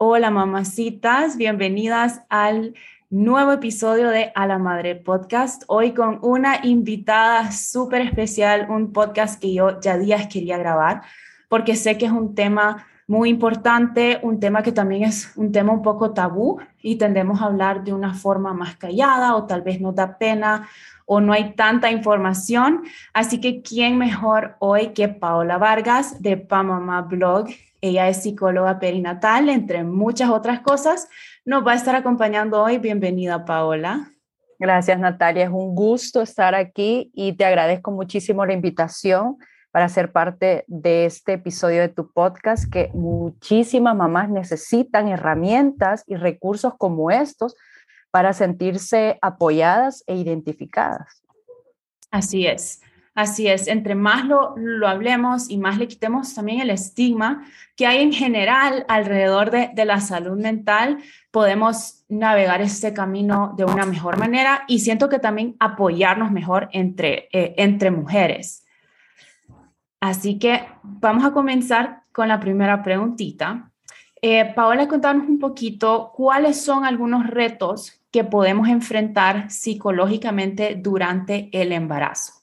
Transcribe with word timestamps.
Hola 0.00 0.30
mamacitas, 0.30 1.36
bienvenidas 1.36 2.22
al 2.28 2.74
nuevo 3.10 3.50
episodio 3.50 4.10
de 4.10 4.30
A 4.36 4.46
la 4.46 4.56
Madre 4.56 4.94
Podcast. 4.94 5.64
Hoy 5.66 5.92
con 5.92 6.20
una 6.22 6.64
invitada 6.64 7.50
súper 7.50 8.02
especial, 8.02 8.68
un 8.70 8.92
podcast 8.92 9.40
que 9.40 9.52
yo 9.52 9.80
ya 9.80 9.98
días 9.98 10.28
quería 10.28 10.56
grabar 10.56 11.02
porque 11.48 11.74
sé 11.74 11.98
que 11.98 12.06
es 12.06 12.12
un 12.12 12.36
tema 12.36 12.86
muy 13.08 13.28
importante, 13.28 14.20
un 14.22 14.38
tema 14.38 14.62
que 14.62 14.70
también 14.70 15.02
es 15.02 15.36
un 15.36 15.50
tema 15.50 15.72
un 15.72 15.82
poco 15.82 16.12
tabú 16.12 16.60
y 16.80 16.94
tendemos 16.94 17.42
a 17.42 17.46
hablar 17.46 17.82
de 17.82 17.92
una 17.92 18.14
forma 18.14 18.54
más 18.54 18.76
callada 18.76 19.34
o 19.34 19.46
tal 19.46 19.62
vez 19.62 19.80
no 19.80 19.90
da 19.90 20.16
pena 20.16 20.68
o 21.06 21.20
no 21.20 21.32
hay 21.32 21.54
tanta 21.54 21.90
información. 21.90 22.84
Así 23.12 23.40
que, 23.40 23.62
¿quién 23.62 23.98
mejor 23.98 24.54
hoy 24.60 24.90
que 24.90 25.08
Paola 25.08 25.58
Vargas 25.58 26.22
de 26.22 26.36
Pamama 26.36 27.02
Blog? 27.02 27.48
Ella 27.80 28.08
es 28.08 28.22
psicóloga 28.22 28.78
perinatal, 28.78 29.48
entre 29.48 29.84
muchas 29.84 30.30
otras 30.30 30.60
cosas. 30.60 31.08
Nos 31.44 31.66
va 31.66 31.72
a 31.72 31.76
estar 31.76 31.94
acompañando 31.94 32.62
hoy. 32.62 32.78
Bienvenida, 32.78 33.44
Paola. 33.44 34.10
Gracias, 34.58 34.98
Natalia. 34.98 35.44
Es 35.44 35.50
un 35.50 35.74
gusto 35.74 36.20
estar 36.20 36.54
aquí 36.54 37.12
y 37.14 37.34
te 37.34 37.44
agradezco 37.44 37.92
muchísimo 37.92 38.44
la 38.44 38.52
invitación 38.52 39.36
para 39.70 39.88
ser 39.88 40.10
parte 40.10 40.64
de 40.66 41.04
este 41.04 41.34
episodio 41.34 41.82
de 41.82 41.88
tu 41.88 42.12
podcast 42.12 42.64
que 42.68 42.90
muchísimas 42.94 43.94
mamás 43.94 44.28
necesitan 44.28 45.06
herramientas 45.06 46.02
y 46.06 46.16
recursos 46.16 46.74
como 46.76 47.12
estos 47.12 47.54
para 48.10 48.32
sentirse 48.32 49.18
apoyadas 49.22 50.02
e 50.08 50.16
identificadas. 50.16 51.22
Así 52.10 52.46
es. 52.46 52.80
Así 53.18 53.48
es, 53.48 53.66
entre 53.66 53.96
más 53.96 54.26
lo, 54.26 54.54
hablemos 54.86 55.50
y 55.50 55.58
más 55.58 55.76
le 55.76 55.88
quitemos 55.88 56.32
también 56.36 56.60
el 56.60 56.70
estigma 56.70 57.44
que 57.74 57.84
hay 57.84 58.00
en 58.00 58.12
general 58.12 58.84
alrededor 58.86 59.50
de, 59.50 59.84
la 59.84 59.98
salud 59.98 60.38
mental, 60.38 60.98
podemos 61.32 62.04
navegar 62.08 62.60
este 62.60 62.94
camino 62.94 63.54
de 63.56 63.64
una 63.64 63.86
mejor 63.86 64.18
manera 64.18 64.62
y 64.68 64.78
siento 64.78 65.08
que 65.08 65.18
también 65.18 65.56
apoyarnos 65.58 66.30
mejor 66.30 66.68
entre, 66.70 67.28
eh, 67.32 67.90
mujeres. 67.90 68.64
Así 69.98 70.38
que 70.38 70.68
vamos 70.84 71.24
a 71.24 71.32
comenzar 71.32 72.04
con 72.12 72.28
la 72.28 72.38
primera 72.38 72.84
preguntita. 72.84 73.72
Eh, 74.22 74.44
Paola, 74.54 74.86
contanos 74.86 75.28
un 75.28 75.40
poquito 75.40 76.12
cuáles 76.14 76.62
son 76.64 76.84
algunos 76.84 77.26
retos 77.26 78.00
que 78.12 78.22
podemos 78.22 78.68
enfrentar 78.68 79.50
psicológicamente 79.50 80.76
durante 80.80 81.48
el 81.50 81.72
embarazo. 81.72 82.37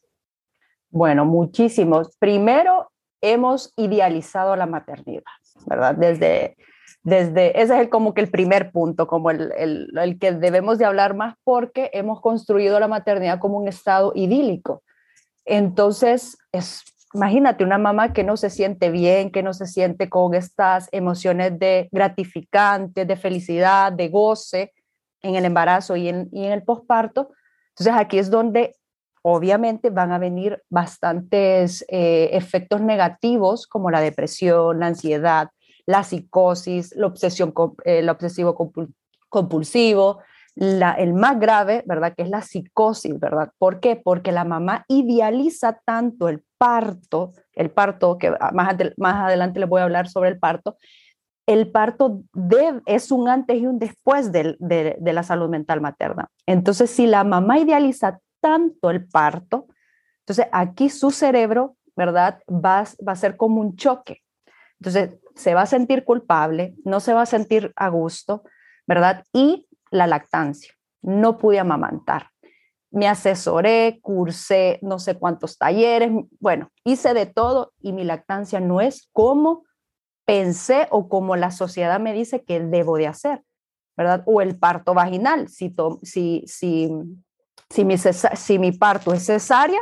Bueno, 0.96 1.26
muchísimos. 1.26 2.16
Primero, 2.20 2.90
hemos 3.20 3.74
idealizado 3.76 4.56
la 4.56 4.66
maternidad, 4.66 5.24
¿verdad? 5.66 5.94
Desde, 5.94 6.56
desde 7.04 7.62
ese 7.62 7.82
es 7.82 7.90
como 7.90 8.14
que 8.14 8.22
el 8.22 8.32
primer 8.32 8.72
punto, 8.72 9.06
como 9.06 9.30
el, 9.30 9.52
el, 9.58 10.18
que 10.18 10.32
debemos 10.32 10.78
de 10.78 10.86
hablar 10.86 11.14
más 11.14 11.36
porque 11.44 11.90
hemos 11.92 12.22
construido 12.22 12.80
la 12.80 12.88
maternidad 12.88 13.40
como 13.40 13.58
un 13.58 13.68
estado 13.68 14.14
idílico. 14.16 14.84
Entonces, 15.44 16.38
es, 16.54 16.86
imagínate 17.14 17.66
una 17.66 17.78
mamá 17.78 18.14
que 18.14 18.24
no 18.24 18.38
se 18.38 18.50
siente 18.50 18.90
bien, 18.90 19.32
que 19.32 19.44
no 19.44 19.54
se 19.54 19.68
siente 19.68 20.08
con 20.08 20.34
estas 20.34 20.88
emociones 20.94 21.60
de 21.60 21.90
gratificante, 21.92 23.04
de 23.04 23.18
felicidad, 23.18 23.92
de 23.92 24.08
goce 24.08 24.72
en 25.22 25.36
el 25.36 25.44
embarazo 25.44 25.98
y 25.98 26.08
en, 26.08 26.30
y 26.32 26.46
en 26.46 26.54
el 26.54 26.64
posparto. 26.64 27.32
Entonces, 27.72 27.94
aquí 27.98 28.18
es 28.18 28.32
donde 28.32 28.78
obviamente 29.28 29.90
van 29.90 30.12
a 30.12 30.20
venir 30.20 30.62
bastantes 30.70 31.84
eh, 31.88 32.30
efectos 32.34 32.80
negativos 32.80 33.66
como 33.66 33.90
la 33.90 34.00
depresión, 34.00 34.80
la 34.80 34.86
ansiedad, 34.86 35.50
la 35.88 36.04
psicosis, 36.04 36.96
la 36.96 37.08
obsesión, 37.08 37.52
el 37.86 38.08
obsesivo 38.08 38.56
compulsivo, 39.28 40.20
el 40.56 41.14
más 41.16 41.40
grave, 41.40 41.84
¿verdad? 41.88 42.14
Que 42.16 42.22
es 42.22 42.30
la 42.30 42.44
psicosis, 42.44 43.20
¿verdad? 43.20 43.50
¿Por 43.58 43.80
qué? 43.80 43.96
Porque 43.96 44.32
la 44.32 44.46
mamá 44.46 44.86
idealiza 44.88 45.82
tanto 45.86 46.30
el 46.30 46.44
parto, 46.60 47.32
el 47.54 47.72
parto, 47.72 48.20
que 48.20 48.32
más, 48.54 48.76
adelante 49.04 49.60
les 49.60 49.68
voy 49.68 49.82
a 49.82 49.86
hablar 49.86 50.08
sobre 50.08 50.30
el 50.30 50.38
parto, 50.38 50.78
el 51.48 51.72
parto 51.72 52.22
es 52.86 53.12
un 53.12 53.28
antes 53.28 53.58
y 53.60 53.66
un 53.66 53.80
después 53.80 54.32
de, 54.32 54.56
de, 54.60 55.14
la 55.14 55.24
salud 55.24 55.50
mental 55.50 55.82
materna. 55.82 56.30
Entonces, 56.46 56.92
si 56.92 57.08
la 57.08 57.24
mamá 57.24 57.58
idealiza 57.60 58.20
tanto 58.46 58.92
el 58.92 59.08
parto. 59.08 59.66
Entonces, 60.20 60.46
aquí 60.52 60.90
su 60.90 61.10
cerebro, 61.10 61.78
¿verdad? 61.96 62.44
Va, 62.48 62.84
va 63.06 63.12
a 63.14 63.16
ser 63.16 63.38
como 63.38 63.60
un 63.60 63.76
choque. 63.76 64.22
Entonces, 64.80 65.16
se 65.34 65.56
va 65.56 65.64
a 65.64 65.66
sentir 65.66 66.06
culpable, 66.06 66.76
no 66.86 67.00
se 67.00 67.16
va 67.16 67.24
a 67.24 67.26
sentir 67.26 67.74
a 67.76 67.90
gusto, 67.90 68.44
¿verdad? 68.86 69.24
Y 69.34 69.68
la 69.90 70.06
lactancia. 70.06 70.76
No 71.02 71.40
pude 71.40 71.58
amamantar. 71.58 72.30
Me 72.92 73.08
asesoré, 73.08 74.00
cursé 74.00 74.78
no 74.84 75.00
sé 75.00 75.18
cuántos 75.18 75.58
talleres, 75.58 76.12
bueno, 76.40 76.70
hice 76.84 77.16
de 77.16 77.26
todo 77.26 77.74
y 77.80 77.94
mi 77.94 78.04
lactancia 78.04 78.60
no 78.60 78.80
es 78.80 79.10
como 79.12 79.64
pensé 80.24 80.88
o 80.92 81.10
como 81.10 81.36
la 81.36 81.50
sociedad 81.50 82.00
me 82.00 82.14
dice 82.14 82.44
que 82.44 82.60
debo 82.60 82.98
de 82.98 83.08
hacer, 83.08 83.42
¿verdad? 83.98 84.22
O 84.28 84.42
el 84.42 84.60
parto 84.60 84.94
vaginal, 84.94 85.50
si, 85.50 85.76
si, 86.04 86.44
si 86.46 86.92
si 87.70 88.58
mi, 88.60 88.72
parto 88.72 89.14
es 89.14 89.26
cesárea, 89.26 89.80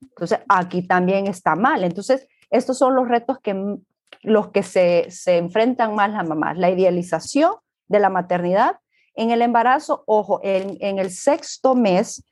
entonces 0.00 0.40
aquí 0.48 0.86
también 0.86 1.26
está 1.26 1.56
mal. 1.56 1.84
Entonces, 1.84 2.26
estos 2.50 2.78
son 2.78 2.94
los 2.94 3.08
retos 3.08 3.38
que 3.40 3.78
los 4.22 4.48
que 4.48 4.62
se, 4.62 5.06
se 5.10 5.38
enfrentan 5.38 5.94
más 5.94 6.10
las 6.10 6.28
mamás, 6.28 6.58
la 6.58 6.70
idealización 6.70 7.54
de 7.88 8.00
la 8.00 8.10
maternidad. 8.10 8.76
En 9.14 9.30
el 9.30 9.42
embarazo, 9.42 10.04
ojo, 10.06 10.40
en 10.42 10.98
el 10.98 11.10
sexto 11.10 11.74
mes 11.74 12.22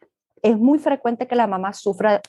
es 0.43 0.57
muy 0.59 0.79
frecuente 0.79 1.27
que 1.27 1.35
la 1.35 1.47
mamá 1.47 1.73
sufra 1.73 2.21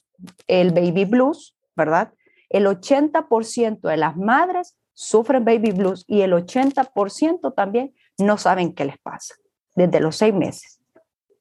el 0.47 0.71
baby 0.71 1.05
blues, 1.05 1.55
¿verdad? 1.75 2.13
El 2.49 2.65
80% 2.65 3.81
de 3.81 3.97
las 3.97 4.17
madres 4.17 4.75
sufren 4.93 5.45
baby 5.45 5.71
blues 5.71 6.03
y 6.07 6.21
el 6.21 6.33
80% 6.33 7.53
también 7.53 7.93
no 8.17 8.37
saben 8.37 8.73
qué 8.73 8.85
les 8.85 8.97
pasa 8.99 9.35
desde 9.75 9.99
los 9.99 10.15
seis 10.15 10.33
meses. 10.33 10.78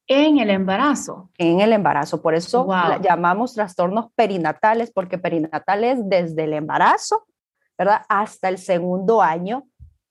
En 0.09 0.39
el 0.39 0.49
embarazo. 0.49 1.31
En 1.37 1.61
el 1.61 1.75
embarazo. 1.75 2.23
Por 2.23 2.35
eso 2.35 2.67
llamamos 3.03 3.55
trastornos 3.55 4.07
perinatales, 4.15 4.91
porque 4.91 5.19
perinatal 5.19 5.85
es 5.85 6.09
desde 6.09 6.45
el 6.45 6.55
embarazo, 6.55 7.27
¿verdad? 7.77 8.03
Hasta 8.09 8.49
el 8.49 8.57
segundo 8.57 9.21
año 9.21 9.67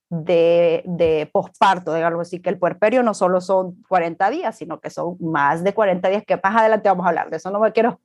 de, 0.09 0.83
de 0.85 1.27
posparto, 1.33 1.95
digamos 1.95 2.21
así, 2.21 2.39
que 2.39 2.49
el 2.49 2.59
puerperio 2.59 3.01
no 3.01 3.15
solo 3.15 3.41
son 3.41 3.83
40 3.89 4.29
días, 4.29 4.55
sino 4.55 4.79
que 4.79 4.91
son 4.91 5.17
más 5.19 5.63
de 5.63 5.73
40 5.73 6.07
días, 6.09 6.23
que 6.25 6.39
más 6.41 6.55
adelante 6.55 6.89
vamos 6.89 7.05
a 7.05 7.09
hablar 7.09 7.29
de 7.31 7.37
eso, 7.37 7.49
no 7.49 7.59
me 7.59 7.73
quiero 7.73 7.99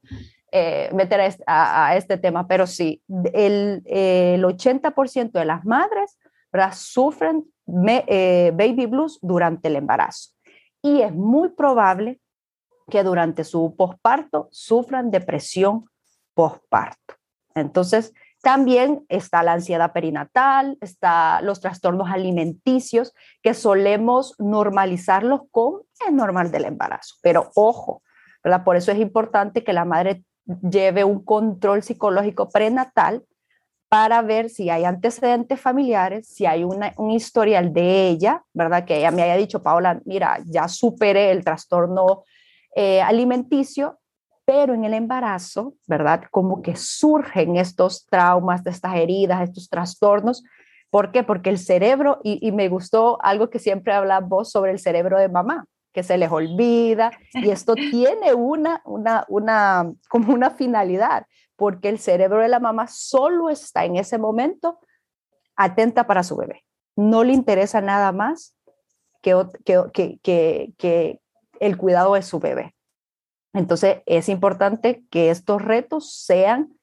eh, 0.50 0.90
meter 0.94 1.20
a 1.46 1.94
este, 1.94 2.16
tema, 2.16 2.48
pero 2.48 2.66
sí, 2.66 3.02
el, 3.32 3.82
el 3.84 4.42
80% 4.42 5.30
de 5.30 5.44
las 5.44 5.64
madres 5.64 6.18
¿verdad? 6.52 6.72
sufren 6.74 7.44
eh, 7.86 8.50
baby 8.54 8.86
blues 8.86 9.18
durante 9.22 9.68
el 9.68 9.76
embarazo 9.76 10.30
y 10.82 11.02
es 11.02 11.12
muy 11.12 11.50
probable 11.50 12.20
que 12.90 13.02
durante 13.04 13.44
su 13.44 13.74
posparto 13.76 14.48
sufran 14.50 15.10
depresión 15.10 15.86
posparto. 16.34 17.14
Entonces, 17.54 18.12
también 18.42 19.06
está 19.08 19.44
la 19.44 19.52
ansiedad 19.52 19.92
perinatal, 19.92 20.76
está 20.80 21.40
los 21.42 21.60
trastornos 21.60 22.10
alimenticios 22.10 23.14
que 23.40 23.54
solemos 23.54 24.34
normalizarlos 24.38 25.42
con 25.52 25.82
el 26.08 26.16
normal 26.16 26.50
del 26.50 26.64
embarazo. 26.64 27.14
Pero 27.22 27.50
ojo. 27.54 28.02
Por 28.64 28.74
eso 28.76 28.90
es 28.90 28.98
importante 28.98 29.62
que 29.62 29.72
la 29.72 29.84
madre 29.84 30.24
lleve 30.68 31.04
un 31.04 31.24
control 31.24 31.84
psicológico 31.84 32.48
prenatal 32.48 33.24
para 33.92 34.22
ver 34.22 34.48
si 34.48 34.70
hay 34.70 34.86
antecedentes 34.86 35.60
familiares, 35.60 36.26
si 36.26 36.46
hay 36.46 36.64
un 36.64 37.10
historial 37.10 37.74
de 37.74 38.08
ella, 38.08 38.42
¿verdad? 38.54 38.86
Que 38.86 38.96
ella 38.96 39.10
me 39.10 39.20
haya 39.20 39.36
dicho, 39.36 39.62
Paola, 39.62 40.00
mira, 40.06 40.38
ya 40.46 40.66
superé 40.66 41.30
el 41.30 41.44
trastorno 41.44 42.24
eh, 42.74 43.02
alimenticio, 43.02 44.00
pero 44.46 44.72
en 44.72 44.86
el 44.86 44.94
embarazo, 44.94 45.74
¿verdad? 45.86 46.22
Como 46.30 46.62
que 46.62 46.74
surgen 46.74 47.56
estos 47.56 48.06
traumas, 48.06 48.66
estas 48.66 48.96
heridas, 48.96 49.42
estos 49.42 49.68
trastornos. 49.68 50.42
¿Por 50.88 51.12
qué? 51.12 51.22
Porque 51.22 51.50
el 51.50 51.58
cerebro, 51.58 52.18
y, 52.24 52.50
me 52.50 52.70
gustó 52.70 53.18
algo 53.22 53.50
que 53.50 53.58
siempre 53.58 53.92
hablas 53.92 54.26
vos 54.26 54.50
sobre 54.50 54.70
el 54.70 54.78
cerebro 54.78 55.18
de 55.18 55.28
mamá, 55.28 55.66
que 55.92 56.02
se 56.02 56.16
les 56.16 56.32
olvida, 56.32 57.12
y 57.34 57.50
esto 57.50 57.74
tiene 57.90 58.32
una, 58.32 58.80
una, 58.86 59.26
una, 59.28 59.92
como 60.08 60.32
una 60.32 60.48
finalidad 60.48 61.26
porque 61.62 61.88
el 61.88 62.00
cerebro 62.00 62.42
de 62.42 62.48
la 62.48 62.58
mamá 62.58 62.88
solo 62.88 63.48
está 63.48 63.84
en 63.84 63.94
ese 63.94 64.18
momento 64.18 64.80
atenta 65.54 66.08
para 66.08 66.24
su 66.24 66.36
bebé. 66.36 66.64
No 66.96 67.22
le 67.22 67.34
interesa 67.34 67.80
nada 67.80 68.10
más 68.10 68.56
que, 69.22 69.46
que, 69.64 70.18
que, 70.76 71.20
el 71.60 71.76
cuidado 71.76 72.14
de 72.14 72.22
su 72.22 72.40
bebé. 72.40 72.74
Entonces 73.54 73.98
es 74.06 74.28
importante 74.28 75.04
que 75.08 75.30
estos 75.30 75.62
retos 75.62 76.12
sean 76.24 76.76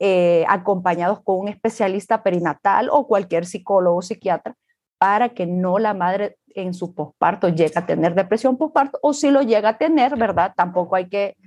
eh, 0.00 0.44
acompañados 0.50 1.22
con 1.22 1.38
un 1.38 1.48
especialista 1.48 2.22
perinatal 2.22 2.90
o 2.90 3.06
cualquier 3.06 3.46
psicólogo 3.46 3.96
o 3.96 4.02
psiquiatra 4.02 4.54
para 4.98 5.30
que 5.30 5.46
no 5.46 5.78
la 5.78 5.94
madre 5.94 6.36
en 6.48 6.74
su 6.74 6.94
posparto 6.94 7.48
llegue 7.48 7.78
a 7.78 7.86
tener 7.86 8.14
depresión 8.14 8.58
posparto 8.58 8.98
o 9.00 9.14
si 9.14 9.30
lo 9.30 9.40
llega 9.40 9.70
a 9.70 9.78
tener, 9.78 10.14
¿verdad? 10.18 10.52
Tampoco 10.54 10.94
hay 10.94 11.08
que, 11.08 11.38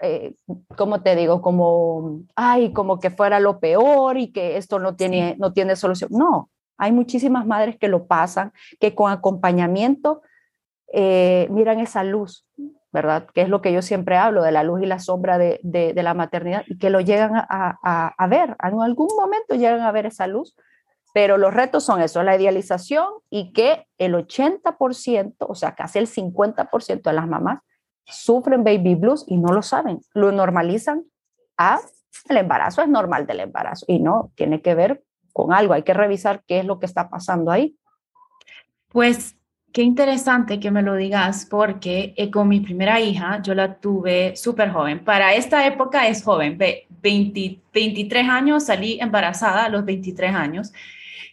eh, 0.00 0.34
como 0.76 1.02
te 1.02 1.16
digo, 1.16 1.40
como, 1.40 2.22
ay, 2.34 2.72
como 2.72 2.98
que 2.98 3.10
fuera 3.10 3.40
lo 3.40 3.60
peor 3.60 4.18
y 4.18 4.32
que 4.32 4.56
esto 4.56 4.78
no 4.78 4.96
tiene, 4.96 5.36
no 5.38 5.52
tiene 5.52 5.76
solución. 5.76 6.10
No, 6.12 6.50
hay 6.76 6.92
muchísimas 6.92 7.46
madres 7.46 7.76
que 7.78 7.88
lo 7.88 8.06
pasan, 8.06 8.52
que 8.80 8.94
con 8.94 9.10
acompañamiento 9.10 10.22
eh, 10.92 11.46
miran 11.50 11.80
esa 11.80 12.04
luz, 12.04 12.46
¿verdad? 12.92 13.26
Que 13.32 13.42
es 13.42 13.48
lo 13.48 13.60
que 13.60 13.72
yo 13.72 13.82
siempre 13.82 14.16
hablo, 14.16 14.42
de 14.42 14.52
la 14.52 14.62
luz 14.64 14.82
y 14.82 14.86
la 14.86 14.98
sombra 14.98 15.38
de, 15.38 15.60
de, 15.62 16.02
la 16.02 16.14
maternidad, 16.14 16.64
y 16.66 16.78
que 16.78 16.90
lo 16.90 17.00
llegan 17.00 17.36
a, 17.36 17.46
a, 17.48 18.14
a, 18.16 18.26
ver, 18.26 18.56
en 18.62 18.80
algún 18.80 19.08
momento 19.16 19.54
llegan 19.54 19.80
a 19.80 19.92
ver 19.92 20.06
esa 20.06 20.26
luz, 20.26 20.56
pero 21.12 21.38
los 21.38 21.54
retos 21.54 21.84
son 21.84 22.00
eso, 22.00 22.22
la 22.24 22.36
idealización 22.36 23.06
y 23.30 23.52
que 23.52 23.86
el 23.98 24.14
80%, 24.14 25.36
o 25.38 25.54
sea, 25.54 25.74
casi 25.76 26.00
el 26.00 26.08
50% 26.08 27.02
de 27.02 27.12
las 27.12 27.28
mamás 27.28 27.60
sufren 28.06 28.64
baby 28.64 28.94
blues 28.94 29.24
y 29.26 29.36
no 29.36 29.52
lo 29.52 29.62
saben, 29.62 30.00
lo 30.12 30.32
normalizan. 30.32 31.04
A 31.56 31.80
el 32.28 32.36
embarazo 32.36 32.82
es 32.82 32.88
normal 32.88 33.26
del 33.26 33.40
embarazo 33.40 33.84
y 33.88 33.98
no, 33.98 34.32
tiene 34.34 34.62
que 34.62 34.74
ver 34.74 35.02
con 35.32 35.52
algo, 35.52 35.74
hay 35.74 35.82
que 35.82 35.94
revisar 35.94 36.42
qué 36.46 36.60
es 36.60 36.64
lo 36.64 36.78
que 36.78 36.86
está 36.86 37.10
pasando 37.10 37.50
ahí. 37.50 37.76
Pues 38.88 39.36
qué 39.72 39.82
interesante 39.82 40.60
que 40.60 40.70
me 40.70 40.82
lo 40.82 40.94
digas 40.94 41.46
porque 41.50 42.14
eh, 42.16 42.30
con 42.30 42.48
mi 42.48 42.60
primera 42.60 43.00
hija 43.00 43.42
yo 43.42 43.54
la 43.54 43.74
tuve 43.74 44.36
súper 44.36 44.70
joven. 44.70 45.04
Para 45.04 45.34
esta 45.34 45.66
época 45.66 46.06
es 46.06 46.22
joven, 46.22 46.56
20, 46.56 47.60
23 47.72 48.28
años, 48.28 48.66
salí 48.66 48.98
embarazada 49.00 49.64
a 49.64 49.68
los 49.68 49.84
23 49.84 50.34
años. 50.34 50.72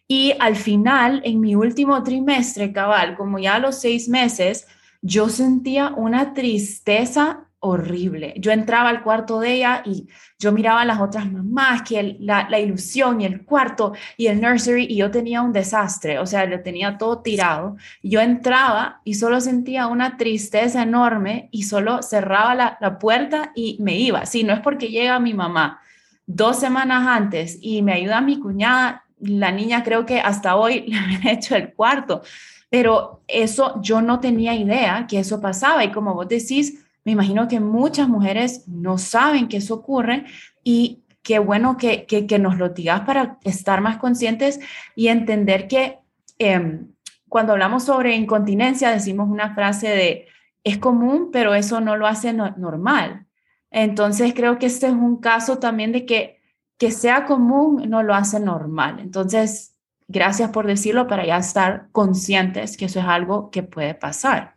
Y 0.08 0.34
al 0.40 0.56
final, 0.56 1.22
en 1.24 1.40
mi 1.40 1.56
último 1.56 2.02
trimestre, 2.04 2.74
cabal, 2.74 3.16
como 3.16 3.40
ya 3.40 3.56
a 3.56 3.60
los 3.60 3.80
seis 3.80 4.10
meses, 4.10 4.68
yo 5.02 5.30
sentía 5.30 5.90
una 5.96 6.34
tristeza 6.34 7.48
horrible. 7.64 8.34
Yo 8.38 8.52
entraba 8.52 8.90
al 8.90 9.04
cuarto 9.04 9.40
de 9.40 9.54
ella 9.54 9.84
y 9.86 10.08
yo 10.40 10.52
miraba 10.52 10.82
a 10.82 10.86
las 10.86 11.00
otras 11.00 11.32
mamás, 11.32 11.84
que 11.84 12.18
la, 12.20 12.60
ilusión 12.60 13.22
y 13.22 13.26
el 13.26 13.46
cuarto 13.46 13.94
y 14.18 14.28
el 14.28 14.42
nursery, 14.42 14.88
y 14.90 14.98
yo 14.98 15.12
tenía 15.12 15.44
un 15.44 15.54
desastre, 15.54 16.18
o 16.18 16.26
sea, 16.26 16.46
lo 16.46 16.62
tenía 16.62 16.98
todo 16.98 17.20
tirado. 17.20 17.78
Yo 18.02 18.20
entraba 18.20 19.02
y 19.06 19.14
solo 19.14 19.40
sentía 19.40 19.88
una 19.88 20.18
tristeza 20.18 20.82
enorme 20.82 21.50
y 21.52 21.64
solo 21.64 22.02
cerraba 22.02 22.56
la, 22.56 23.00
puerta 23.00 23.52
y 23.56 23.78
me 23.80 23.98
iba. 23.98 24.26
Si 24.26 24.44
no 24.44 24.54
es 24.54 24.60
porque 24.60 24.88
llega 24.88 25.20
mi 25.20 25.34
mamá 25.34 25.80
dos 26.26 26.60
semanas 26.60 27.08
antes 27.08 27.60
y 27.62 27.84
me 27.84 27.94
ayuda 27.94 28.22
mi 28.22 28.40
cuñada, 28.40 29.06
la 29.20 29.52
niña 29.52 29.84
creo 29.84 30.06
que 30.06 30.20
hasta 30.20 30.56
hoy 30.56 30.82
le 30.88 30.98
había 30.98 31.32
hecho 31.32 31.56
el 31.56 31.74
cuarto, 31.74 32.24
pero 32.72 33.22
eso 33.28 33.82
yo 33.82 34.02
no 34.02 34.22
tenía 34.22 34.56
idea 34.56 35.06
que 35.06 35.20
eso 35.20 35.42
pasaba 35.42 35.84
y 35.84 35.92
como 35.92 36.16
vos 36.16 36.30
decís, 36.30 36.86
me 37.04 37.12
imagino 37.12 37.50
que 37.50 37.60
muchas 37.60 38.08
mujeres 38.08 38.66
no 38.66 38.98
saben 38.98 39.50
que 39.50 39.58
eso 39.58 39.76
ocurre 39.76 40.24
y 40.64 41.04
qué 41.22 41.40
bueno 41.40 41.76
que, 41.76 42.06
que, 42.06 42.40
nos 42.40 42.58
lo 42.58 42.70
digas 42.70 43.02
para 43.02 43.40
estar 43.44 43.82
más 43.82 43.98
conscientes 43.98 44.62
y 44.96 45.10
entender 45.10 45.68
que 45.68 46.00
em, 46.40 46.94
cuando 47.28 47.52
hablamos 47.52 47.84
sobre 47.84 48.16
incontinencia 48.16 48.90
decimos 48.90 49.30
una 49.30 49.54
frase 49.54 49.90
de 49.90 50.28
es 50.64 50.78
común, 50.78 51.30
pero 51.30 51.54
eso 51.54 51.82
no 51.82 51.98
lo 51.98 52.08
hace 52.08 52.32
normal. 52.32 53.26
Entonces 53.70 54.34
creo 54.34 54.60
que 54.60 54.68
este 54.68 54.88
es 54.88 54.94
un 54.94 55.18
caso 55.18 55.60
también 55.60 55.92
de 55.92 56.06
que 56.06 56.42
que 56.82 56.90
sea 56.90 57.26
común 57.26 57.84
no 57.90 58.02
lo 58.02 58.16
hace 58.16 58.40
normal. 58.40 59.00
Entonces, 59.02 59.71
gracias 60.12 60.52
por 60.52 60.68
decirlo 60.68 61.08
para 61.08 61.26
ya 61.26 61.38
estar 61.38 61.88
conscientes 61.92 62.78
que 62.78 62.86
eso 62.86 63.00
es 63.00 63.06
algo 63.06 63.50
que 63.50 63.64
puede 63.64 63.94
pasar. 63.96 64.56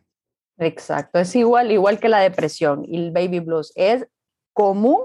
Exacto, 0.58 1.18
es 1.18 1.34
igual, 1.34 1.72
igual 1.72 1.98
que 1.98 2.08
la 2.08 2.20
depresión 2.20 2.84
y 2.86 2.96
el 2.96 3.12
baby 3.12 3.40
blues. 3.40 3.72
Es 3.74 4.06
común, 4.52 5.00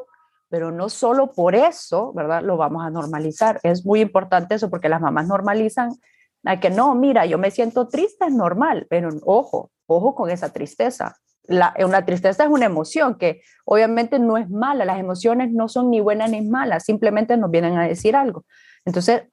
pero 0.50 0.72
no 0.72 0.90
solo 0.90 1.31
por 1.31 1.56
eso, 1.56 2.13
¿verdad? 2.13 2.44
Lo 2.44 2.57
vamos 2.57 2.86
a 2.86 2.90
normalizar. 2.90 3.60
Es 3.63 3.86
muy 3.86 4.01
importante 4.01 4.56
eso 4.56 4.69
porque 4.69 4.90
las 4.90 5.01
mamás 5.01 5.28
normalizan 5.28 5.92
a 6.46 6.60
que 6.60 6.69
no, 6.69 6.96
mira, 6.96 7.25
yo 7.25 7.38
me 7.38 7.51
siento 7.51 7.88
triste, 7.88 8.25
es 8.25 8.34
normal, 8.34 8.88
pero 8.90 9.10
ojo, 9.25 9.72
ojo 9.88 10.16
con 10.16 10.30
esa 10.30 10.54
tristeza 10.54 11.16
la, 11.50 11.74
una 11.84 12.06
tristeza 12.06 12.44
es 12.44 12.50
una 12.50 12.66
emoción 12.66 13.16
que 13.16 13.42
obviamente 13.66 14.19
no 14.19 14.38
es 14.38 14.50
mala, 14.50 14.86
las 14.86 15.00
emociones 15.00 15.51
no 15.51 15.68
son 15.68 15.90
ni 15.90 16.00
buenas 16.00 16.30
ni 16.30 16.42
malas, 16.42 16.86
simplemente 16.86 17.36
nos 17.38 17.50
vienen 17.50 17.78
a 17.78 17.88
decir 17.88 18.16
algo. 18.16 18.46
Entonces, 18.86 19.24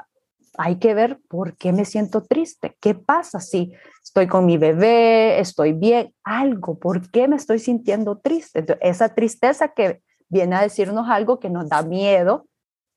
hay 0.58 0.76
que 0.76 0.94
ver 0.94 1.18
por 1.28 1.56
qué 1.56 1.72
me 1.72 1.84
siento 1.84 2.22
triste, 2.22 2.76
qué 2.80 2.94
pasa 2.94 3.40
si 3.40 3.72
estoy 4.02 4.26
con 4.26 4.46
mi 4.46 4.58
bebé, 4.58 5.40
estoy 5.40 5.72
bien, 5.72 6.14
algo, 6.24 6.78
por 6.78 7.10
qué 7.10 7.28
me 7.28 7.36
estoy 7.36 7.58
sintiendo 7.58 8.18
triste. 8.18 8.64
esa 8.80 9.14
tristeza 9.14 9.68
que 9.68 10.02
viene 10.28 10.56
a 10.56 10.62
decirnos 10.62 11.08
algo 11.08 11.38
que 11.38 11.50
nos 11.50 11.68
da 11.68 11.82
miedo 11.82 12.46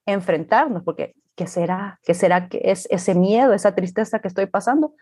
enfrentarnos, 0.05 0.83
porque 0.83 1.13
¿qué 1.35 1.47
será? 1.47 1.99
¿Qué 2.03 2.13
será 2.13 2.49
que 2.49 2.61
es 2.63 2.87
ese 2.91 3.15
miedo, 3.15 3.53
esa 3.53 3.75
tristeza 3.75 4.19
que 4.19 4.27
estoy 4.27 4.47
pasando? 4.47 4.93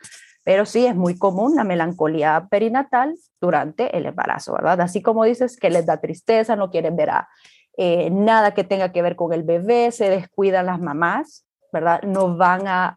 Pero 0.44 0.66
sí 0.66 0.86
es 0.86 0.96
muy 0.96 1.18
común 1.18 1.56
la 1.56 1.64
melancolía 1.64 2.48
perinatal 2.50 3.16
durante 3.42 3.98
el 3.98 4.06
embarazo, 4.06 4.54
¿verdad? 4.54 4.82
Así 4.82 5.02
como 5.02 5.24
dices 5.24 5.58
que 5.58 5.70
les 5.70 5.86
da 5.86 6.00
tristeza, 6.00 6.56
no 6.56 6.70
quieren 6.70 6.96
ver 6.96 7.10
a, 7.10 7.30
eh, 7.78 8.10
nada 8.12 8.54
que 8.54 8.64
tenga 8.64 8.92
que 8.92 9.02
ver 9.02 9.16
con 9.16 9.34
el 9.34 9.44
bebé, 9.44 9.92
se 9.92 10.10
descuidan 10.10 10.68
las 10.68 10.80
mamás, 10.80 11.47
¿verdad? 11.78 12.02
No 12.02 12.36
van 12.36 12.68
a, 12.68 12.96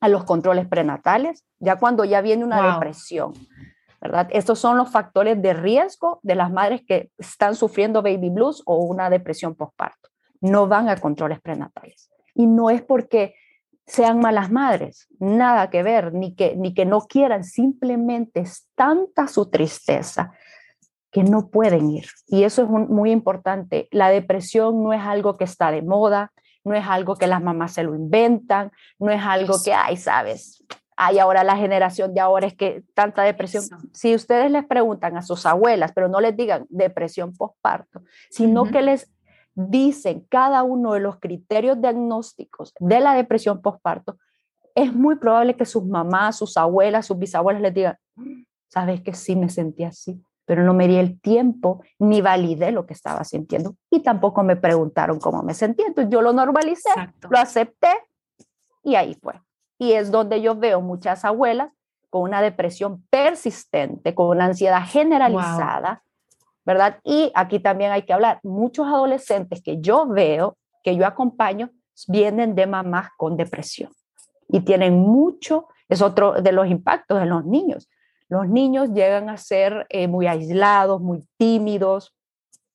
a, 0.00 0.08
los 0.08 0.24
controles 0.24 0.66
prenatales, 0.66 1.44
ya 1.58 1.76
cuando 1.76 2.04
ya 2.06 2.22
viene 2.22 2.44
una 2.44 2.72
depresión, 2.72 3.34
¿verdad? 4.00 4.26
Estos 4.30 4.58
son 4.58 4.78
los 4.78 4.90
factores 4.90 5.42
de 5.42 5.52
riesgo 5.52 6.18
de 6.22 6.34
las 6.34 6.50
madres 6.50 6.80
que 6.86 7.10
están 7.18 7.54
sufriendo 7.54 8.00
baby 8.00 8.30
blues 8.30 8.62
o 8.64 8.76
una 8.76 9.10
depresión 9.10 9.54
postparto. 9.54 10.08
No 10.40 10.66
van 10.66 10.88
a 10.88 10.96
controles 10.96 11.40
prenatales. 11.40 12.10
Y 12.34 12.46
no 12.46 12.70
es 12.70 12.80
porque 12.80 13.34
sean 13.86 14.20
malas 14.20 14.50
madres, 14.50 15.08
nada 15.18 15.68
que 15.68 15.82
ver, 15.82 16.14
ni 16.14 16.34
que, 16.34 16.56
ni 16.56 16.72
que 16.72 16.86
no 16.86 17.00
quieran, 17.02 17.44
simplemente 17.44 18.40
es 18.40 18.66
tanta 18.74 19.28
su 19.28 19.50
tristeza 19.50 20.32
que 21.10 21.22
no 21.22 21.48
pueden 21.48 21.90
ir. 21.90 22.06
Y 22.28 22.44
eso 22.44 22.62
es 22.62 22.68
muy 22.68 23.10
importante. 23.10 23.88
La 23.90 24.08
depresión 24.08 24.82
no 24.82 24.92
es 24.92 25.00
algo 25.02 25.36
que 25.36 25.44
está 25.44 25.70
de 25.70 25.82
moda, 25.82 26.32
no 26.68 26.74
es 26.74 26.86
algo 26.86 27.16
que 27.16 27.26
las 27.26 27.42
mamás 27.42 27.72
se 27.72 27.82
lo 27.82 27.94
inventan, 27.94 28.70
no 28.98 29.10
es 29.10 29.22
algo 29.22 29.56
que, 29.64 29.72
ay, 29.72 29.96
sabes, 29.96 30.64
hay 30.96 31.20
ahora 31.20 31.44
la 31.44 31.56
generación 31.56 32.12
de 32.12 32.20
ahora 32.20 32.48
es 32.48 32.54
que 32.54 32.82
tanta 32.92 33.22
depresión. 33.22 33.64
Si 33.92 34.14
ustedes 34.14 34.50
les 34.50 34.66
preguntan 34.66 35.16
a 35.16 35.22
sus 35.22 35.46
abuelas, 35.46 35.92
pero 35.94 36.08
no 36.08 36.20
les 36.20 36.36
digan 36.36 36.66
depresión 36.68 37.32
postparto, 37.34 38.02
sino 38.30 38.64
que 38.64 38.82
les 38.82 39.08
dicen 39.54 40.26
cada 40.28 40.64
uno 40.64 40.94
de 40.94 41.00
los 41.00 41.18
criterios 41.20 41.80
diagnósticos 41.80 42.74
de 42.80 42.98
la 42.98 43.14
depresión 43.14 43.62
postparto, 43.62 44.18
es 44.74 44.92
muy 44.92 45.16
probable 45.16 45.56
que 45.56 45.64
sus 45.64 45.84
mamás, 45.84 46.36
sus 46.36 46.56
abuelas, 46.56 47.06
sus 47.06 47.18
bisabuelas 47.18 47.62
les 47.62 47.74
digan, 47.74 47.96
sabes 48.68 49.00
que 49.00 49.14
sí 49.14 49.36
me 49.36 49.48
sentí 49.48 49.84
así, 49.84 50.20
pero 50.48 50.64
no 50.64 50.72
me 50.72 50.88
di 50.88 50.96
el 50.96 51.20
tiempo 51.20 51.82
ni 51.98 52.22
validé 52.22 52.72
lo 52.72 52.86
que 52.86 52.94
estaba 52.94 53.22
sintiendo 53.22 53.76
y 53.90 54.00
tampoco 54.00 54.42
me 54.42 54.56
preguntaron 54.56 55.20
cómo 55.20 55.42
me 55.42 55.52
sentía. 55.52 55.86
Entonces 55.88 56.10
yo 56.10 56.22
lo 56.22 56.32
normalicé, 56.32 56.88
lo 57.28 57.38
acepté 57.38 57.90
y 58.82 58.94
ahí 58.94 59.14
fue. 59.22 59.34
Y 59.76 59.92
es 59.92 60.10
donde 60.10 60.40
yo 60.40 60.56
veo 60.56 60.80
muchas 60.80 61.26
abuelas 61.26 61.70
con 62.08 62.22
una 62.22 62.40
depresión 62.40 63.04
persistente, 63.10 64.14
con 64.14 64.28
una 64.28 64.46
ansiedad 64.46 64.82
generalizada, 64.86 66.02
¿verdad? 66.64 66.98
Y 67.04 67.30
aquí 67.34 67.60
también 67.60 67.92
hay 67.92 68.04
que 68.04 68.14
hablar, 68.14 68.40
muchos 68.42 68.86
adolescentes 68.86 69.62
que 69.62 69.82
yo 69.82 70.06
veo, 70.06 70.56
que 70.82 70.96
yo 70.96 71.06
acompaño, 71.06 71.68
vienen 72.06 72.54
de 72.54 72.66
mamás 72.66 73.10
con 73.18 73.36
depresión 73.36 73.92
y 74.48 74.60
tienen 74.60 74.98
mucho, 74.98 75.66
es 75.90 76.00
otro 76.00 76.40
de 76.40 76.52
los 76.52 76.68
impactos 76.68 77.20
en 77.20 77.28
los 77.28 77.44
niños. 77.44 77.86
Los 78.28 78.48
niños 78.48 78.90
llegan 78.92 79.28
a 79.28 79.36
ser 79.36 79.86
eh, 79.88 80.08
muy 80.08 80.26
aislados, 80.26 81.00
muy 81.00 81.26
tímidos, 81.36 82.14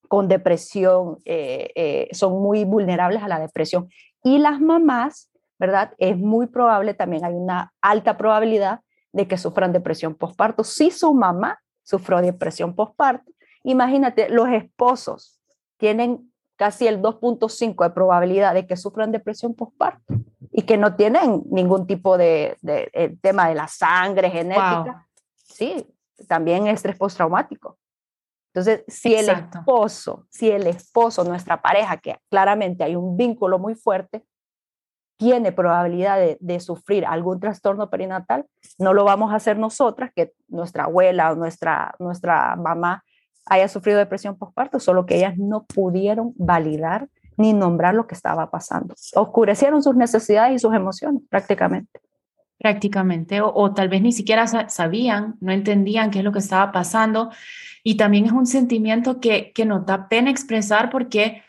con 0.07 0.27
depresión, 0.27 1.17
eh, 1.25 1.71
eh, 1.75 2.09
son 2.11 2.41
muy 2.41 2.65
vulnerables 2.65 3.23
a 3.23 3.27
la 3.27 3.39
depresión. 3.39 3.89
Y 4.23 4.37
las 4.37 4.59
mamás, 4.59 5.29
¿verdad? 5.59 5.93
Es 5.97 6.17
muy 6.17 6.47
probable, 6.47 6.93
también 6.93 7.25
hay 7.25 7.33
una 7.33 7.73
alta 7.81 8.17
probabilidad 8.17 8.81
de 9.11 9.27
que 9.27 9.37
sufran 9.37 9.73
depresión 9.73 10.15
postparto. 10.15 10.63
Si 10.63 10.91
su 10.91 11.13
mamá 11.13 11.59
sufrió 11.83 12.21
depresión 12.21 12.75
postparto, 12.75 13.33
Imagínate, 13.63 14.29
los 14.29 14.49
esposos 14.49 15.39
tienen 15.77 16.31
casi 16.57 16.87
el 16.87 17.01
2.5 17.01 17.83
de 17.83 17.89
probabilidad 17.89 18.53
de 18.53 18.67
que 18.67 18.77
sufran 18.77 19.11
depresión 19.11 19.55
postparto 19.55 20.13
y 20.51 20.63
que 20.63 20.77
no 20.77 20.95
tienen 20.95 21.43
ningún 21.49 21.87
tipo 21.87 22.17
de, 22.17 22.57
eh, 22.61 23.15
tema 23.21 23.47
de 23.47 23.55
la 23.55 23.67
sangre 23.67 24.29
genética. 24.29 25.07
Sí, 25.53 25.87
también 26.27 26.67
estrés 26.67 26.97
postraumático. 26.97 27.77
Entonces, 28.53 28.83
si 28.87 29.15
el 29.15 29.29
esposo, 29.29 30.27
si 30.29 30.51
el 30.51 30.67
esposo, 30.67 31.23
nuestra 31.23 31.61
pareja, 31.61 31.97
que 31.97 32.17
claramente 32.29 32.83
hay 32.83 32.95
un 32.95 33.17
vínculo 33.17 33.57
muy 33.57 33.73
fuerte, 33.73 34.23
tiene 35.17 35.51
probabilidad 35.51 36.19
de, 36.39 36.59
sufrir 36.59 37.05
algún 37.05 37.39
trastorno 37.39 37.89
perinatal, 37.89 38.45
no 38.77 38.93
lo 38.93 39.05
vamos 39.05 39.31
a 39.31 39.37
hacer 39.37 39.57
nosotras, 39.57 40.11
que 40.15 40.33
nuestra 40.47 40.83
abuela 40.85 41.31
o 41.31 41.35
nuestra, 41.35 41.95
nuestra 41.97 42.55
mamá 42.55 43.03
haya 43.45 43.67
sufrido 43.67 43.97
depresión 43.97 44.37
postparto, 44.37 44.79
solo 44.79 45.05
que 45.05 45.17
ellas 45.17 45.37
no 45.37 45.65
pudieron 45.65 46.33
validar 46.35 47.09
ni 47.37 47.53
nombrar 47.53 47.95
lo 47.95 48.05
que 48.05 48.15
estaba 48.15 48.51
pasando. 48.51 48.93
Oscurecieron 49.15 49.81
sus 49.81 49.95
necesidades 49.95 50.55
y 50.55 50.59
sus 50.59 50.73
emociones 50.73 51.23
prácticamente. 51.29 52.01
Prácticamente, 52.63 53.41
o, 53.41 53.73
tal 53.73 53.89
vez 53.89 54.01
ni 54.01 54.13
siquiera 54.13 54.47
sabían, 54.69 55.35
no 55.41 55.51
entendían 55.51 56.11
qué 56.11 56.19
es 56.19 56.23
lo 56.23 56.31
que 56.31 56.39
estaba 56.39 56.71
pasando. 56.71 57.29
Y 57.83 57.95
también 57.97 58.25
es 58.25 58.31
un 58.31 58.45
sentimiento 58.45 59.19
que, 59.19 59.51
que 59.51 59.65
nos 59.65 59.85
da 59.85 60.07
pena 60.07 60.31
expresar 60.31 60.89
porque 60.89 61.43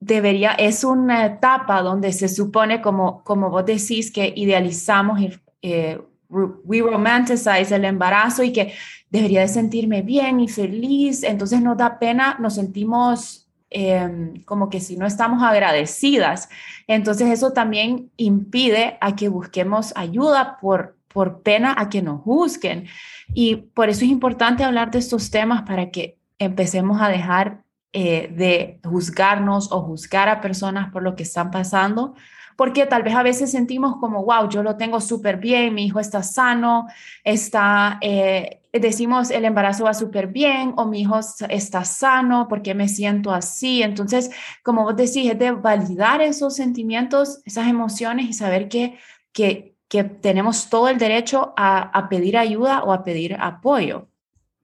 debería, 0.00 0.52
es 0.52 0.84
una 0.84 1.24
etapa 1.24 1.80
donde 1.80 2.12
se 2.12 2.28
supone, 2.28 2.82
como, 2.82 3.24
como 3.24 3.48
vos 3.48 3.64
decís, 3.64 4.12
que 4.12 4.34
idealizamos, 4.36 5.18
eh, 5.62 5.98
we 6.28 6.82
el 6.82 7.84
embarazo 7.86 8.42
y 8.42 8.52
que 8.52 8.74
debería 9.08 9.40
de 9.40 9.48
sentirme 9.48 10.02
bien 10.02 10.40
y 10.40 10.48
feliz, 10.48 11.22
entonces 11.22 11.62
nos 11.62 11.78
da 11.78 11.98
pena, 11.98 12.36
nos 12.38 12.56
sentimos 12.56 13.49
em, 13.70 14.42
como 14.44 14.68
que 14.68 14.80
si 14.80 14.96
no 14.96 15.06
estamos 15.06 15.42
agradecidas. 15.42 16.48
Entonces 16.86 17.28
eso 17.28 17.52
también 17.52 18.10
impide 18.16 18.98
a 19.00 19.16
que 19.16 19.28
busquemos 19.28 19.92
ayuda 19.96 20.58
por, 20.60 20.96
por 21.08 21.42
pena 21.42 21.74
a 21.78 21.88
que 21.88 22.02
nos 22.02 22.20
juzguen. 22.22 22.86
Y 23.32 23.56
por 23.56 23.88
eso 23.88 24.04
es 24.04 24.10
importante 24.10 24.64
hablar 24.64 24.90
de 24.90 24.98
estos 24.98 25.30
temas 25.30 25.62
para 25.62 25.90
que 25.90 26.18
empecemos 26.38 27.00
a 27.00 27.08
dejar 27.08 27.62
eh, 27.92 28.32
de 28.32 28.80
juzgarnos 28.88 29.72
o 29.72 29.82
juzgar 29.82 30.28
a 30.28 30.40
personas 30.40 30.92
por 30.92 31.02
lo 31.02 31.16
que 31.16 31.24
están 31.24 31.50
pasando, 31.50 32.14
porque 32.60 32.84
tal 32.84 33.02
vez 33.02 33.14
a 33.14 33.22
veces 33.22 33.50
sentimos 33.50 33.96
como, 33.96 34.22
wow, 34.22 34.46
yo 34.46 34.62
lo 34.62 34.76
tengo 34.76 35.00
súper 35.00 35.38
bien, 35.38 35.72
mi 35.72 35.86
hijo 35.86 35.98
está 35.98 36.22
sano, 36.22 36.88
está, 37.24 37.96
eh, 38.02 38.60
decimos 38.70 39.30
el 39.30 39.46
embarazo 39.46 39.84
va 39.84 39.94
súper 39.94 40.26
bien 40.26 40.74
o 40.76 40.84
mi 40.84 41.00
hijo 41.00 41.18
está 41.48 41.84
sano, 41.86 42.48
porque 42.50 42.74
me 42.74 42.86
siento 42.86 43.32
así? 43.32 43.82
Entonces, 43.82 44.30
como 44.62 44.82
vos 44.82 44.94
decís, 44.94 45.30
es 45.30 45.38
de 45.38 45.52
validar 45.52 46.20
esos 46.20 46.54
sentimientos, 46.54 47.40
esas 47.46 47.66
emociones 47.66 48.28
y 48.28 48.34
saber 48.34 48.68
que, 48.68 48.98
que, 49.32 49.74
que 49.88 50.04
tenemos 50.04 50.68
todo 50.68 50.90
el 50.90 50.98
derecho 50.98 51.54
a, 51.56 51.78
a 51.98 52.10
pedir 52.10 52.36
ayuda 52.36 52.84
o 52.84 52.92
a 52.92 53.04
pedir 53.04 53.38
apoyo. 53.40 54.08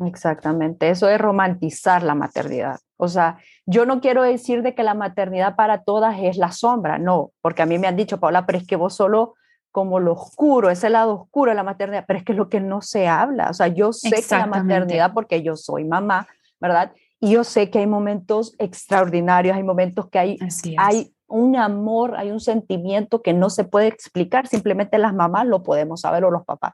Exactamente, 0.01 0.91
eso 0.91 1.09
es 1.09 1.19
romantizar 1.19 2.03
la 2.03 2.15
maternidad. 2.15 2.79
O 2.97 3.09
sea, 3.09 3.39
yo 3.67 3.85
no 3.87 4.01
quiero 4.01 4.23
decir 4.23 4.63
de 4.63 4.75
que 4.75 4.83
la 4.83 4.95
maternidad 4.95 5.57
para 5.57 5.83
todas 5.83 6.17
es 6.21 6.37
la 6.37 6.53
sombra, 6.53 6.99
no, 6.99 7.33
porque 7.43 7.63
a 7.63 7.67
mí 7.67 7.79
me 7.79 7.87
han 7.87 7.97
dicho, 7.97 8.19
Paula, 8.19 8.47
pero 8.47 8.59
es 8.59 8.67
que 8.67 8.77
vos 8.77 8.95
solo 8.95 9.35
como 9.71 10.01
lo 10.01 10.13
oscuro, 10.13 10.71
ese 10.71 10.89
lado 10.89 11.15
oscuro 11.15 11.51
de 11.51 11.57
la 11.57 11.63
maternidad, 11.63 12.05
pero 12.07 12.19
es 12.19 12.25
que 12.25 12.33
es 12.33 12.39
lo 12.39 12.49
que 12.49 12.61
no 12.61 12.81
se 12.81 13.09
habla. 13.09 13.51
O 13.51 13.53
sea, 13.53 13.69
yo 13.69 13.93
sé 13.93 14.09
que 14.09 14.35
la 14.35 14.47
maternidad, 14.47 15.13
porque 15.13 15.43
yo 15.43 15.55
soy 15.55 15.85
mamá, 15.85 16.27
¿verdad? 16.59 16.93
Y 17.21 17.33
yo 17.33 17.45
sé 17.45 17.69
que 17.69 17.81
hay 17.81 17.87
momentos 17.87 18.55
extraordinarios, 18.59 19.55
hay 19.55 19.63
momentos 19.63 20.09
que 20.09 20.19
hay, 20.19 20.39
hay 20.79 21.13
un 21.27 21.57
amor, 21.57 22.17
hay 22.17 22.31
un 22.31 22.41
sentimiento 22.41 23.21
que 23.21 23.35
no 23.35 23.51
se 23.51 23.65
puede 23.65 23.89
explicar, 23.89 24.47
simplemente 24.47 24.97
las 24.97 25.13
mamás 25.13 25.47
lo 25.47 25.63
podemos 25.63 26.01
saber 26.01 26.25
o 26.25 26.31
los 26.31 26.47
papás. 26.47 26.73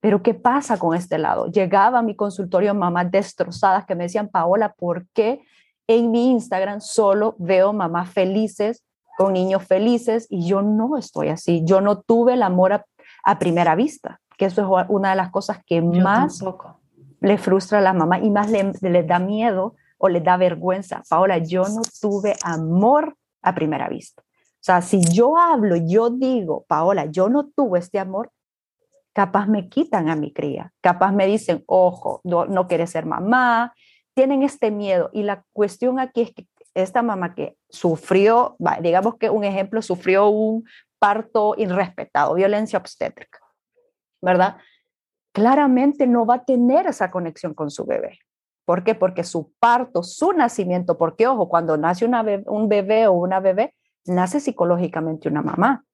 Pero 0.00 0.22
¿qué 0.22 0.34
pasa 0.34 0.78
con 0.78 0.94
este 0.94 1.16
lado? 1.16 1.46
Llegaba 1.46 2.00
a 2.00 2.02
mi 2.02 2.14
consultorio 2.14 2.74
mamás 2.74 3.10
destrozadas 3.10 3.86
que 3.86 3.94
me 3.94 4.04
decían, 4.04 4.28
Paola, 4.28 4.74
¿por 4.74 5.06
qué 5.14 5.40
en 5.86 6.10
mi 6.10 6.30
Instagram 6.30 6.80
solo 6.80 7.34
veo 7.38 7.72
mamás 7.72 8.10
felices 8.10 8.82
con 9.16 9.32
niños 9.34 9.64
felices 9.64 10.26
y 10.28 10.46
yo 10.46 10.62
no 10.62 10.96
estoy 10.96 11.28
así? 11.28 11.62
Yo 11.64 11.80
no 11.80 12.00
tuve 12.00 12.34
el 12.34 12.42
amor 12.42 12.72
a, 13.24 13.38
primera 13.38 13.74
vista, 13.74 14.20
que 14.36 14.46
eso 14.46 14.62
es 14.80 14.86
una 14.88 15.10
de 15.10 15.16
las 15.16 15.30
cosas 15.30 15.58
que 15.66 15.80
más 15.80 16.42
le 17.20 17.38
frustra 17.38 17.78
a 17.78 17.82
la 17.82 17.92
mamá 17.92 18.18
y 18.18 18.30
más 18.30 18.50
le, 18.50 18.72
le 18.80 19.02
da 19.02 19.18
miedo 19.18 19.76
o 19.98 20.08
le 20.08 20.20
da 20.20 20.36
vergüenza. 20.36 21.02
Paola, 21.08 21.38
yo 21.38 21.62
no 21.68 21.82
tuve 22.00 22.36
amor 22.42 23.16
a 23.40 23.54
primera 23.54 23.88
vista. 23.88 24.22
O 24.22 24.64
sea, 24.66 24.82
si 24.82 25.00
yo 25.00 25.38
hablo, 25.38 25.76
yo 25.76 26.10
digo, 26.10 26.64
Paola, 26.66 27.06
yo 27.06 27.28
no 27.28 27.46
tuve 27.46 27.78
este 27.78 27.98
amor, 27.98 28.30
capaz 29.12 29.46
me 29.46 29.68
quitan 29.68 30.08
a 30.08 30.16
mi 30.16 30.32
cría, 30.32 30.72
capaz 30.80 31.12
me 31.12 31.26
dicen, 31.26 31.62
ojo, 31.66 32.20
no, 32.24 32.46
no 32.46 32.66
quieres 32.66 32.90
ser 32.90 33.06
mamá, 33.06 33.74
tienen 34.14 34.42
este 34.42 34.70
miedo. 34.70 35.10
Y 35.12 35.22
la 35.22 35.44
cuestión 35.52 35.98
aquí 35.98 36.22
es 36.22 36.34
que 36.34 36.46
esta 36.74 37.02
mamá 37.02 37.34
que 37.34 37.56
sufrió, 37.68 38.56
digamos 38.80 39.16
que 39.16 39.30
un 39.30 39.44
ejemplo, 39.44 39.82
sufrió 39.82 40.28
un 40.28 40.64
parto 40.98 41.54
irrespetado, 41.56 42.34
violencia 42.34 42.78
obstétrica, 42.78 43.38
¿verdad? 44.22 44.56
Claramente 45.32 46.06
no 46.06 46.26
va 46.26 46.36
a 46.36 46.44
tener 46.44 46.86
esa 46.86 47.10
conexión 47.10 47.54
con 47.54 47.70
su 47.70 47.84
bebé. 47.84 48.18
¿Por 48.64 48.82
qué? 48.82 48.94
Porque 48.94 49.24
su 49.24 49.52
parto, 49.60 50.02
su 50.02 50.32
nacimiento, 50.32 50.96
porque 50.96 51.26
ojo, 51.26 51.48
cuando 51.48 51.76
nace 51.76 52.04
una 52.04 52.24
un 52.46 52.68
bebé 52.68 53.06
o 53.06 53.12
una 53.12 53.40
bebé, 53.40 53.74
nace 54.06 54.40
psicológicamente 54.40 55.28
una 55.28 55.42
mamá 55.42 55.84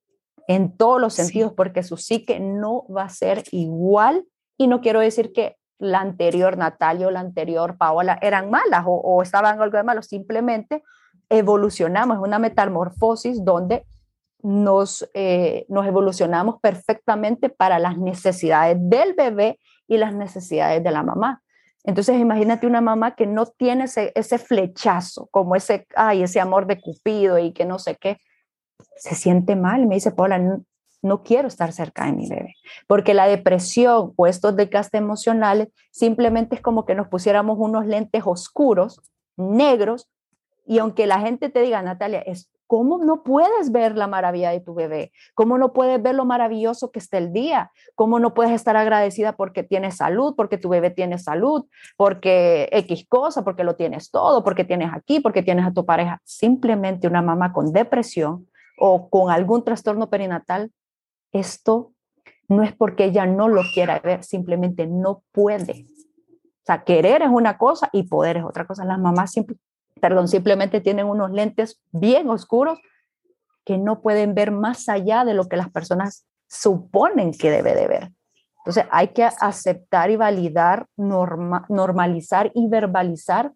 en 0.47 0.77
todos 0.77 1.01
los 1.01 1.15
sentidos, 1.15 1.53
porque 1.53 1.83
su 1.83 1.97
psique 1.97 2.41
no 2.41 2.87
va 2.89 3.05
a 3.05 3.09
ser 3.09 3.45
igual. 3.51 4.27
Y 4.57 4.67
no 4.67 4.81
quiero 4.81 5.01
decir 5.01 5.33
que 5.33 5.57
la 5.81 6.01
anterior 6.01 6.57
Natalia 6.57 7.09
o 7.09 7.11
la 7.11 7.21
anterior 7.21 7.77
Paola 7.77 8.19
eran 8.23 8.51
malas 8.51 8.85
o, 8.87 9.23
estaban 9.23 9.61
algo 9.61 9.77
de 9.77 9.83
malo, 9.83 10.03
simplemente 10.03 10.83
evolucionamos, 11.29 12.19
es 12.19 12.23
una 12.23 12.39
metamorfosis 12.39 13.45
donde 13.45 13.85
nos, 14.43 15.09
eh, 15.15 15.67
nos 15.69 15.87
evolucionamos 15.87 16.61
perfectamente 16.61 17.49
para 17.49 17.79
las 17.79 17.99
necesidades 17.99 18.77
del 18.79 19.15
bebé 19.15 19.59
y 19.89 19.97
las 19.97 20.15
necesidades 20.15 20.83
de 20.83 20.91
la 20.91 21.03
mamá. 21.03 21.43
Entonces, 21.83 22.21
imagínate 22.21 22.67
una 22.67 22.81
mamá 22.81 23.15
que 23.15 23.27
no 23.27 23.47
tiene 23.47 23.85
ese, 23.85 24.13
ese 24.15 24.39
flechazo, 24.39 25.29
como 25.31 25.57
ese, 25.57 25.87
ay, 25.97 26.23
ese 26.23 26.41
amor 26.41 26.67
de 26.67 26.81
Cupido 26.81 27.39
y 27.39 27.53
que 27.53 27.65
no 27.65 27.79
sé 27.79 27.97
qué 27.97 28.19
se 28.97 29.15
siente 29.15 29.57
mal. 29.57 29.87
Me 29.87 29.95
dice, 29.95 30.11
Paula, 30.13 30.39
no, 31.03 31.23
quiero 31.23 31.49
estar 31.49 31.73
cerca 31.73 32.05
de 32.05 32.13
mi 32.13 32.29
bebé. 32.29 32.50
Porque 32.87 33.15
la 33.15 33.27
depresión 33.27 34.13
o 34.17 34.27
estos 34.27 34.57
desgastes 34.57 35.01
emocionales 35.01 35.69
simplemente 35.91 36.57
es 36.57 36.63
como 36.63 36.87
que 36.87 36.95
nos 36.95 37.09
pusiéramos 37.09 37.57
unos 37.59 37.87
lentes 37.87 38.23
oscuros, 38.25 39.01
negros, 39.37 40.09
y 40.67 40.79
aunque 40.79 41.07
la 41.07 41.21
gente 41.21 41.49
te 41.49 41.63
diga, 41.63 41.83
Natalia, 41.83 42.21
es 42.21 42.51
¿Cómo 42.71 42.99
no 42.99 43.25
puedes 43.25 43.73
ver 43.73 43.97
la 43.97 44.07
maravilla 44.07 44.53
de 44.53 44.61
tu 44.61 44.75
bebé? 44.75 45.11
¿Cómo 45.35 45.59
no 45.59 45.73
puedes 45.73 46.01
ver 46.01 46.15
lo 46.15 46.25
maravilloso 46.25 46.93
que 46.93 47.01
está 47.01 47.19
el 47.19 47.33
día? 47.33 47.73
¿Cómo 47.97 48.21
no 48.21 48.33
puedes 48.33 48.53
estar 48.53 48.77
agradecida 48.77 49.33
porque 49.33 49.65
tienes 49.65 49.97
salud, 49.97 50.37
porque 50.37 50.57
tu 50.57 50.69
bebé 50.69 50.91
tiene 50.91 51.19
salud, 51.19 51.67
porque 51.97 52.69
X 52.71 53.07
cosa, 53.09 53.43
porque 53.43 53.65
lo 53.65 53.75
tienes 53.75 54.13
todo, 54.13 54.45
porque 54.45 54.63
tienes 54.63 54.93
aquí, 54.95 55.19
porque 55.19 55.43
tienes 55.43 55.67
a 55.67 55.73
tu 55.73 55.85
pareja? 55.85 56.21
Simplemente 56.23 57.09
una 57.09 57.23
mamá 57.23 57.53
con 57.53 57.73
depresión 57.73 58.47
o 58.79 59.11
con 59.11 59.33
algún 59.33 59.65
trastorno 59.65 60.09
perinatal, 60.09 60.71
esto 61.33 61.91
no 62.51 62.65
es 62.65 62.75
porque 62.75 63.05
ella 63.05 63.27
no 63.27 63.49
lo 63.49 63.63
quiera 63.73 64.01
ver, 64.01 64.25
simplemente 64.25 64.87
no 64.87 65.23
puede. 65.31 65.87
O 65.87 66.67
sea, 66.67 66.83
querer 66.83 67.23
es 67.23 67.29
una 67.31 67.57
cosa 67.57 67.89
y 67.93 68.03
poder 68.03 68.39
es 68.39 68.45
otra 68.45 68.67
cosa. 68.67 68.85
Las 68.85 68.99
mamás 68.99 69.35
perdón, 70.01 70.27
simplemente 70.27 70.81
tienen 70.81 71.07
unos 71.07 71.31
lentes 71.31 71.81
bien 71.93 72.29
oscuros 72.29 72.79
que 73.65 73.79
no 73.79 74.03
pueden 74.03 74.35
ver 74.35 74.51
más 74.51 74.89
allá 74.89 75.25
de 75.25 75.35
lo 75.35 75.49
que 75.49 75.57
las 75.57 75.71
personas 75.71 76.27
suponen 76.49 77.33
que 77.33 77.53
debe 77.53 77.75
de 77.75 77.87
ver. 77.87 78.11
Entonces 78.59 78.85
hay 78.91 79.09
que 79.09 79.25
aceptar 79.25 80.11
y 80.11 80.17
validar, 80.17 80.87
normalizar 80.97 82.51
y 82.55 82.69
verbalizar 82.69 83.53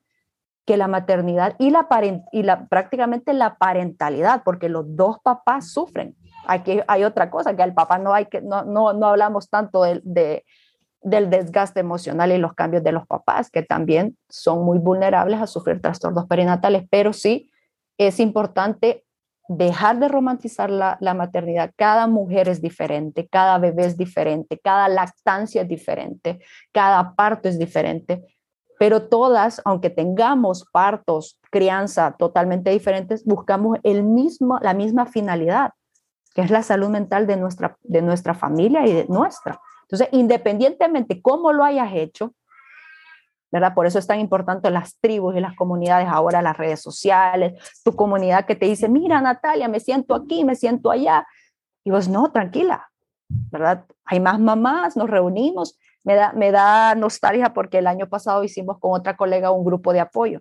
que 0.65 0.77
la 0.77 0.87
maternidad 0.87 1.57
y 1.59 1.73
y 2.33 2.43
la 2.43 2.69
prácticamente 2.69 3.35
la 3.35 3.57
parentalidad, 3.57 4.43
porque 4.45 4.69
los 4.69 4.85
dos 4.95 5.19
papás 5.23 5.73
sufren. 5.73 6.17
Aquí 6.47 6.81
hay 6.87 7.05
otra 7.05 7.31
cosa, 7.31 7.55
que 7.55 7.63
al 7.63 7.75
papá 7.75 7.99
no 7.99 8.13
hay 8.15 8.27
que, 8.27 8.41
no, 8.41 8.65
no, 8.65 8.93
no 8.93 9.07
hablamos 9.07 9.49
tanto 9.49 9.83
de, 9.83 10.01
de, 10.05 10.45
del 11.03 11.31
desgaste 11.31 11.81
emocional 11.81 12.33
y 12.33 12.39
los 12.39 12.55
cambios 12.55 12.83
de 12.83 12.93
los 12.93 13.07
papás, 13.07 13.51
que 13.51 13.63
también 13.63 14.17
son 14.29 14.65
muy 14.65 14.79
vulnerables 14.79 15.41
a 15.41 15.47
sufrir 15.47 15.81
trastornos 15.81 16.27
perinatales, 16.27 16.85
pero 16.91 17.13
sí 17.13 17.51
es 17.99 18.21
importante 18.21 19.05
dejar 19.49 19.99
de 19.99 20.09
romantizar 20.09 20.71
la, 20.71 20.97
la, 21.01 21.13
maternidad. 21.13 21.71
Cada 21.77 22.07
mujer 22.07 22.49
es 22.49 22.63
diferente, 22.63 23.29
cada 23.29 23.59
bebé 23.59 23.85
es 23.85 23.97
diferente, 23.97 24.59
cada 24.59 24.89
lactancia 24.89 25.63
es 25.63 25.69
diferente, 25.69 26.41
cada 26.73 27.15
parto 27.15 27.49
es 27.49 27.59
diferente 27.59 28.25
pero 28.79 29.09
todas, 29.09 29.63
aunque 29.65 29.91
tengamos 29.91 30.65
partos, 30.71 31.39
crianza 31.51 32.17
totalmente 32.19 32.71
diferentes, 32.71 33.25
buscamos 33.25 33.79
el 33.83 34.03
mismo, 34.03 34.59
la 34.61 34.75
misma 34.75 35.07
finalidad, 35.07 35.71
que 36.35 36.43
es 36.43 36.51
la 36.51 36.63
salud 36.63 36.89
mental 36.89 37.27
de 37.27 37.37
nuestra, 37.37 37.79
de 37.83 38.03
nuestra 38.03 38.35
familia 38.35 38.87
y 38.87 38.93
de 38.93 39.07
nuestra. 39.09 39.61
Entonces, 39.83 40.09
independientemente 40.13 41.23
cómo 41.23 41.53
lo 41.53 41.63
hayas 41.65 41.93
hecho, 41.95 42.35
¿verdad? 43.53 43.73
Por 43.75 43.87
eso 43.87 44.01
es 44.01 44.07
tan 44.07 44.19
importante 44.19 44.69
las 44.71 44.99
tribus 44.99 45.37
y 45.37 45.41
las 45.41 45.55
comunidades, 45.55 46.09
ahora 46.09 46.43
las 46.43 46.57
redes 46.57 46.81
sociales, 46.81 47.55
tu 47.85 47.95
comunidad 47.95 48.47
que 48.47 48.57
te 48.57 48.67
dice, 48.67 48.89
mira 48.89 49.21
Natalia, 49.21 49.69
me 49.69 49.79
siento 49.79 50.15
aquí, 50.15 50.45
me 50.45 50.57
siento 50.57 50.91
allá, 50.91 51.25
Y 51.85 51.91
vos, 51.91 52.09
no, 52.09 52.33
tranquila, 52.33 52.91
¿verdad? 53.29 53.85
Hay 54.05 54.19
más 54.19 54.41
mamás, 54.41 54.97
nos 54.97 55.09
reunimos. 55.09 55.79
Me 56.03 56.17
da, 56.17 56.33
me 56.33 56.51
da 56.51 56.95
nostalgia 56.95 57.55
porque 57.55 57.79
el 57.79 57.87
año 57.87 58.09
pasado 58.09 58.45
hicimos 58.45 58.79
con 58.79 58.93
otra 58.93 59.17
colega 59.17 59.51
un 59.51 59.65
grupo 59.65 59.93
de 59.93 60.01
apoyo 60.01 60.41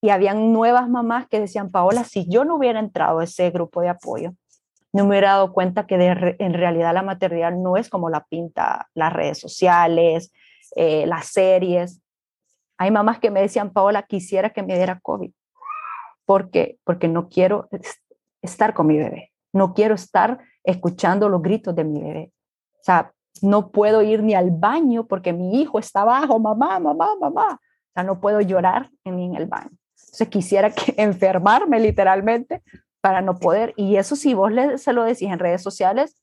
y 0.00 0.10
habían 0.10 0.52
nuevas 0.52 0.88
mamás 0.88 1.28
que 1.28 1.38
decían, 1.38 1.70
Paola, 1.70 2.02
si 2.02 2.28
yo 2.28 2.44
no 2.44 2.56
hubiera 2.56 2.80
entrado 2.80 3.20
a 3.20 3.24
ese 3.24 3.50
grupo 3.50 3.80
de 3.80 3.90
apoyo, 3.90 4.34
no 4.92 5.04
me 5.04 5.10
hubiera 5.10 5.30
dado 5.30 5.52
cuenta 5.52 5.86
que 5.86 5.94
en 5.94 6.54
realidad 6.54 6.92
la 6.92 7.02
maternidad 7.02 7.52
no 7.52 7.76
es 7.76 7.88
como 7.88 8.10
la 8.10 8.24
pinta 8.24 8.88
las 8.94 9.12
redes 9.12 9.38
sociales, 9.38 10.32
eh, 10.76 11.06
las 11.06 11.28
series. 11.28 12.02
Hay 12.76 12.90
mamás 12.90 13.18
que 13.18 13.30
me 13.30 13.40
decían, 13.40 13.72
Paola, 13.72 14.02
quisiera 14.02 14.50
que 14.50 14.62
me 14.62 14.76
diera 14.76 15.00
COVID. 15.00 15.30
¿Por 16.26 16.50
qué? 16.50 16.78
Porque 16.84 17.08
no 17.08 17.28
quiero 17.28 17.68
estar 18.42 18.74
con 18.74 18.86
mi 18.86 18.98
bebé, 18.98 19.32
no 19.52 19.72
quiero 19.72 19.94
estar 19.94 20.38
escuchando 20.62 21.28
los 21.28 21.42
gritos 21.42 21.74
de 21.74 21.84
mi 21.84 22.02
bebé. 22.02 22.32
O 22.80 22.84
sea, 22.84 23.12
no 23.40 23.70
puedo 23.70 24.02
ir 24.02 24.22
ni 24.22 24.34
al 24.34 24.50
baño 24.50 25.06
porque 25.06 25.32
mi 25.32 25.60
hijo 25.60 25.78
está 25.78 26.02
abajo, 26.02 26.38
mamá, 26.38 26.78
mamá, 26.78 27.16
mamá. 27.18 27.54
O 27.54 27.92
sea, 27.94 28.02
no 28.02 28.20
puedo 28.20 28.40
llorar 28.40 28.90
en 29.04 29.34
el 29.34 29.46
baño. 29.46 29.70
Entonces 29.98 30.28
quisiera 30.28 30.70
que 30.70 30.94
enfermarme 30.98 31.80
literalmente 31.80 32.62
para 33.02 33.20
no 33.20 33.38
poder. 33.38 33.74
Y 33.76 33.96
eso 33.96 34.16
si 34.16 34.32
vos 34.32 34.50
le, 34.50 34.78
se 34.78 34.94
lo 34.94 35.04
decís 35.04 35.28
en 35.28 35.38
redes 35.38 35.62
sociales, 35.62 36.16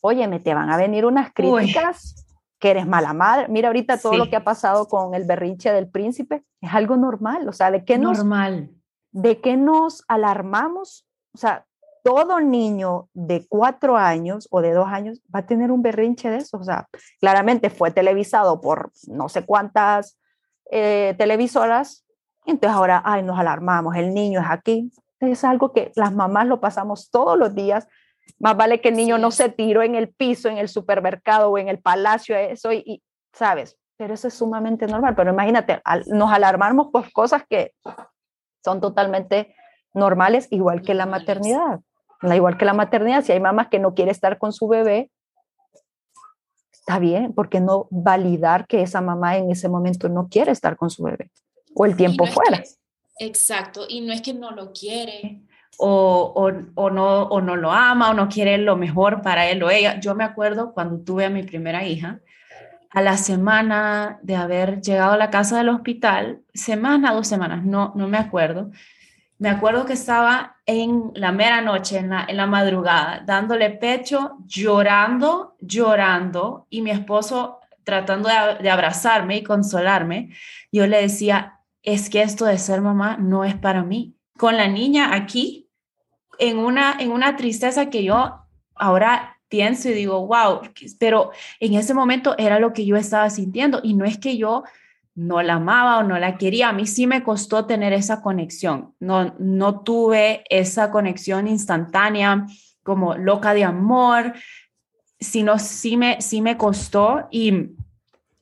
oye, 0.00 0.26
me 0.26 0.40
te 0.40 0.54
van 0.54 0.70
a 0.70 0.76
venir 0.76 1.06
unas 1.06 1.32
críticas 1.32 2.26
que 2.58 2.70
eres 2.70 2.86
mala 2.86 3.12
madre. 3.12 3.46
Mira 3.48 3.68
ahorita 3.68 3.98
todo 3.98 4.16
lo 4.16 4.28
que 4.28 4.34
ha 4.34 4.42
pasado 4.42 4.88
con 4.88 5.14
el 5.14 5.24
berrinche 5.24 5.72
del 5.72 5.88
príncipe, 5.88 6.42
es 6.60 6.74
algo 6.74 6.96
normal. 6.96 7.48
O 7.48 7.52
sea, 7.52 7.70
¿de 7.70 7.84
qué 7.84 7.98
nos, 7.98 8.18
normal. 8.18 8.70
¿de 9.12 9.40
qué 9.40 9.56
nos 9.56 10.02
alarmamos? 10.08 11.06
O 11.32 11.38
sea, 11.38 11.66
todo 12.02 12.40
niño 12.40 13.08
de 13.12 13.46
cuatro 13.48 13.96
años 13.96 14.48
o 14.50 14.60
de 14.60 14.72
dos 14.72 14.88
años 14.88 15.20
va 15.32 15.40
a 15.40 15.46
tener 15.46 15.70
un 15.70 15.82
berrinche 15.82 16.30
de 16.30 16.38
eso. 16.38 16.56
O 16.56 16.64
sea, 16.64 16.88
claramente 17.20 17.68
fue 17.68 17.90
televisado 17.90 18.60
por 18.60 18.90
no 19.06 19.28
sé 19.28 19.44
cuántas 19.44 20.18
eh, 20.70 21.14
televisoras 21.18 22.06
entonces 22.46 22.76
ahora, 22.76 23.02
ay, 23.04 23.22
nos 23.24 23.38
alarmamos, 23.38 23.96
el 23.96 24.14
niño 24.14 24.40
es 24.40 24.46
aquí. 24.48 24.92
Es 25.20 25.44
algo 25.44 25.72
que 25.72 25.92
las 25.94 26.12
mamás 26.12 26.46
lo 26.46 26.60
pasamos 26.60 27.10
todos 27.10 27.38
los 27.38 27.54
días. 27.54 27.86
Más 28.38 28.56
vale 28.56 28.80
que 28.80 28.88
el 28.88 28.96
niño 28.96 29.18
no 29.18 29.30
se 29.30 29.48
tiró 29.48 29.82
en 29.82 29.94
el 29.94 30.08
piso, 30.08 30.48
en 30.48 30.58
el 30.58 30.68
supermercado 30.68 31.50
o 31.50 31.58
en 31.58 31.68
el 31.68 31.78
palacio, 31.78 32.36
eso, 32.36 32.72
y, 32.72 33.02
¿sabes? 33.32 33.78
Pero 33.96 34.14
eso 34.14 34.28
es 34.28 34.34
sumamente 34.34 34.86
normal. 34.86 35.14
Pero 35.14 35.32
imagínate, 35.32 35.80
nos 36.06 36.30
alarmamos 36.32 36.88
por 36.92 37.10
cosas 37.12 37.44
que 37.48 37.72
son 38.64 38.80
totalmente 38.80 39.54
normales, 39.94 40.48
igual 40.50 40.82
que 40.82 40.94
la 40.94 41.06
maternidad. 41.06 41.80
Igual 42.22 42.56
que 42.56 42.64
la 42.64 42.74
maternidad, 42.74 43.22
si 43.22 43.32
hay 43.32 43.40
mamás 43.40 43.68
que 43.68 43.78
no 43.78 43.94
quiere 43.94 44.10
estar 44.10 44.38
con 44.38 44.52
su 44.52 44.68
bebé, 44.68 45.10
está 46.72 46.98
bien, 46.98 47.32
porque 47.34 47.60
no 47.60 47.88
validar 47.90 48.66
que 48.66 48.82
esa 48.82 49.00
mamá 49.00 49.36
en 49.36 49.50
ese 49.50 49.68
momento 49.68 50.08
no 50.08 50.28
quiere 50.28 50.52
estar 50.52 50.76
con 50.76 50.90
su 50.90 51.02
bebé 51.02 51.30
o 51.74 51.84
el 51.84 51.96
tiempo 51.96 52.26
fuera. 52.26 52.62
Exacto, 53.18 53.86
y 53.88 54.00
no 54.00 54.12
es 54.12 54.22
que 54.22 54.34
no 54.34 54.50
lo 54.50 54.72
quiere. 54.72 55.42
O, 55.78 56.32
o, 56.34 56.52
o, 56.74 56.90
no, 56.90 57.24
o 57.24 57.40
no 57.42 57.54
lo 57.54 57.70
ama 57.70 58.10
o 58.10 58.14
no 58.14 58.30
quiere 58.30 58.56
lo 58.56 58.76
mejor 58.76 59.20
para 59.20 59.46
él 59.50 59.62
o 59.62 59.70
ella. 59.70 60.00
Yo 60.00 60.14
me 60.14 60.24
acuerdo 60.24 60.72
cuando 60.72 61.04
tuve 61.04 61.26
a 61.26 61.30
mi 61.30 61.42
primera 61.42 61.84
hija, 61.84 62.20
a 62.90 63.02
la 63.02 63.18
semana 63.18 64.18
de 64.22 64.36
haber 64.36 64.80
llegado 64.80 65.12
a 65.12 65.16
la 65.18 65.28
casa 65.28 65.58
del 65.58 65.68
hospital, 65.68 66.40
semana, 66.54 67.12
dos 67.12 67.28
semanas, 67.28 67.62
no, 67.62 67.92
no 67.94 68.08
me 68.08 68.16
acuerdo, 68.16 68.70
me 69.38 69.50
acuerdo 69.50 69.84
que 69.84 69.92
estaba 69.92 70.56
en 70.64 71.12
la 71.14 71.30
mera 71.30 71.60
noche, 71.60 71.98
en 71.98 72.08
la, 72.08 72.24
en 72.26 72.38
la 72.38 72.46
madrugada, 72.46 73.22
dándole 73.26 73.68
pecho, 73.68 74.38
llorando, 74.46 75.56
llorando, 75.60 76.66
y 76.70 76.80
mi 76.80 76.90
esposo 76.90 77.60
tratando 77.84 78.30
de, 78.30 78.62
de 78.62 78.70
abrazarme 78.70 79.36
y 79.36 79.42
consolarme, 79.42 80.30
yo 80.72 80.86
le 80.86 81.02
decía, 81.02 81.55
es 81.86 82.10
que 82.10 82.20
esto 82.20 82.44
de 82.44 82.58
ser 82.58 82.82
mamá 82.82 83.16
no 83.16 83.44
es 83.44 83.54
para 83.54 83.82
mí. 83.82 84.16
Con 84.36 84.56
la 84.56 84.68
niña 84.68 85.14
aquí, 85.14 85.70
en 86.38 86.58
una, 86.58 86.96
en 86.98 87.12
una 87.12 87.36
tristeza 87.36 87.88
que 87.88 88.04
yo 88.04 88.42
ahora 88.74 89.38
pienso 89.48 89.88
y 89.88 89.94
digo, 89.94 90.26
wow, 90.26 90.60
pero 90.98 91.30
en 91.60 91.74
ese 91.74 91.94
momento 91.94 92.34
era 92.36 92.58
lo 92.58 92.72
que 92.72 92.84
yo 92.84 92.96
estaba 92.96 93.30
sintiendo 93.30 93.80
y 93.82 93.94
no 93.94 94.04
es 94.04 94.18
que 94.18 94.36
yo 94.36 94.64
no 95.14 95.40
la 95.40 95.54
amaba 95.54 95.98
o 95.98 96.02
no 96.02 96.18
la 96.18 96.36
quería, 96.36 96.68
a 96.68 96.72
mí 96.72 96.86
sí 96.86 97.06
me 97.06 97.22
costó 97.22 97.64
tener 97.64 97.94
esa 97.94 98.20
conexión, 98.20 98.94
no, 99.00 99.34
no 99.38 99.80
tuve 99.80 100.44
esa 100.50 100.90
conexión 100.90 101.48
instantánea 101.48 102.46
como 102.82 103.14
loca 103.14 103.54
de 103.54 103.64
amor, 103.64 104.34
sino 105.18 105.58
sí 105.58 105.96
me, 105.96 106.20
sí 106.20 106.42
me 106.42 106.58
costó 106.58 107.28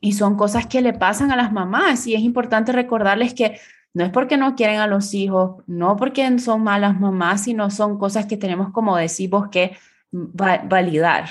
y 0.05 0.13
son 0.13 0.37
cosas 0.37 0.67
que 0.67 0.83
le 0.83 0.93
pasan 0.93 1.33
a 1.33 1.37
las 1.37 1.51
mamás 1.51 2.07
y 2.07 2.15
es 2.15 2.21
importante 2.21 2.73
recordarles 2.73 3.33
que 3.33 3.59
no 3.95 4.05
es 4.05 4.11
porque 4.11 4.37
no 4.37 4.55
quieren 4.55 4.79
a 4.79 4.87
los 4.87 5.15
hijos, 5.15 5.65
no 5.67 5.97
porque 5.97 6.39
son 6.41 6.63
malas 6.63 7.01
mamás, 7.01 7.45
sino 7.45 7.71
son 7.71 7.97
cosas 7.97 8.27
que 8.27 8.37
tenemos, 8.37 8.71
como 8.71 8.99
decimos, 8.99 9.49
que 9.49 9.79
validar. 10.13 11.25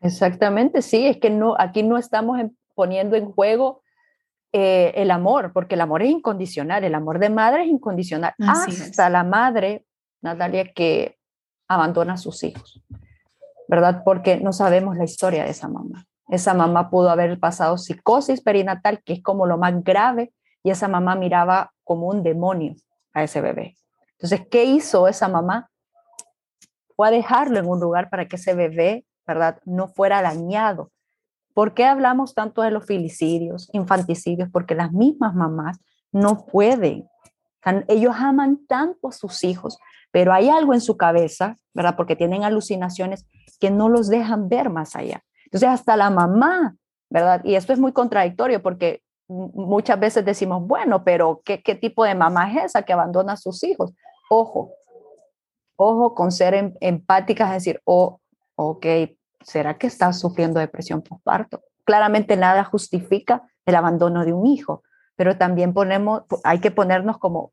Exactamente, 0.00 0.82
sí, 0.82 1.06
es 1.06 1.18
que 1.18 1.30
no, 1.30 1.54
aquí 1.56 1.84
no 1.84 1.98
estamos 1.98 2.40
poniendo 2.74 3.14
en 3.14 3.30
juego 3.30 3.82
eh, 4.52 4.92
el 4.96 5.12
amor, 5.12 5.52
porque 5.52 5.76
el 5.76 5.80
amor 5.80 6.02
es 6.02 6.10
incondicional, 6.10 6.82
el 6.82 6.96
amor 6.96 7.20
de 7.20 7.30
madre 7.30 7.62
es 7.62 7.68
incondicional, 7.68 8.34
hasta 8.40 9.08
la 9.08 9.22
madre, 9.22 9.84
Natalia, 10.20 10.72
que 10.72 11.16
abandona 11.68 12.14
a 12.14 12.16
sus 12.16 12.42
hijos, 12.42 12.82
¿verdad? 13.68 14.02
Porque 14.04 14.40
no 14.40 14.52
sabemos 14.52 14.96
la 14.96 15.04
historia 15.04 15.44
de 15.44 15.50
esa 15.50 15.68
mamá. 15.68 16.09
Esa 16.30 16.54
mamá 16.54 16.90
pudo 16.90 17.10
haber 17.10 17.38
pasado 17.40 17.76
psicosis 17.76 18.40
perinatal, 18.40 19.02
que 19.02 19.14
es 19.14 19.22
como 19.22 19.46
lo 19.46 19.58
más 19.58 19.82
grave, 19.82 20.32
y 20.62 20.70
esa 20.70 20.88
mamá 20.88 21.16
miraba 21.16 21.72
como 21.84 22.08
un 22.08 22.22
demonio 22.22 22.74
a 23.12 23.24
ese 23.24 23.40
bebé. 23.40 23.76
Entonces, 24.12 24.46
¿qué 24.50 24.64
hizo 24.64 25.08
esa 25.08 25.28
mamá? 25.28 25.70
Fue 26.94 27.08
a 27.08 27.10
dejarlo 27.10 27.58
en 27.58 27.66
un 27.66 27.80
lugar 27.80 28.10
para 28.10 28.28
que 28.28 28.36
ese 28.36 28.54
bebé, 28.54 29.06
¿verdad?, 29.26 29.58
no 29.64 29.88
fuera 29.88 30.22
dañado. 30.22 30.90
¿Por 31.54 31.74
qué 31.74 31.84
hablamos 31.84 32.34
tanto 32.34 32.62
de 32.62 32.70
los 32.70 32.86
filicidios, 32.86 33.68
infanticidios? 33.72 34.48
Porque 34.52 34.74
las 34.74 34.92
mismas 34.92 35.34
mamás 35.34 35.78
no 36.12 36.46
pueden. 36.46 37.08
Ellos 37.88 38.14
aman 38.16 38.66
tanto 38.66 39.08
a 39.08 39.12
sus 39.12 39.42
hijos, 39.42 39.78
pero 40.12 40.32
hay 40.32 40.48
algo 40.48 40.74
en 40.74 40.80
su 40.80 40.96
cabeza, 40.96 41.56
¿verdad? 41.74 41.96
Porque 41.96 42.16
tienen 42.16 42.44
alucinaciones 42.44 43.26
que 43.58 43.70
no 43.70 43.88
los 43.88 44.08
dejan 44.08 44.48
ver 44.48 44.70
más 44.70 44.94
allá. 44.94 45.24
Entonces, 45.50 45.68
hasta 45.68 45.96
la 45.96 46.10
mamá, 46.10 46.76
¿verdad? 47.08 47.42
Y 47.44 47.56
esto 47.56 47.72
es 47.72 47.78
muy 47.78 47.92
contradictorio 47.92 48.62
porque 48.62 49.02
muchas 49.28 49.98
veces 49.98 50.24
decimos, 50.24 50.66
bueno, 50.66 51.04
pero 51.04 51.42
¿qué, 51.44 51.62
qué 51.62 51.74
tipo 51.74 52.04
de 52.04 52.14
mamá 52.14 52.52
es 52.52 52.66
esa 52.66 52.82
que 52.82 52.92
abandona 52.92 53.32
a 53.32 53.36
sus 53.36 53.62
hijos? 53.64 53.92
Ojo, 54.28 54.72
ojo 55.76 56.14
con 56.14 56.30
ser 56.30 56.54
em, 56.54 56.74
empáticas, 56.80 57.48
es 57.48 57.64
decir, 57.64 57.80
oh, 57.84 58.20
ok, 58.54 58.86
¿será 59.42 59.78
que 59.78 59.86
estás 59.86 60.20
sufriendo 60.20 60.60
depresión 60.60 61.02
postparto? 61.02 61.62
Claramente 61.84 62.36
nada 62.36 62.64
justifica 62.64 63.42
el 63.66 63.74
abandono 63.74 64.24
de 64.24 64.32
un 64.32 64.46
hijo, 64.46 64.82
pero 65.16 65.36
también 65.36 65.72
ponemos, 65.72 66.22
hay 66.44 66.60
que 66.60 66.70
ponernos 66.70 67.18
como 67.18 67.52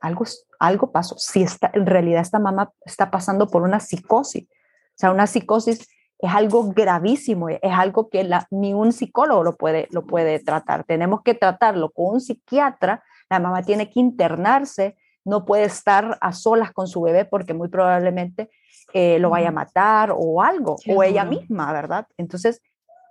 algo, 0.00 0.24
algo 0.58 0.92
pasó. 0.92 1.16
Si 1.18 1.42
está, 1.42 1.70
en 1.74 1.86
realidad 1.86 2.22
esta 2.22 2.38
mamá 2.38 2.72
está 2.84 3.10
pasando 3.10 3.48
por 3.48 3.62
una 3.62 3.80
psicosis, 3.80 4.44
o 4.44 4.96
sea, 4.96 5.10
una 5.10 5.26
psicosis 5.26 5.88
es 6.22 6.34
algo 6.34 6.70
gravísimo, 6.72 7.48
es 7.48 7.58
algo 7.62 8.10
que 8.10 8.24
la, 8.24 8.46
ni 8.50 8.74
un 8.74 8.92
psicólogo 8.92 9.42
lo 9.42 9.56
puede, 9.56 9.88
lo 9.90 10.06
puede 10.06 10.38
tratar. 10.38 10.84
Tenemos 10.84 11.22
que 11.22 11.34
tratarlo 11.34 11.90
con 11.90 12.14
un 12.14 12.20
psiquiatra, 12.20 13.02
la 13.30 13.38
mamá 13.38 13.62
tiene 13.62 13.90
que 13.90 14.00
internarse, 14.00 14.96
no 15.24 15.44
puede 15.44 15.64
estar 15.64 16.18
a 16.20 16.32
solas 16.32 16.72
con 16.72 16.88
su 16.88 17.00
bebé 17.00 17.24
porque 17.24 17.54
muy 17.54 17.68
probablemente 17.68 18.50
eh, 18.92 19.18
lo 19.18 19.30
vaya 19.30 19.48
a 19.48 19.52
matar 19.52 20.12
o 20.14 20.42
algo, 20.42 20.76
o 20.88 21.02
ella 21.02 21.24
misma, 21.24 21.72
¿verdad? 21.72 22.06
Entonces, 22.16 22.60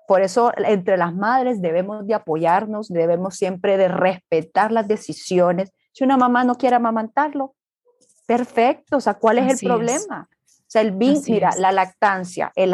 por 0.07 0.21
eso 0.21 0.51
entre 0.57 0.97
las 0.97 1.13
madres 1.13 1.61
debemos 1.61 2.05
de 2.05 2.15
apoyarnos, 2.15 2.89
debemos 2.89 3.35
siempre 3.35 3.77
de 3.77 3.87
respetar 3.87 4.71
las 4.71 4.87
decisiones. 4.87 5.71
Si 5.93 6.03
una 6.03 6.17
mamá 6.17 6.43
no 6.43 6.55
quiere 6.55 6.75
amamantarlo, 6.75 7.55
perfecto, 8.27 8.97
o 8.97 9.01
sea, 9.01 9.15
¿cuál 9.15 9.39
es 9.39 9.61
el 9.61 9.67
problema? 9.67 10.27
Sea, 10.71 10.81
el 10.83 10.93
mira, 10.93 11.49
la 11.57 11.71
lactancia, 11.71 12.51
el, 12.55 12.69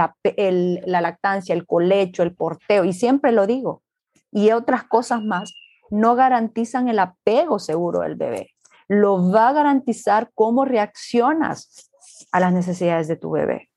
la 0.86 1.02
lactancia, 1.02 1.56
el 1.56 1.66
colecho, 1.66 2.24
el 2.24 2.36
porteo, 2.36 2.84
y 2.84 2.92
siempre 2.92 3.32
lo 3.32 3.48
digo, 3.48 3.84
y 4.32 4.52
otras 4.52 4.84
cosas 4.84 5.24
más, 5.24 5.54
no 5.90 6.16
garantizan 6.16 6.90
el 6.90 7.00
apego 7.00 7.58
seguro 7.58 8.02
del 8.02 8.16
bebé. 8.16 8.50
Lo 8.90 9.32
va 9.32 9.50
a 9.50 9.54
garantizar 9.54 10.30
cómo 10.34 10.66
reaccionas 10.66 11.90
a 12.34 12.42
las 12.42 12.52
necesidades 12.52 13.08
de 13.08 13.16
tu 13.16 13.32
bebé. 13.32 13.70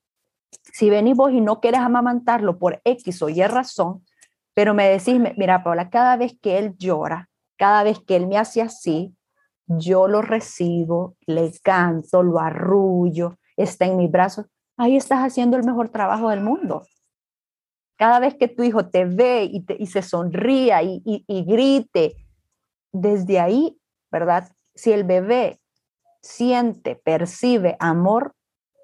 Si 0.72 0.90
venís 0.90 1.16
vos 1.16 1.32
y 1.32 1.40
no 1.40 1.60
quieres 1.60 1.80
amamantarlo 1.80 2.58
por 2.58 2.80
X 2.84 3.22
o 3.22 3.28
Y 3.28 3.42
razón, 3.44 4.04
pero 4.52 4.74
me 4.74 4.88
decís, 4.88 5.20
mira, 5.36 5.62
Paula, 5.62 5.90
cada 5.90 6.16
vez 6.16 6.36
que 6.42 6.58
él 6.58 6.74
llora, 6.76 7.28
cada 7.56 7.84
vez 7.84 8.00
que 8.00 8.16
él 8.16 8.26
me 8.26 8.36
hace 8.36 8.62
así, 8.62 9.14
yo 9.66 10.08
lo 10.08 10.22
recibo, 10.22 11.16
le 11.26 11.52
canto, 11.62 12.24
lo 12.24 12.40
arrullo, 12.40 13.38
está 13.62 13.86
en 13.86 13.96
mis 13.96 14.10
brazos, 14.10 14.46
ahí 14.76 14.96
estás 14.96 15.20
haciendo 15.20 15.56
el 15.56 15.64
mejor 15.64 15.90
trabajo 15.90 16.30
del 16.30 16.40
mundo. 16.40 16.86
Cada 17.96 18.20
vez 18.20 18.34
que 18.36 18.48
tu 18.48 18.62
hijo 18.62 18.88
te 18.88 19.04
ve 19.04 19.50
y, 19.50 19.86
se 19.86 20.02
sonría 20.02 20.82
y, 20.82 21.02
y 21.04 21.44
grite, 21.44 22.14
desde 22.92 23.40
ahí, 23.40 23.78
¿verdad? 24.10 24.50
Si 24.74 24.92
el 24.92 25.04
bebé 25.04 25.60
siente, 26.22 26.96
percibe 26.96 27.76
amor, 27.80 28.34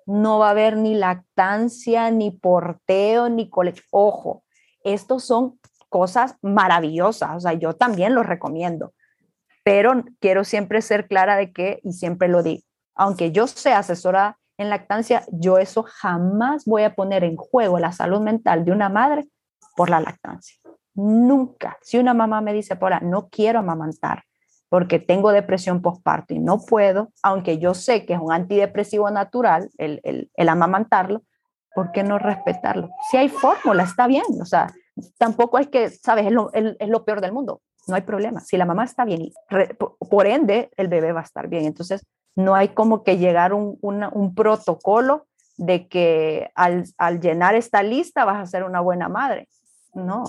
no 0.06 0.38
va 0.38 0.48
a 0.48 0.50
haber 0.50 0.76
ni 0.76 0.94
lactancia, 0.94 2.10
ni 2.10 2.30
porteo, 2.30 3.28
ni 3.28 3.48
colegio. 3.48 3.82
Ojo, 3.90 4.44
estos 4.82 5.24
son 5.24 5.58
cosas 5.88 6.36
maravillosas, 6.42 7.30
o 7.36 7.40
sea, 7.40 7.52
yo 7.52 7.74
también 7.74 8.14
los 8.14 8.26
recomiendo, 8.26 8.92
pero 9.62 10.04
quiero 10.20 10.44
siempre 10.44 10.82
ser 10.82 11.06
clara 11.06 11.36
de 11.36 11.52
que, 11.52 11.80
y 11.84 11.92
siempre 11.92 12.28
lo 12.28 12.42
digo, 12.42 12.62
aunque 12.94 13.30
yo 13.30 13.46
sea 13.46 13.78
asesora 13.78 14.38
en 14.58 14.70
lactancia, 14.70 15.24
yo 15.32 15.58
eso 15.58 15.84
jamás 15.86 16.64
voy 16.64 16.82
a 16.84 16.94
poner 16.94 17.24
en 17.24 17.36
juego 17.36 17.78
la 17.78 17.92
salud 17.92 18.20
mental 18.20 18.64
de 18.64 18.72
una 18.72 18.88
madre 18.88 19.28
por 19.76 19.90
la 19.90 20.00
lactancia. 20.00 20.56
Nunca. 20.94 21.76
Si 21.82 21.98
una 21.98 22.14
mamá 22.14 22.40
me 22.40 22.52
dice, 22.52 22.76
Paula, 22.76 23.00
no 23.00 23.28
quiero 23.28 23.58
amamantar 23.58 24.22
porque 24.68 24.98
tengo 24.98 25.30
depresión 25.30 25.82
postparto 25.82 26.34
y 26.34 26.40
no 26.40 26.58
puedo, 26.58 27.12
aunque 27.22 27.58
yo 27.58 27.74
sé 27.74 28.04
que 28.06 28.14
es 28.14 28.20
un 28.20 28.32
antidepresivo 28.32 29.08
natural 29.10 29.70
el, 29.78 30.00
el, 30.02 30.30
el 30.34 30.48
amamantarlo, 30.48 31.22
¿por 31.74 31.92
qué 31.92 32.02
no 32.02 32.18
respetarlo? 32.18 32.90
Si 33.10 33.16
hay 33.16 33.28
fórmula, 33.28 33.84
está 33.84 34.06
bien. 34.06 34.24
O 34.40 34.44
sea, 34.44 34.72
tampoco 35.18 35.58
es 35.58 35.68
que, 35.68 35.90
¿sabes? 35.90 36.26
Es 36.26 36.32
lo, 36.32 36.50
es 36.52 36.88
lo 36.88 37.04
peor 37.04 37.20
del 37.20 37.32
mundo. 37.32 37.60
No 37.86 37.94
hay 37.94 38.02
problema. 38.02 38.40
Si 38.40 38.56
la 38.56 38.64
mamá 38.64 38.84
está 38.84 39.04
bien, 39.04 39.30
por 40.10 40.26
ende, 40.26 40.70
el 40.76 40.88
bebé 40.88 41.12
va 41.12 41.20
a 41.20 41.24
estar 41.24 41.48
bien. 41.48 41.66
Entonces, 41.66 42.04
no 42.36 42.54
hay 42.54 42.68
como 42.68 43.04
que 43.04 43.18
llegar 43.18 43.52
un, 43.52 43.78
un 43.80 44.34
protocolo 44.34 45.26
de 45.56 45.88
que 45.88 46.50
al, 46.54 46.84
al, 46.98 47.20
llenar 47.20 47.54
esta 47.54 47.82
lista 47.82 48.24
vas 48.24 48.40
a 48.40 48.46
ser 48.46 48.64
una 48.64 48.80
buena 48.80 49.08
madre. 49.08 49.48
No, 49.94 50.24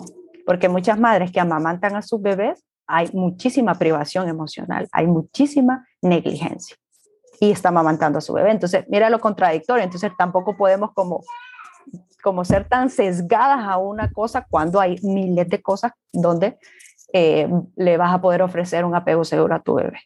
porque 0.46 0.70
muchas 0.70 1.00
madres 1.00 1.32
que 1.32 1.40
amamantan 1.40 1.96
a 1.96 2.02
sus 2.02 2.22
bebés, 2.22 2.64
hay 2.88 3.10
muchísima 3.14 3.76
privación 3.76 4.30
emocional, 4.30 4.88
hay 4.92 5.08
muchísima 5.08 5.88
negligencia 6.02 6.76
y 7.40 7.52
está 7.52 7.70
amamantando 7.70 8.20
a 8.20 8.22
su 8.22 8.34
bebé. 8.34 8.52
Entonces, 8.52 8.86
mira 8.88 9.10
lo 9.10 9.20
contradictorio. 9.20 9.84
Entonces, 9.84 10.12
tampoco 10.18 10.56
podemos 10.56 10.92
como, 10.94 11.24
como 12.24 12.46
ser 12.46 12.68
tan 12.68 12.90
sesgadas 12.90 13.66
a 13.68 13.78
una 13.78 14.12
cosa 14.12 14.46
cuando 14.50 14.80
hay 14.80 14.98
miles 15.02 15.50
de 15.50 15.62
cosas 15.62 15.94
donde 16.14 16.58
eh, 17.14 17.50
le 17.76 17.98
vas 17.98 18.14
a 18.14 18.22
poder 18.22 18.42
ofrecer 18.42 18.86
un 18.86 18.96
apego 18.96 19.24
seguro 19.24 19.56
a 19.56 19.62
tu 19.62 19.76
bebé. 19.76 20.00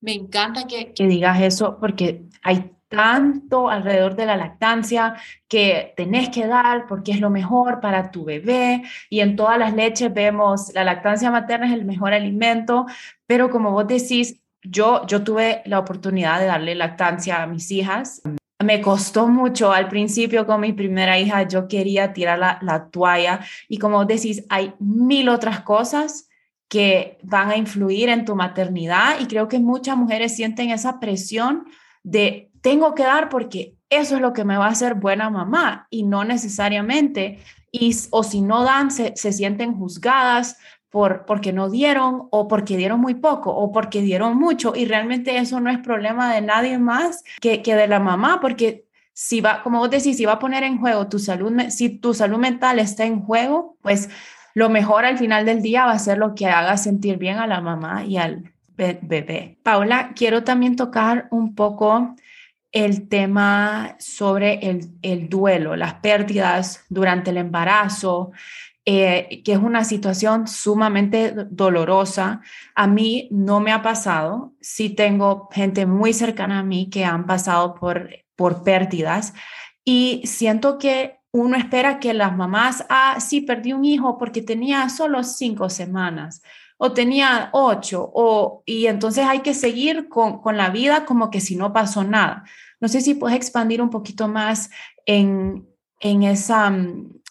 Me 0.00 0.12
encanta 0.12 0.66
que, 0.66 0.92
digas 0.96 1.40
eso 1.40 1.76
porque 1.80 2.22
hay 2.42 2.70
tanto 2.88 3.68
alrededor 3.68 4.14
de 4.14 4.26
la 4.26 4.36
lactancia 4.36 5.16
que 5.48 5.92
tenés 5.96 6.30
que 6.30 6.46
dar 6.46 6.86
porque 6.86 7.12
es 7.12 7.20
lo 7.20 7.30
mejor 7.30 7.80
para 7.80 8.10
tu 8.10 8.24
bebé 8.24 8.82
y 9.10 9.20
en 9.20 9.36
todas 9.36 9.58
las 9.58 9.74
leches 9.74 10.12
vemos 10.14 10.72
la 10.72 10.84
lactancia 10.84 11.30
materna 11.30 11.66
es 11.66 11.72
el 11.72 11.84
mejor 11.84 12.14
alimento, 12.14 12.86
pero 13.26 13.50
como 13.50 13.72
vos 13.72 13.86
decís, 13.86 14.40
yo, 14.62 15.06
yo 15.06 15.22
tuve 15.22 15.62
la 15.66 15.80
oportunidad 15.80 16.40
de 16.40 16.46
darle 16.46 16.74
lactancia 16.74 17.42
a 17.42 17.46
mis 17.46 17.70
hijas. 17.70 18.22
Me 18.64 18.80
costó 18.80 19.28
mucho 19.28 19.72
al 19.72 19.88
principio 19.88 20.46
con 20.46 20.60
mi 20.60 20.72
primera 20.72 21.18
hija, 21.18 21.42
yo 21.46 21.68
quería 21.68 22.12
tirar 22.12 22.38
la, 22.38 22.58
la 22.62 22.88
toalla 22.88 23.40
y 23.68 23.78
como 23.78 23.98
vos 23.98 24.06
decís, 24.06 24.44
hay 24.48 24.74
mil 24.78 25.28
otras 25.28 25.60
cosas 25.60 26.27
que 26.68 27.18
van 27.22 27.50
a 27.50 27.56
influir 27.56 28.10
en 28.10 28.24
tu 28.24 28.36
maternidad 28.36 29.20
y 29.20 29.26
creo 29.26 29.48
que 29.48 29.58
muchas 29.58 29.96
mujeres 29.96 30.36
sienten 30.36 30.70
esa 30.70 31.00
presión 31.00 31.66
de 32.02 32.50
tengo 32.60 32.94
que 32.94 33.04
dar 33.04 33.28
porque 33.28 33.74
eso 33.90 34.16
es 34.16 34.20
lo 34.20 34.32
que 34.32 34.44
me 34.44 34.58
va 34.58 34.66
a 34.66 34.70
hacer 34.70 34.94
buena 34.94 35.30
mamá 35.30 35.86
y 35.90 36.02
no 36.02 36.24
necesariamente 36.24 37.38
y 37.72 37.94
o 38.10 38.22
si 38.22 38.42
no 38.42 38.64
dan 38.64 38.90
se, 38.90 39.14
se 39.16 39.32
sienten 39.32 39.74
juzgadas 39.74 40.58
por 40.90 41.24
porque 41.24 41.52
no 41.52 41.70
dieron 41.70 42.28
o 42.30 42.48
porque 42.48 42.76
dieron 42.76 43.00
muy 43.00 43.14
poco 43.14 43.50
o 43.50 43.72
porque 43.72 44.02
dieron 44.02 44.36
mucho 44.36 44.74
y 44.74 44.84
realmente 44.84 45.36
eso 45.38 45.60
no 45.60 45.70
es 45.70 45.78
problema 45.78 46.32
de 46.32 46.42
nadie 46.42 46.78
más 46.78 47.24
que, 47.40 47.62
que 47.62 47.74
de 47.74 47.88
la 47.88 48.00
mamá 48.00 48.40
porque 48.40 48.86
si 49.12 49.40
va 49.40 49.62
como 49.62 49.78
vos 49.78 49.90
decís 49.90 50.16
si 50.16 50.24
va 50.24 50.34
a 50.34 50.38
poner 50.38 50.62
en 50.64 50.78
juego 50.78 51.08
tu 51.08 51.18
salud 51.18 51.52
si 51.70 51.88
tu 51.90 52.14
salud 52.14 52.38
mental 52.38 52.78
está 52.78 53.04
en 53.04 53.20
juego 53.20 53.76
pues 53.82 54.08
lo 54.54 54.68
mejor 54.68 55.04
al 55.04 55.18
final 55.18 55.44
del 55.46 55.62
día 55.62 55.84
va 55.84 55.92
a 55.92 55.98
ser 55.98 56.18
lo 56.18 56.34
que 56.34 56.46
haga 56.46 56.76
sentir 56.76 57.18
bien 57.18 57.38
a 57.38 57.46
la 57.46 57.60
mamá 57.60 58.04
y 58.04 58.16
al 58.16 58.52
bebé. 58.76 59.58
Paula, 59.62 60.12
quiero 60.14 60.44
también 60.44 60.76
tocar 60.76 61.28
un 61.30 61.54
poco 61.54 62.14
el 62.72 63.08
tema 63.08 63.96
sobre 63.98 64.60
el, 65.02 65.28
duelo, 65.28 65.74
las 65.74 65.94
pérdidas 65.94 66.84
durante 66.88 67.30
el 67.30 67.38
embarazo, 67.38 68.30
eh, 68.84 69.42
que 69.44 69.52
es 69.52 69.58
una 69.58 69.84
situación 69.84 70.46
sumamente 70.46 71.34
dolorosa. 71.50 72.40
A 72.74 72.86
mí 72.86 73.28
no 73.30 73.60
me 73.60 73.72
ha 73.72 73.82
pasado, 73.82 74.52
sí 74.60 74.90
tengo 74.90 75.48
gente 75.50 75.86
muy 75.86 76.12
cercana 76.12 76.60
a 76.60 76.62
mí 76.62 76.88
que 76.90 77.04
han 77.04 77.26
pasado 77.26 77.74
por, 77.74 78.10
por 78.36 78.62
pérdidas 78.62 79.34
y 79.84 80.22
siento 80.24 80.78
que 80.78 81.17
uno 81.32 81.56
espera 81.56 82.00
que 82.00 82.14
las 82.14 82.36
mamás, 82.36 82.84
ah, 82.88 83.18
sí, 83.20 83.40
perdí 83.40 83.72
un 83.72 83.84
hijo 83.84 84.18
porque 84.18 84.42
tenía 84.42 84.88
solo 84.88 85.22
cinco 85.22 85.68
semanas 85.68 86.42
o 86.78 86.92
tenía 86.92 87.50
ocho, 87.52 88.08
o, 88.14 88.62
y 88.64 88.86
entonces 88.86 89.26
hay 89.26 89.40
que 89.40 89.52
seguir 89.52 90.08
con, 90.08 90.40
con 90.40 90.56
la 90.56 90.70
vida 90.70 91.04
como 91.04 91.28
que 91.30 91.40
si 91.40 91.56
no 91.56 91.72
pasó 91.72 92.04
nada. 92.04 92.44
No 92.80 92.86
sé 92.86 93.00
si 93.00 93.14
puedes 93.14 93.36
expandir 93.36 93.82
un 93.82 93.90
poquito 93.90 94.28
más 94.28 94.70
en, 95.04 95.68
en 96.00 96.22
esa, 96.22 96.72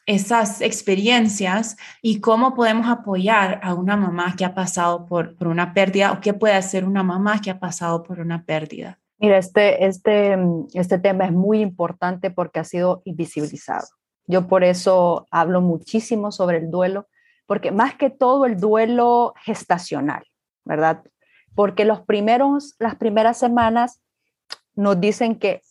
esas 0.06 0.60
experiencias 0.62 1.78
y 2.02 2.20
cómo 2.20 2.54
podemos 2.56 2.88
apoyar 2.88 3.62
a 3.64 3.74
una 3.74 3.96
mamá 3.96 4.36
que 4.38 4.44
ha 4.44 4.54
pasado 4.54 5.06
por, 5.06 5.38
por 5.38 5.48
una 5.48 5.74
pérdida 5.74 6.12
o 6.12 6.20
qué 6.20 6.34
puede 6.34 6.56
hacer 6.56 6.84
una 6.84 7.04
mamá 7.04 7.40
que 7.40 7.50
ha 7.50 7.60
pasado 7.60 8.04
por 8.04 8.20
una 8.20 8.44
pérdida. 8.44 9.00
Mira, 9.19 9.38
este, 9.38 9.86
este, 9.86 10.38
este 10.73 10.99
tema 10.99 11.25
es 11.25 11.32
muy 11.32 11.62
importante 11.62 12.30
porque 12.30 12.60
ha 12.60 12.63
sido 12.63 13.01
invisibilizado. 13.06 13.88
Yo 14.27 14.47
por 14.47 14.63
eso 14.63 15.25
hablo 15.32 15.62
muchísimo 15.62 16.32
sobre 16.32 16.58
el 16.58 16.69
duelo, 16.69 17.08
porque 17.45 17.71
más 17.71 17.95
que 17.95 18.10
todo 18.10 18.45
el 18.45 18.60
duelo 18.60 19.34
gestacional, 19.43 20.23
¿verdad? 20.65 21.03
Porque 21.56 21.86
los 21.86 22.01
primeros, 22.01 22.75
las 22.77 22.95
primeras 22.95 23.38
semanas 23.39 24.01
nos 24.75 24.99
dicen 24.99 25.39
que 25.39 25.62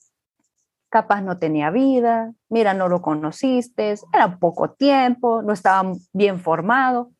capaz 0.88 1.20
no 1.20 1.38
tenía 1.38 1.70
vida, 1.70 2.32
mira, 2.48 2.74
no 2.74 2.88
lo 2.88 3.02
conociste, 3.02 3.94
era 4.12 4.38
poco 4.38 4.70
tiempo, 4.70 5.42
no 5.42 5.52
estaba 5.52 5.92
bien 6.12 6.40
formado. 6.40 7.12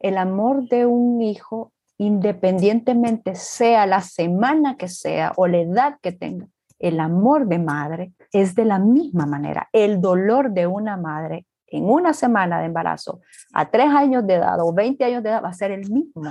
El 0.00 0.16
amor 0.16 0.68
de 0.68 0.86
un 0.86 1.20
hijo, 1.20 1.72
independientemente 1.98 3.34
sea 3.34 3.86
la 3.86 4.00
semana 4.00 4.76
que 4.76 4.88
sea 4.88 5.32
o 5.36 5.46
la 5.46 5.58
edad 5.58 5.98
que 6.00 6.12
tenga, 6.12 6.46
el 6.78 7.00
amor 7.00 7.46
de 7.48 7.58
madre 7.58 8.12
es 8.32 8.54
de 8.54 8.64
la 8.64 8.78
misma 8.78 9.26
manera. 9.26 9.68
El 9.72 10.00
dolor 10.00 10.52
de 10.52 10.66
una 10.66 10.96
madre 10.96 11.44
en 11.66 11.84
una 11.84 12.14
semana 12.14 12.60
de 12.60 12.66
embarazo 12.66 13.20
a 13.52 13.70
tres 13.70 13.88
años 13.88 14.26
de 14.26 14.34
edad 14.34 14.58
o 14.60 14.72
20 14.72 15.04
años 15.04 15.22
de 15.22 15.30
edad 15.30 15.42
va 15.42 15.48
a 15.48 15.54
ser 15.54 15.72
el 15.72 15.90
mismo. 15.90 16.22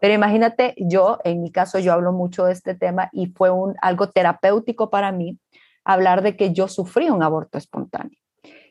Pero 0.00 0.14
imagínate, 0.14 0.74
yo, 0.78 1.18
en 1.24 1.42
mi 1.42 1.50
caso, 1.50 1.78
yo 1.78 1.92
hablo 1.92 2.12
mucho 2.12 2.44
de 2.44 2.52
este 2.52 2.74
tema 2.74 3.08
y 3.12 3.26
fue 3.26 3.50
un, 3.50 3.74
algo 3.82 4.10
terapéutico 4.10 4.90
para 4.90 5.10
mí 5.10 5.38
hablar 5.84 6.22
de 6.22 6.36
que 6.36 6.52
yo 6.52 6.68
sufrí 6.68 7.10
un 7.10 7.22
aborto 7.22 7.58
espontáneo. 7.58 8.18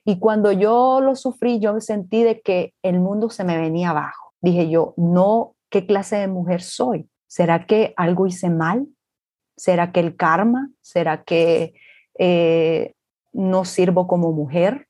Y 0.06 0.20
cuando 0.20 0.52
yo 0.52 1.02
lo 1.02 1.16
sufrí, 1.16 1.60
yo 1.60 1.74
me 1.74 1.82
sentí 1.82 2.24
de 2.24 2.42
que 2.42 2.74
el 2.84 3.00
mundo 3.00 3.30
se 3.30 3.44
me 3.44 3.58
venía 3.58 3.90
abajo. 3.90 4.34
Dije 4.40 4.70
yo, 4.70 4.94
no, 4.98 5.55
¿qué 5.76 5.86
clase 5.86 6.16
de 6.16 6.30
mujer 6.30 6.62
soy? 6.62 7.10
¿Será 7.28 7.66
que 7.66 7.94
algo 7.98 8.28
hice 8.28 8.50
mal? 8.50 8.88
¿Será 9.58 9.92
que 9.92 10.00
el 10.00 10.16
karma? 10.16 10.70
¿Será 10.80 11.24
que 11.24 11.74
eh, 12.18 12.94
no 13.34 13.66
sirvo 13.66 14.08
como 14.08 14.32
mujer? 14.32 14.88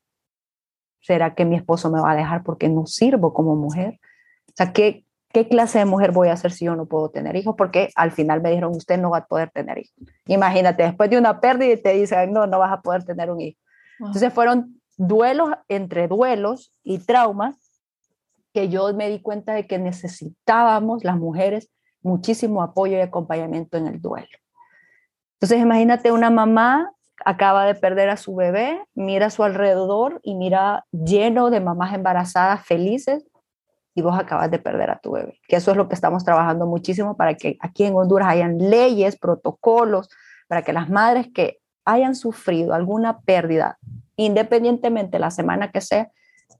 ¿Será 1.00 1.34
que 1.34 1.44
mi 1.44 1.56
esposo 1.56 1.90
me 1.90 2.00
va 2.00 2.12
a 2.12 2.14
dejar 2.14 2.44
porque 2.44 2.68
no 2.68 2.86
sirvo 2.86 3.34
como 3.34 3.56
mujer? 3.56 3.98
O 4.46 4.52
sea, 4.54 4.72
¿qué, 4.72 5.04
¿qué 5.32 5.48
clase 5.48 5.80
de 5.80 5.86
mujer 5.86 6.12
voy 6.12 6.28
a 6.28 6.36
ser 6.36 6.52
si 6.52 6.66
yo 6.66 6.76
no 6.76 6.86
puedo 6.86 7.08
tener 7.08 7.34
hijos? 7.34 7.56
Porque 7.58 7.90
al 7.96 8.12
final 8.12 8.40
me 8.40 8.50
dijeron, 8.50 8.70
usted 8.70 8.96
no 8.96 9.10
va 9.10 9.18
a 9.18 9.26
poder 9.26 9.50
tener 9.50 9.78
hijos. 9.78 9.96
Imagínate, 10.28 10.84
después 10.84 11.10
de 11.10 11.18
una 11.18 11.40
pérdida 11.40 11.76
te 11.82 11.94
dicen, 11.94 12.32
no, 12.32 12.46
no 12.46 12.60
vas 12.60 12.72
a 12.72 12.80
poder 12.80 13.02
tener 13.02 13.28
un 13.32 13.40
hijo. 13.40 13.58
Entonces 13.98 14.32
fueron 14.32 14.80
duelos 14.96 15.50
entre 15.66 16.06
duelos 16.06 16.72
y 16.84 17.00
traumas 17.00 17.65
que 18.56 18.70
yo 18.70 18.90
me 18.94 19.10
di 19.10 19.20
cuenta 19.20 19.52
de 19.52 19.66
que 19.66 19.78
necesitábamos 19.78 21.04
las 21.04 21.18
mujeres 21.18 21.68
muchísimo 22.00 22.62
apoyo 22.62 22.96
y 22.96 23.02
acompañamiento 23.02 23.76
en 23.76 23.86
el 23.86 24.00
duelo. 24.00 24.38
Entonces 25.34 25.60
imagínate 25.60 26.10
una 26.10 26.30
mamá 26.30 26.90
acaba 27.22 27.66
de 27.66 27.74
perder 27.74 28.08
a 28.08 28.16
su 28.16 28.34
bebé, 28.34 28.82
mira 28.94 29.26
a 29.26 29.30
su 29.30 29.44
alrededor 29.44 30.20
y 30.22 30.36
mira 30.36 30.86
lleno 30.90 31.50
de 31.50 31.60
mamás 31.60 31.92
embarazadas 31.92 32.64
felices 32.64 33.26
y 33.94 34.00
vos 34.00 34.18
acabas 34.18 34.50
de 34.50 34.58
perder 34.58 34.88
a 34.88 35.00
tu 35.00 35.12
bebé. 35.12 35.38
Que 35.46 35.56
eso 35.56 35.72
es 35.72 35.76
lo 35.76 35.86
que 35.86 35.94
estamos 35.94 36.24
trabajando 36.24 36.64
muchísimo 36.64 37.14
para 37.14 37.34
que 37.34 37.58
aquí 37.60 37.84
en 37.84 37.94
Honduras 37.94 38.28
hayan 38.28 38.56
leyes, 38.56 39.18
protocolos, 39.18 40.08
para 40.48 40.62
que 40.62 40.72
las 40.72 40.88
madres 40.88 41.28
que 41.34 41.58
hayan 41.84 42.14
sufrido 42.14 42.72
alguna 42.72 43.20
pérdida, 43.20 43.76
independientemente 44.16 45.18
la 45.18 45.30
semana 45.30 45.70
que 45.70 45.82
sea, 45.82 46.10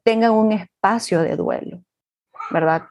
tengan 0.02 0.32
un 0.32 0.52
espacio 0.52 1.20
de 1.20 1.36
duelo, 1.36 1.82
¿verdad? 2.50 2.82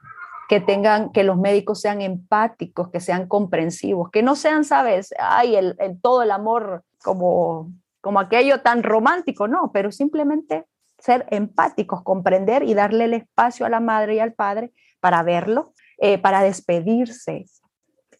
Que 0.48 0.60
tengan, 0.60 1.12
que 1.12 1.24
los 1.24 1.38
médicos 1.38 1.82
sean 1.82 2.02
empáticos, 2.02 2.90
que 2.90 3.00
sean 3.00 3.28
comprensivos, 3.28 4.12
que 4.12 4.24
no 4.24 4.36
sean, 4.36 4.64
sabes, 4.64 5.14
ay, 5.20 5.56
el, 5.56 5.78
todo 6.02 6.24
el 6.24 6.32
amor 6.32 6.84
como, 7.04 7.72
como 8.02 8.20
aquello 8.20 8.62
tan 8.62 8.84
romántico, 8.84 9.48
no, 9.48 9.72
pero 9.74 9.92
simplemente 9.92 10.66
ser 11.00 11.26
empáticos, 11.30 12.04
comprender 12.04 12.64
y 12.64 12.74
darle 12.74 13.06
el 13.06 13.14
espacio 13.14 13.66
a 13.66 13.70
la 13.70 13.80
madre 13.80 14.16
y 14.16 14.20
al 14.20 14.34
padre 14.34 14.72
para 15.00 15.24
verlo, 15.24 15.74
eh, 15.98 16.18
para 16.18 16.42
despedirse. 16.42 17.46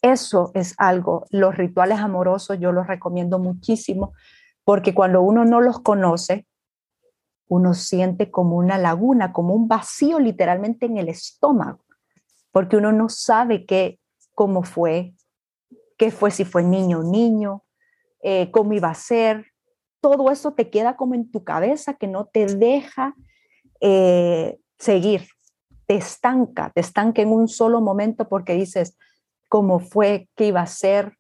Eso 0.02 0.52
es 0.54 0.76
algo, 0.78 1.26
los 1.32 1.56
rituales 1.56 2.00
amorosos 2.00 2.60
yo 2.60 2.72
los 2.72 2.86
recomiendo 2.88 3.40
muchísimo 3.40 4.14
porque 4.66 4.94
cuando 4.94 5.22
uno 5.22 5.46
no 5.46 5.62
los 5.62 5.80
conoce, 5.80 6.46
uno 7.48 7.74
siente 7.74 8.32
como 8.32 8.58
una 8.58 8.78
laguna, 8.78 9.34
como 9.34 9.54
un 9.54 9.68
vacío 9.68 10.20
literalmente 10.20 10.86
en 10.86 10.98
el 10.98 11.10
estómago, 11.10 11.84
porque 12.52 12.78
uno 12.78 12.92
no 12.92 13.10
sabe 13.10 13.66
qué, 13.66 14.00
cómo 14.34 14.64
fue, 14.64 15.14
qué 15.98 16.12
fue, 16.12 16.32
si 16.32 16.46
fue 16.46 16.64
niño 16.64 17.00
o 17.00 17.04
niño, 17.04 17.64
eh, 18.22 18.50
cómo 18.52 18.74
iba 18.74 18.90
a 18.90 18.96
ser. 18.96 19.46
Todo 20.02 20.32
eso 20.32 20.54
te 20.54 20.70
queda 20.70 20.96
como 20.96 21.16
en 21.16 21.32
tu 21.32 21.44
cabeza 21.44 21.96
que 21.96 22.08
no 22.08 22.26
te 22.26 22.46
deja 22.46 23.16
eh, 23.82 24.60
seguir, 24.78 25.28
te 25.86 25.96
estanca, 25.96 26.72
te 26.74 26.82
estanca 26.82 27.22
en 27.22 27.30
un 27.30 27.48
solo 27.48 27.82
momento 27.82 28.28
porque 28.28 28.54
dices 28.54 28.98
cómo 29.50 29.80
fue, 29.80 30.30
qué 30.36 30.48
iba 30.48 30.62
a 30.62 30.68
ser, 30.68 31.18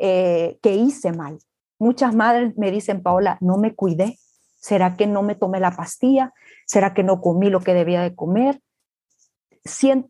eh, 0.00 0.58
qué 0.62 0.74
hice 0.74 1.12
mal. 1.12 1.38
Muchas 1.78 2.14
madres 2.14 2.56
me 2.56 2.70
dicen, 2.70 3.02
Paola, 3.02 3.38
no 3.40 3.56
me 3.56 3.74
cuidé, 3.74 4.18
¿Será 4.58 4.96
que 4.96 5.06
no 5.06 5.22
me 5.22 5.34
tomé 5.34 5.60
la 5.60 5.70
pastilla? 5.70 6.32
¿Será 6.66 6.94
que 6.94 7.02
no 7.02 7.20
comí 7.20 7.50
lo 7.50 7.60
que 7.60 7.74
debía 7.74 8.02
de 8.02 8.14
comer? 8.14 8.60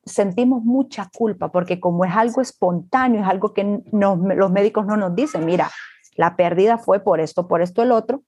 sentimos 0.05 0.63
mucha 0.63 1.11
culpa 1.13 1.51
porque 1.51 1.81
como 1.81 2.05
es 2.05 2.15
algo 2.15 2.41
espontáneo, 2.41 3.23
es 3.23 3.27
algo 3.27 3.53
que 3.53 3.83
los 3.93 4.51
médicos 4.53 4.87
no 4.87 4.97
nos 4.97 5.15
dicen, 5.15 5.45
mira, 5.45 5.71
la 6.15 6.37
pérdida 6.37 6.79
fue 6.79 7.01
por 7.01 7.21
esto, 7.21 7.49
por 7.49 7.63
esto, 7.63 7.83
el 7.83 7.93
otro. 7.93 8.23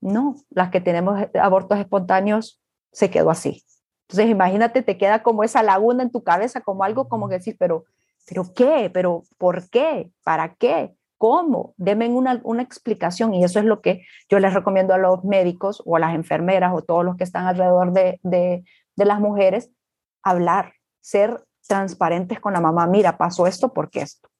No, 0.00 0.36
las 0.50 0.70
que 0.70 0.80
tenemos 0.80 1.18
abortos 1.34 1.78
espontáneos 1.78 2.60
se 2.92 3.10
quedó 3.10 3.30
así. 3.30 3.64
Entonces, 4.08 4.30
imagínate, 4.30 4.82
te 4.82 4.96
queda 4.96 5.22
como 5.22 5.44
esa 5.44 5.62
laguna 5.62 6.02
en 6.02 6.10
tu 6.10 6.22
cabeza, 6.22 6.62
como 6.62 6.84
algo 6.84 7.08
como 7.08 7.28
que 7.28 7.38
pero, 7.58 7.84
pero 8.26 8.52
¿qué? 8.54 8.90
¿Pero 8.92 9.22
por 9.38 9.68
qué? 9.68 10.10
¿Para 10.24 10.54
qué? 10.54 10.94
¿Cómo? 11.20 11.74
Denme 11.76 12.08
una, 12.08 12.40
una 12.44 12.62
explicación 12.62 13.34
y 13.34 13.44
eso 13.44 13.58
es 13.58 13.66
lo 13.66 13.82
que 13.82 14.06
yo 14.30 14.38
les 14.38 14.54
recomiendo 14.54 14.94
a 14.94 14.98
los 14.98 15.22
médicos 15.22 15.82
o 15.84 15.96
a 15.96 16.00
las 16.00 16.14
enfermeras 16.14 16.72
o 16.74 16.80
todos 16.80 17.04
los 17.04 17.18
que 17.18 17.24
están 17.24 17.46
alrededor 17.46 17.92
de, 17.92 18.18
de, 18.22 18.64
de 18.96 19.04
las 19.04 19.20
mujeres, 19.20 19.70
hablar, 20.22 20.72
ser 21.02 21.44
transparentes 21.68 22.40
con 22.40 22.54
la 22.54 22.62
mamá. 22.62 22.86
Mira, 22.86 23.18
pasó 23.18 23.46
esto 23.46 23.74
porque 23.74 24.00
esto. 24.00 24.30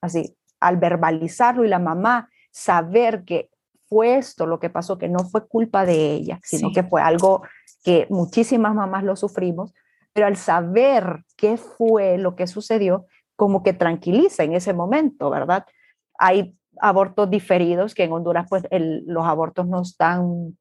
Así, 0.00 0.36
al 0.60 0.76
verbalizarlo 0.76 1.64
y 1.64 1.68
la 1.68 1.80
mamá 1.80 2.28
saber 2.52 3.24
que 3.24 3.50
fue 3.88 4.16
esto 4.16 4.46
lo 4.46 4.60
que 4.60 4.70
pasó, 4.70 4.98
que 4.98 5.08
no 5.08 5.24
fue 5.24 5.48
culpa 5.48 5.84
de 5.84 6.12
ella, 6.12 6.38
sino 6.44 6.70
que 6.72 6.84
fue 6.84 7.02
algo 7.02 7.42
que 7.82 8.06
muchísimas 8.08 8.72
mamás 8.72 9.02
lo 9.02 9.16
sufrimos, 9.16 9.74
pero 10.12 10.28
al 10.28 10.36
saber 10.36 11.24
qué 11.36 11.56
fue 11.56 12.18
lo 12.18 12.36
que 12.36 12.46
sucedió, 12.46 13.04
como 13.34 13.64
que 13.64 13.72
tranquiliza 13.72 14.44
en 14.44 14.54
ese 14.54 14.74
momento, 14.74 15.28
¿verdad? 15.28 15.66
Hay 16.24 16.56
abortos 16.80 17.30
diferidos, 17.30 17.94
que 17.94 18.04
en 18.04 18.12
Honduras 18.12 18.46
pues 18.48 18.64
los 18.70 19.26
abortos 19.26 19.66
no 19.68 19.82
están 19.82 20.56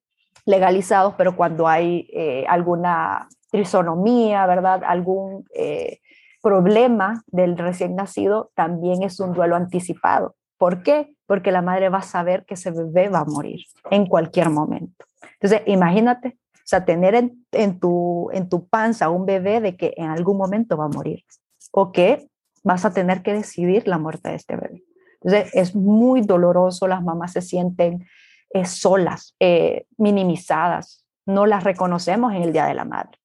legalizados, 0.45 1.15
pero 1.17 1.35
cuando 1.35 1.67
hay 1.67 2.07
eh, 2.13 2.45
alguna 2.47 3.27
trisonomía, 3.49 4.45
¿verdad? 4.45 4.83
Algún 4.85 5.45
eh, 5.55 5.99
problema 6.41 7.23
del 7.27 7.57
recién 7.57 7.95
nacido, 7.95 8.51
también 8.55 9.03
es 9.03 9.19
un 9.19 9.33
duelo 9.33 9.55
anticipado. 9.55 10.35
¿Por 10.57 10.83
qué? 10.83 11.15
Porque 11.25 11.51
la 11.51 11.61
madre 11.61 11.89
va 11.89 11.99
a 11.99 12.03
saber 12.03 12.45
que 12.45 12.55
ese 12.55 12.71
bebé 12.71 13.09
va 13.09 13.19
a 13.19 13.25
morir 13.25 13.61
en 13.89 14.05
cualquier 14.05 14.49
momento. 14.49 15.05
Entonces, 15.39 15.61
imagínate, 15.65 16.37
o 16.55 16.65
sea, 16.65 16.83
tener 16.83 17.15
en, 17.15 17.45
en, 17.51 17.79
tu, 17.79 18.29
en 18.33 18.49
tu 18.49 18.67
panza 18.67 19.09
un 19.09 19.25
bebé 19.25 19.61
de 19.61 19.77
que 19.77 19.93
en 19.95 20.09
algún 20.09 20.37
momento 20.37 20.75
va 20.75 20.85
a 20.85 20.89
morir 20.89 21.23
o 21.71 21.91
que 21.91 22.27
vas 22.63 22.85
a 22.85 22.93
tener 22.93 23.23
que 23.23 23.33
decidir 23.33 23.87
la 23.87 23.97
muerte 23.97 24.29
de 24.29 24.35
este 24.35 24.55
bebé. 24.55 24.83
Entonces, 25.23 25.53
es 25.53 25.75
muy 25.75 26.21
doloroso, 26.21 26.87
las 26.87 27.01
mamás 27.01 27.33
se 27.33 27.41
sienten 27.41 28.05
eh, 28.53 28.65
solas, 28.65 29.35
eh, 29.39 29.85
minimizadas, 29.97 31.05
no 31.25 31.45
las 31.45 31.63
reconocemos 31.63 32.33
en 32.33 32.43
el 32.43 32.53
Día 32.53 32.65
de 32.65 32.73
la 32.73 32.85
Madre, 32.85 33.17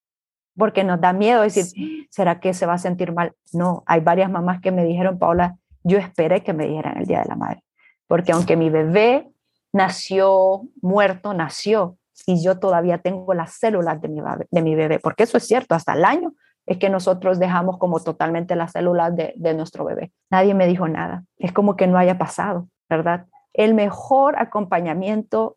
porque 0.56 0.84
nos 0.84 1.00
da 1.00 1.12
miedo 1.12 1.42
decir, 1.42 2.06
¿será 2.10 2.40
que 2.40 2.54
se 2.54 2.66
va 2.66 2.74
a 2.74 2.78
sentir 2.78 3.12
mal? 3.12 3.34
No, 3.52 3.82
hay 3.86 4.00
varias 4.00 4.30
mamás 4.30 4.60
que 4.60 4.72
me 4.72 4.84
dijeron, 4.84 5.18
Paula, 5.18 5.56
yo 5.82 5.98
esperé 5.98 6.42
que 6.42 6.52
me 6.52 6.66
dijeran 6.66 6.98
el 6.98 7.06
Día 7.06 7.20
de 7.22 7.28
la 7.28 7.36
Madre, 7.36 7.62
porque 8.06 8.32
aunque 8.32 8.56
mi 8.56 8.70
bebé 8.70 9.28
nació 9.72 10.62
muerto, 10.80 11.34
nació, 11.34 11.98
y 12.26 12.42
yo 12.42 12.58
todavía 12.58 12.98
tengo 12.98 13.34
las 13.34 13.54
células 13.54 14.00
de 14.00 14.08
mi, 14.08 14.20
de 14.50 14.62
mi 14.62 14.74
bebé, 14.74 14.98
porque 14.98 15.24
eso 15.24 15.36
es 15.36 15.46
cierto, 15.46 15.74
hasta 15.74 15.92
el 15.92 16.04
año 16.04 16.34
es 16.68 16.76
que 16.76 16.90
nosotros 16.90 17.38
dejamos 17.38 17.78
como 17.78 17.98
totalmente 17.98 18.54
las 18.54 18.72
células 18.72 19.16
de, 19.16 19.54
nuestro 19.54 19.86
bebé. 19.86 20.12
Nadie 20.30 20.54
me 20.54 20.66
dijo 20.66 20.86
nada. 20.86 21.24
Es 21.38 21.50
como 21.50 21.76
que 21.76 21.86
no 21.86 21.96
haya 21.96 22.18
pasado, 22.18 22.68
¿verdad? 22.90 23.24
El 23.54 23.72
mejor 23.72 24.38
acompañamiento 24.38 25.56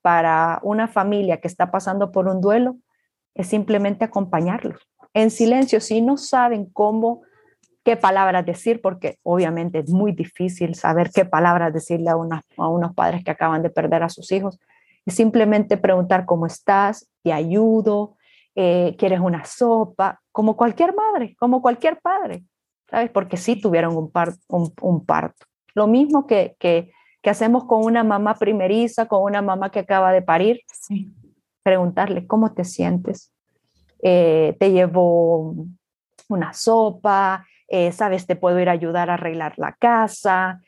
para 0.00 0.58
una 0.62 0.88
familia 0.88 1.36
que 1.38 1.48
está 1.48 1.70
pasando 1.70 2.12
por 2.12 2.28
un 2.28 2.40
duelo 2.40 2.76
es 3.34 3.48
simplemente 3.48 4.06
acompañarlos 4.06 4.88
en 5.12 5.30
silencio. 5.30 5.80
Si 5.80 6.00
no 6.00 6.16
saben 6.16 6.64
cómo, 6.64 7.20
qué 7.84 7.98
palabras 7.98 8.46
decir, 8.46 8.80
porque 8.80 9.18
obviamente 9.22 9.80
es 9.80 9.90
muy 9.90 10.12
difícil 10.12 10.74
saber 10.74 11.10
qué 11.10 11.26
palabras 11.26 11.74
decirle 11.74 12.08
a, 12.08 12.14
a 12.14 12.68
unos 12.68 12.94
padres 12.94 13.22
que 13.22 13.32
acaban 13.32 13.62
de 13.62 13.68
perder 13.68 14.02
a 14.02 14.08
sus 14.08 14.32
hijos, 14.32 14.58
es 15.04 15.14
simplemente 15.14 15.76
preguntar 15.76 16.24
cómo 16.24 16.46
estás, 16.46 17.06
te 17.22 17.34
ayudo, 17.34 18.16
eh, 18.60 18.96
quieres 18.98 19.20
una 19.20 19.44
sopa, 19.44 20.20
como 20.32 20.56
cualquier 20.56 20.92
madre, 20.92 21.36
como 21.38 21.62
cualquier 21.62 22.00
padre, 22.00 22.42
¿sabes? 22.90 23.08
Porque 23.08 23.36
sí 23.36 23.54
tuvieron 23.54 23.96
un, 23.96 24.10
un, 24.82 25.06
parto. 25.06 25.46
Lo 25.74 25.86
mismo 25.86 26.26
que, 26.26 26.56
que, 26.58 26.90
que, 27.22 27.30
hacemos 27.30 27.66
con 27.66 27.84
una 27.84 28.02
mamá 28.02 28.34
primeriza, 28.34 29.06
con 29.06 29.22
una 29.22 29.42
mamá 29.42 29.70
que 29.70 29.78
acaba 29.78 30.10
de 30.10 30.22
parir. 30.22 30.62
Preguntarle, 31.62 32.26
¿cómo 32.26 32.52
te 32.52 32.64
sientes? 32.64 33.32
Eh, 34.02 34.56
te 34.58 34.72
llevo 34.72 35.54
una 36.28 36.52
sopa, 36.52 37.46
eh, 37.68 37.92
¿sabes? 37.92 38.26
Te 38.26 38.34
puedo 38.34 38.58
ir 38.58 38.70
a 38.70 38.72
ayudar 38.72 39.08
a 39.08 39.14
arreglar 39.14 39.54
la 39.56 39.76
casa, 39.78 40.60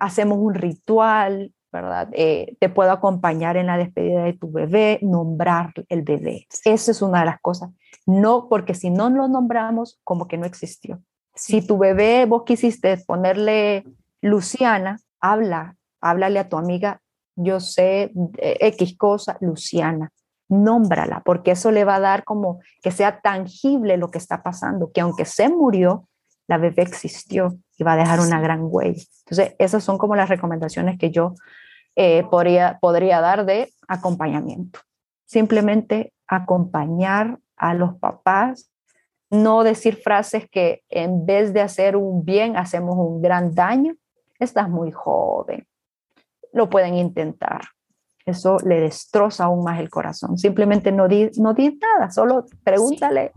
hacemos 0.00 0.36
un 0.36 0.52
ritual, 0.52 1.54
¿verdad? 1.72 2.08
Eh, 2.12 2.56
te 2.58 2.68
puedo 2.68 2.90
acompañar 2.90 3.56
en 3.56 3.66
la 3.66 3.78
despedida 3.78 4.24
de 4.24 4.32
tu 4.32 4.50
bebé, 4.50 4.98
nombrar 5.02 5.72
el 5.88 6.02
bebé. 6.02 6.46
Esa 6.64 6.90
es 6.90 7.02
una 7.02 7.20
de 7.20 7.26
las 7.26 7.40
cosas. 7.40 7.70
No, 8.06 8.48
porque 8.48 8.74
si 8.74 8.90
no 8.90 9.10
lo 9.10 9.28
nombramos, 9.28 10.00
como 10.04 10.26
que 10.26 10.38
no 10.38 10.46
existió. 10.46 11.00
Si 11.34 11.66
tu 11.66 11.78
bebé 11.78 12.26
vos 12.26 12.42
quisiste 12.44 12.96
ponerle 13.06 13.84
Luciana, 14.20 14.98
habla, 15.20 15.76
háblale 16.00 16.38
a 16.38 16.48
tu 16.48 16.56
amiga, 16.56 17.00
yo 17.36 17.60
sé 17.60 18.12
eh, 18.38 18.58
X 18.60 18.96
cosa, 18.96 19.38
Luciana, 19.40 20.12
nómbrala, 20.48 21.22
porque 21.24 21.52
eso 21.52 21.70
le 21.70 21.84
va 21.84 21.96
a 21.96 22.00
dar 22.00 22.24
como 22.24 22.60
que 22.82 22.90
sea 22.90 23.20
tangible 23.20 23.96
lo 23.96 24.10
que 24.10 24.18
está 24.18 24.42
pasando, 24.42 24.90
que 24.92 25.00
aunque 25.00 25.24
se 25.24 25.48
murió, 25.48 26.08
la 26.48 26.58
bebé 26.58 26.82
existió 26.82 27.56
y 27.78 27.84
va 27.84 27.92
a 27.92 27.96
dejar 27.96 28.18
una 28.18 28.40
gran 28.40 28.60
huella. 28.62 29.02
Entonces, 29.24 29.54
esas 29.58 29.84
son 29.84 29.98
como 29.98 30.16
las 30.16 30.28
recomendaciones 30.28 30.98
que 30.98 31.12
yo 31.12 31.34
eh, 31.96 32.24
podría, 32.30 32.78
podría 32.80 33.20
dar 33.20 33.44
de 33.44 33.72
acompañamiento. 33.88 34.80
Simplemente 35.26 36.12
acompañar 36.26 37.38
a 37.56 37.74
los 37.74 37.94
papás, 37.96 38.70
no 39.30 39.62
decir 39.62 39.96
frases 39.96 40.48
que 40.50 40.82
en 40.88 41.26
vez 41.26 41.52
de 41.52 41.60
hacer 41.60 41.96
un 41.96 42.24
bien 42.24 42.56
hacemos 42.56 42.96
un 42.96 43.22
gran 43.22 43.54
daño. 43.54 43.94
Estás 44.38 44.68
muy 44.68 44.90
joven, 44.90 45.66
lo 46.52 46.68
pueden 46.70 46.96
intentar. 46.96 47.60
Eso 48.26 48.58
le 48.64 48.80
destroza 48.80 49.44
aún 49.44 49.64
más 49.64 49.80
el 49.80 49.90
corazón. 49.90 50.38
Simplemente 50.38 50.92
no 50.92 51.08
di, 51.08 51.30
no 51.36 51.54
di 51.54 51.78
nada, 51.78 52.10
solo 52.10 52.46
pregúntale, 52.64 53.32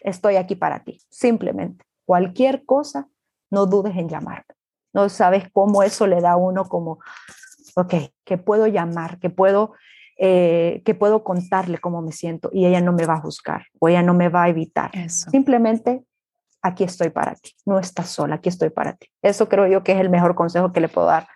estoy 0.00 0.36
aquí 0.36 0.56
para 0.56 0.82
ti. 0.82 1.00
Simplemente, 1.10 1.84
cualquier 2.04 2.64
cosa 2.64 3.08
no 3.50 3.66
dudes 3.66 3.96
en 3.96 4.08
llamar. 4.08 4.44
No 4.92 5.08
sabes 5.08 5.50
cómo 5.52 5.82
eso 5.82 6.06
le 6.06 6.20
da 6.20 6.32
a 6.32 6.36
uno 6.36 6.64
como, 6.64 6.98
ok, 7.76 7.94
que 8.24 8.38
puedo 8.38 8.66
llamar, 8.66 9.18
que 9.18 9.30
puedo, 9.30 9.72
eh, 10.18 10.82
que 10.84 10.94
puedo 10.94 11.24
contarle 11.24 11.78
cómo 11.78 12.02
me 12.02 12.12
siento 12.12 12.50
y 12.52 12.66
ella 12.66 12.80
no 12.80 12.92
me 12.92 13.06
va 13.06 13.14
a 13.14 13.20
juzgar 13.20 13.66
o 13.78 13.88
ella 13.88 14.02
no 14.02 14.14
me 14.14 14.28
va 14.28 14.44
a 14.44 14.48
evitar. 14.48 14.90
Simplemente 15.08 16.04
aquí 16.62 16.84
estoy 16.84 17.10
para 17.10 17.34
ti, 17.34 17.52
no 17.66 17.78
estás 17.78 18.08
sola, 18.08 18.36
aquí 18.36 18.48
estoy 18.48 18.70
para 18.70 18.94
ti. 18.94 19.08
Eso 19.20 19.48
creo 19.48 19.66
yo 19.66 19.82
que 19.82 19.92
es 19.92 20.00
el 20.00 20.10
mejor 20.10 20.34
consejo 20.34 20.72
que 20.72 20.80
le 20.80 20.88
puedo 20.88 21.08
dar 21.08 21.26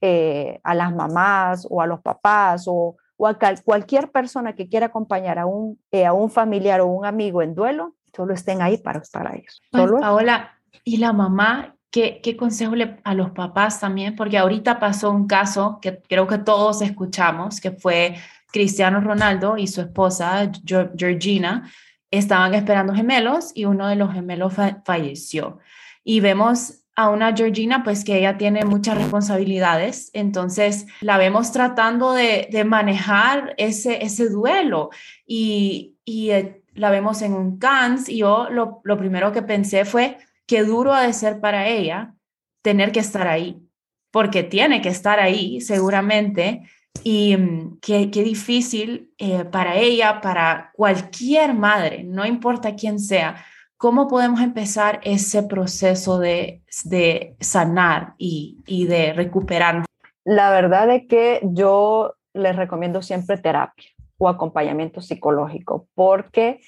eh, 0.00 0.60
a 0.62 0.74
las 0.74 0.94
mamás 0.94 1.66
o 1.70 1.80
a 1.80 1.86
los 1.86 2.00
papás 2.00 2.64
o, 2.66 2.96
o 3.16 3.26
a 3.26 3.38
cualquier 3.64 4.10
persona 4.10 4.54
que 4.54 4.68
quiera 4.68 4.86
acompañar 4.86 5.38
a 5.38 5.46
un, 5.46 5.80
eh, 5.90 6.04
a 6.04 6.12
un 6.12 6.30
familiar 6.30 6.80
o 6.80 6.86
un 6.86 7.06
amigo 7.06 7.42
en 7.42 7.54
duelo, 7.54 7.94
solo 8.14 8.34
estén 8.34 8.60
ahí 8.60 8.76
para, 8.76 9.02
para 9.12 9.34
ellos. 9.34 9.62
Pues, 9.70 9.90
Paola, 10.00 10.58
¿y 10.84 10.98
la 10.98 11.12
mamá 11.12 11.75
¿Qué, 11.96 12.20
¿qué, 12.22 12.36
consejo 12.36 12.74
le 12.74 12.98
a 13.04 13.14
los 13.14 13.30
papás 13.30 13.80
también? 13.80 14.16
Porque 14.16 14.36
ahorita 14.36 14.78
pasó 14.78 15.10
un 15.10 15.26
caso 15.26 15.78
que 15.80 16.02
creo 16.06 16.26
que 16.26 16.36
todos 16.36 16.82
escuchamos, 16.82 17.58
que 17.58 17.70
fue 17.70 18.16
Cristiano 18.52 19.00
Ronaldo 19.00 19.56
y 19.56 19.66
su 19.66 19.80
esposa 19.80 20.52
Georgina 20.66 21.72
estaban 22.10 22.52
esperando 22.52 22.92
gemelos 22.92 23.50
y 23.54 23.64
uno 23.64 23.88
de 23.88 23.96
los 23.96 24.12
gemelos 24.12 24.52
falleció. 24.84 25.58
Y 26.04 26.20
vemos 26.20 26.82
a 26.96 27.08
una 27.08 27.34
Georgina, 27.34 27.82
pues 27.82 28.04
que 28.04 28.18
ella 28.18 28.36
tiene 28.36 28.66
muchas 28.66 28.98
responsabilidades, 28.98 30.10
entonces 30.12 30.86
la 31.00 31.16
vemos 31.16 31.50
tratando 31.50 32.12
de, 32.12 32.50
de 32.52 32.64
manejar 32.66 33.54
ese, 33.56 34.04
ese 34.04 34.28
duelo 34.28 34.90
y, 35.26 35.96
y 36.04 36.28
eh, 36.32 36.62
la 36.74 36.90
vemos 36.90 37.22
en 37.22 37.32
un 37.32 37.58
CANS 37.58 38.10
y 38.10 38.18
yo 38.18 38.48
lo, 38.50 38.82
lo 38.84 38.98
primero 38.98 39.32
que 39.32 39.40
pensé 39.40 39.86
fue, 39.86 40.18
qué 40.46 40.62
duro 40.64 40.92
ha 40.92 41.06
de 41.06 41.12
ser 41.12 41.40
para 41.40 41.68
ella 41.68 42.14
tener 42.62 42.92
que 42.92 43.00
estar 43.00 43.28
ahí, 43.28 43.62
porque 44.10 44.42
tiene 44.42 44.80
que 44.80 44.88
estar 44.88 45.20
ahí 45.20 45.60
seguramente 45.60 46.62
y 47.04 47.36
mm, 47.36 47.78
qué, 47.80 48.06
difícil 48.06 49.12
eh, 49.18 49.44
para 49.44 49.76
ella, 49.76 50.20
para 50.20 50.70
cualquier 50.74 51.54
madre, 51.54 52.04
no 52.04 52.24
importa 52.26 52.74
quién 52.74 52.98
sea, 52.98 53.44
¿cómo 53.76 54.08
podemos 54.08 54.40
empezar 54.40 55.00
ese 55.04 55.42
proceso 55.42 56.18
de, 56.18 56.62
de 56.84 57.36
sanar 57.40 58.14
y, 58.18 58.58
y 58.66 58.86
de 58.86 59.12
recuperarnos? 59.12 59.86
La 60.24 60.50
verdad 60.50 60.90
es 60.90 61.06
que 61.06 61.40
yo 61.44 62.14
les 62.32 62.56
recomiendo 62.56 63.02
siempre 63.02 63.38
terapia 63.38 63.90
o 64.18 64.28
acompañamiento 64.28 65.00
psicológico, 65.00 65.88
porque 65.94 66.60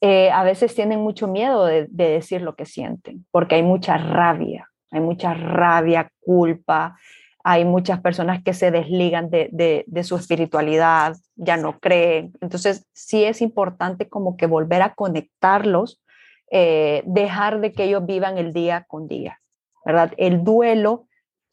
eh, 0.00 0.30
a 0.30 0.44
veces 0.44 0.74
tienen 0.74 1.00
mucho 1.00 1.26
miedo 1.26 1.64
de, 1.64 1.88
decir 1.90 2.42
lo 2.42 2.54
que 2.54 2.66
sienten, 2.66 3.26
porque 3.30 3.54
hay 3.54 3.62
mucha 3.62 3.96
rabia, 3.96 4.68
hay 4.90 5.00
mucha 5.00 5.32
rabia, 5.32 6.10
culpa, 6.20 6.98
hay 7.42 7.64
muchas 7.64 8.00
personas 8.00 8.42
que 8.42 8.52
se 8.52 8.70
desligan 8.70 9.30
de, 9.30 9.84
su 10.02 10.16
espiritualidad, 10.16 11.16
ya 11.36 11.56
no 11.56 11.78
creen. 11.78 12.32
Entonces, 12.40 12.84
sí 12.92 13.24
es 13.24 13.40
importante 13.40 14.08
como 14.08 14.36
que 14.36 14.46
volver 14.46 14.82
a 14.82 14.94
conectarlos, 14.94 16.02
eh, 16.50 17.02
dejar 17.06 17.60
de 17.60 17.72
que 17.72 17.84
ellos 17.84 18.04
vivan 18.04 18.36
el 18.36 18.52
día 18.52 18.84
con 18.88 19.08
día, 19.08 19.40
¿verdad? 19.84 20.12
El 20.18 20.44
duelo 20.44 21.06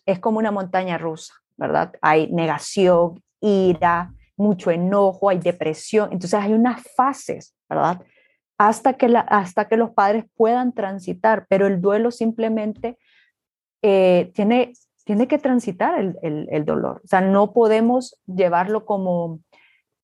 es 0.05 0.19
como 0.19 0.39
una 0.39 0.51
montaña 0.51 0.97
rusa, 0.97 1.33
¿verdad? 1.55 1.93
Hay 2.01 2.27
negación, 2.31 3.23
ira, 3.39 4.11
mucho 4.35 4.71
enojo, 4.71 5.29
hay 5.29 5.37
depresión. 5.37 6.09
Entonces, 6.11 6.39
hay 6.39 6.53
unas 6.53 6.81
fases, 6.95 7.55
¿verdad? 7.69 8.01
Hasta 8.67 8.93
que, 8.93 9.13
hasta 9.27 9.67
que 9.67 9.77
los 9.77 9.91
padres 9.91 10.25
puedan 10.35 10.73
transitar, 10.73 11.45
pero 11.49 11.67
el 11.67 11.81
duelo 11.81 12.11
simplemente 12.11 12.97
eh, 13.81 14.31
tiene, 14.33 14.73
tiene 15.03 15.27
que 15.27 15.37
transitar 15.37 15.99
el, 16.21 16.65
dolor. 16.65 17.01
O 17.03 17.07
sea, 17.07 17.21
no 17.21 17.51
podemos 17.51 18.17
llevarlo 18.25 18.85
como, 18.85 19.41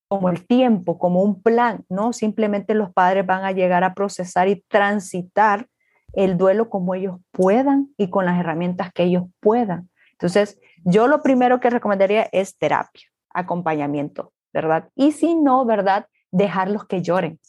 como 0.09 0.29
el 0.29 0.45
tiempo, 0.45 0.99
como 0.99 1.23
un 1.23 1.41
plan, 1.41 1.85
¿no? 1.87 2.11
Simplemente 2.11 2.73
los 2.73 2.91
padres 2.91 3.25
van 3.25 3.45
a 3.45 3.53
llegar 3.53 3.83
a 3.83 3.93
procesar 3.93 4.49
y 4.49 4.61
transitar 4.67 5.67
el 6.13 6.37
duelo 6.37 6.69
como 6.69 6.95
ellos 6.95 7.17
puedan 7.31 7.93
y 7.97 8.09
con 8.09 8.25
las 8.25 8.39
herramientas 8.39 8.91
que 8.91 9.03
ellos 9.03 9.23
puedan. 9.39 9.89
Entonces, 10.13 10.59
yo 10.83 11.07
lo 11.07 11.21
primero 11.21 11.61
que 11.61 11.69
recomendaría 11.69 12.27
es 12.33 12.57
terapia, 12.57 13.07
acompañamiento, 13.29 14.33
¿verdad? 14.51 14.89
Y 14.95 15.13
si 15.13 15.35
no, 15.35 15.63
¿verdad? 15.63 16.07
Dejarlos 16.31 16.85
que 16.85 17.01
lloren 17.01 17.39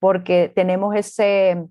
porque 0.00 0.50
tenemos 0.52 0.96
ese, 0.96 1.68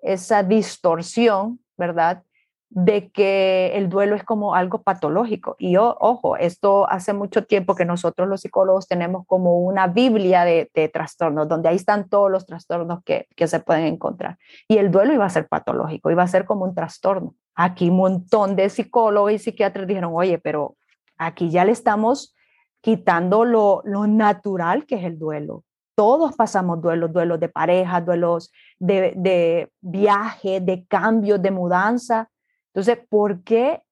esa 0.00 0.42
distorsión, 0.42 1.60
¿verdad? 1.76 2.22
De 2.70 3.10
que 3.10 3.72
el 3.74 3.88
duelo 3.88 4.16
es 4.16 4.24
como 4.24 4.54
algo 4.54 4.82
patológico. 4.82 5.56
Y 5.58 5.72
yo, 5.72 5.96
ojo, 6.00 6.36
esto 6.36 6.88
hace 6.88 7.12
mucho 7.12 7.44
tiempo 7.44 7.74
que 7.74 7.84
nosotros 7.84 8.28
los 8.28 8.40
psicólogos 8.40 8.86
tenemos 8.86 9.26
como 9.26 9.58
una 9.58 9.88
Biblia 9.88 10.44
de, 10.44 10.90
trastornos, 10.92 11.48
donde 11.48 11.68
ahí 11.68 11.76
están 11.76 12.08
todos 12.08 12.30
los 12.30 12.46
trastornos 12.46 13.02
que, 13.04 13.26
que 13.36 13.46
se 13.48 13.60
pueden 13.60 13.86
encontrar. 13.86 14.38
Y 14.68 14.78
el 14.78 14.90
duelo 14.90 15.12
iba 15.12 15.26
a 15.26 15.30
ser 15.30 15.48
patológico, 15.48 16.10
iba 16.10 16.22
a 16.22 16.28
ser 16.28 16.44
como 16.46 16.64
un 16.64 16.74
trastorno. 16.74 17.34
Aquí 17.54 17.90
un 17.90 17.96
montón 17.96 18.56
de 18.56 18.70
psicólogos 18.70 19.32
y 19.32 19.38
psiquiatras 19.38 19.86
dijeron, 19.86 20.12
oye, 20.14 20.38
pero 20.38 20.76
aquí 21.18 21.50
ya 21.50 21.64
le 21.64 21.72
estamos 21.72 22.34
quitando 22.80 23.44
lo, 23.44 23.82
lo 23.84 24.06
natural 24.06 24.86
que 24.86 24.96
es 24.96 25.04
el 25.04 25.18
duelo 25.18 25.64
todos 25.94 26.34
pasamos 26.34 26.80
duelos, 26.80 27.12
duelos 27.12 27.40
de 27.40 27.48
pareja, 27.48 28.00
duelos 28.00 28.52
de, 28.78 29.70
viaje, 29.80 30.60
de 30.60 30.84
cambio, 30.86 31.38
de 31.38 31.50
mudanza. 31.50 32.30
Entonces, 32.72 32.98
¿por 33.08 33.42
qué 33.42 33.82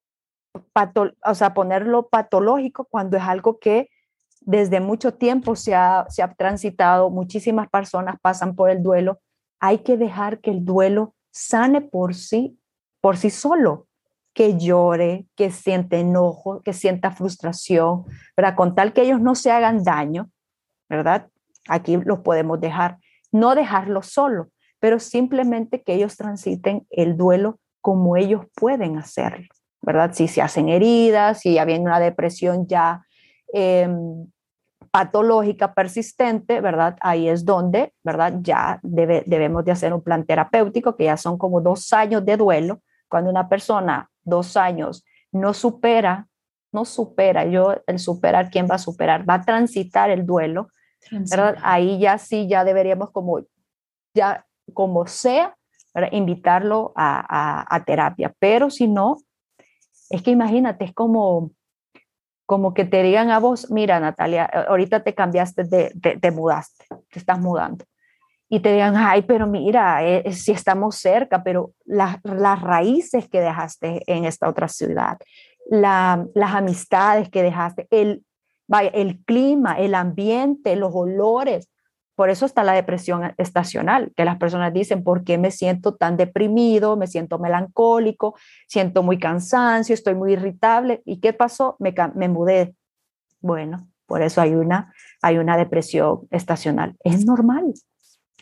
o 1.25 1.35
sea, 1.35 1.55
ponerlo 1.55 2.09
patológico 2.09 2.87
cuando 2.91 3.17
es 3.17 3.23
algo 3.23 3.59
que 3.59 3.89
desde 4.41 4.81
mucho 4.81 5.15
tiempo 5.15 5.57
se 5.57 5.75
ha, 5.75 6.05
se 6.11 6.23
ha 6.23 6.35
transitado, 6.35 7.09
muchísimas 7.09 7.69
personas 7.71 8.17
pasan 8.21 8.55
por 8.55 8.71
el 8.71 8.83
duelo? 8.83 9.21
Hay 9.61 9.79
que 9.79 9.97
dejar 9.97 10.41
que 10.41 10.51
el 10.51 10.65
duelo 10.65 11.15
sane 11.31 11.81
por 11.81 12.15
sí, 12.15 12.59
por 13.01 13.17
sí 13.17 13.31
solo, 13.31 13.87
que 14.35 14.59
llore, 14.59 15.27
que 15.37 15.51
siente 15.51 16.01
enojo, 16.01 16.63
que 16.63 16.73
sienta 16.73 17.11
frustración, 17.11 18.05
para 18.35 18.57
Con 18.57 18.75
tal 18.75 18.93
que 18.93 19.03
ellos 19.03 19.21
no 19.21 19.35
se 19.35 19.51
hagan 19.51 19.85
daño, 19.85 20.31
¿verdad? 20.89 21.29
Aquí 21.69 21.97
los 21.97 22.21
podemos 22.21 22.61
dejar, 22.61 22.99
no 23.31 23.55
dejarlos 23.55 24.07
solo, 24.07 24.49
pero 24.81 24.99
simplemente 24.99 25.83
que 25.83 25.95
ellos 25.95 26.17
transiten 26.17 26.87
el 26.91 27.17
duelo 27.17 27.59
como 27.81 28.17
ellos 28.17 28.47
pueden 28.55 28.99
hacerlo, 28.99 29.49
¿verdad? 29.81 30.13
Si 30.13 30.29
se 30.29 30.43
hacen 30.43 30.69
heridas, 30.69 31.41
si 31.41 31.55
ya 31.55 31.65
viene 31.65 31.85
una 31.85 32.01
depresión 32.01 32.67
ya 32.67 33.05
em, 33.53 34.27
patológica 34.91 35.75
persistente, 35.75 36.61
¿verdad? 36.61 36.97
Ahí 37.01 37.29
es 37.29 37.45
donde, 37.45 37.95
¿verdad? 38.05 38.35
Ya 38.43 38.79
debemos 38.83 39.65
de 39.65 39.73
hacer 39.73 39.93
un 39.93 40.03
plan 40.03 40.25
terapéutico, 40.25 40.97
que 40.97 41.05
ya 41.05 41.17
son 41.17 41.39
como 41.39 41.61
dos 41.61 41.93
años 41.93 42.25
de 42.25 42.37
duelo. 42.37 42.83
Cuando 43.09 43.31
una 43.31 43.49
persona 43.49 44.11
dos 44.23 44.57
años 44.57 45.05
no 45.33 45.55
supera, 45.55 46.29
no 46.73 46.85
supera, 46.85 47.47
yo 47.47 47.77
el 47.87 47.99
superar, 47.99 48.51
¿quién 48.51 48.67
va 48.71 48.77
a 48.77 48.79
superar? 48.79 49.29
Va 49.29 49.35
a 49.35 49.45
transitar 49.45 50.11
el 50.11 50.27
duelo, 50.27 50.69
Ahí 51.63 51.99
ya 51.99 52.19
sí, 52.19 52.49
ya 52.49 52.65
deberíamos 52.65 53.11
como, 53.11 53.41
ya 54.15 54.47
como 54.73 55.07
sea, 55.07 55.57
invitarlo 56.11 56.93
a, 56.97 57.83
terapia. 57.87 58.35
Pero 58.39 58.71
si 58.71 58.89
no, 58.89 59.19
es 60.11 60.23
que 60.23 60.31
imagínate, 60.31 60.85
es 60.85 60.95
como, 60.95 61.51
como 62.47 62.75
que 62.75 62.85
te 62.85 63.03
digan 63.03 63.31
a 63.31 63.39
vos, 63.39 63.71
mira 63.71 64.01
Natalia, 64.01 64.45
ahorita 64.45 65.03
te 65.03 65.15
cambiaste, 65.15 65.65
de, 65.65 65.91
te 66.21 66.31
mudaste, 66.31 66.85
te 67.11 67.19
estás 67.19 67.39
mudando. 67.39 67.85
Y 68.49 68.61
te 68.61 68.71
digan, 68.71 68.95
ay, 68.97 69.23
pero 69.23 69.47
mira, 69.47 70.05
eh, 70.05 70.23
eh, 70.27 70.33
si 70.35 70.53
estamos 70.53 70.97
cerca, 70.97 71.43
pero 71.43 71.73
las 71.87 72.61
raíces 72.61 73.27
que 73.29 73.41
dejaste 73.41 74.03
en 74.07 74.27
esta 74.27 74.47
otra 74.47 74.69
ciudad, 74.69 75.17
la, 75.71 76.27
las 76.35 76.55
amistades 76.55 77.31
que 77.31 77.43
dejaste, 77.43 77.87
el, 77.91 78.23
vaya, 78.67 78.91
el 78.91 79.25
clima, 79.25 79.75
el 79.79 79.95
ambiente, 79.95 80.77
los 80.77 80.93
olores. 80.95 81.69
Por 82.15 82.29
eso 82.29 82.45
está 82.45 82.63
la 82.63 82.75
depresión 82.75 83.33
estacional, 83.39 84.13
que 84.15 84.25
las 84.25 84.37
personas 84.37 84.73
dicen, 84.73 85.03
¿por 85.03 85.25
qué 85.25 85.39
me 85.39 85.51
siento 85.51 85.95
tan 85.95 86.17
deprimido? 86.17 86.97
Me 86.97 87.07
siento 87.07 87.39
melancólico, 87.39 88.35
siento 88.69 89.03
muy 89.03 89.19
cansancio, 89.19 89.95
estoy 89.95 90.15
muy 90.15 90.35
irritable. 90.35 91.03
¿Y 91.05 91.21
qué 91.21 91.33
pasó? 91.33 91.77
Me, 91.79 91.95
me 92.15 92.29
mudé. 92.29 92.75
Bueno, 93.41 93.89
por 94.07 94.23
eso 94.23 94.43
hay 94.43 94.55
una, 94.55 94.93
hay 95.23 95.39
una 95.39 95.57
depresión 95.57 96.29
estacional. 96.31 96.97
Es 97.03 97.25
normal, 97.25 97.73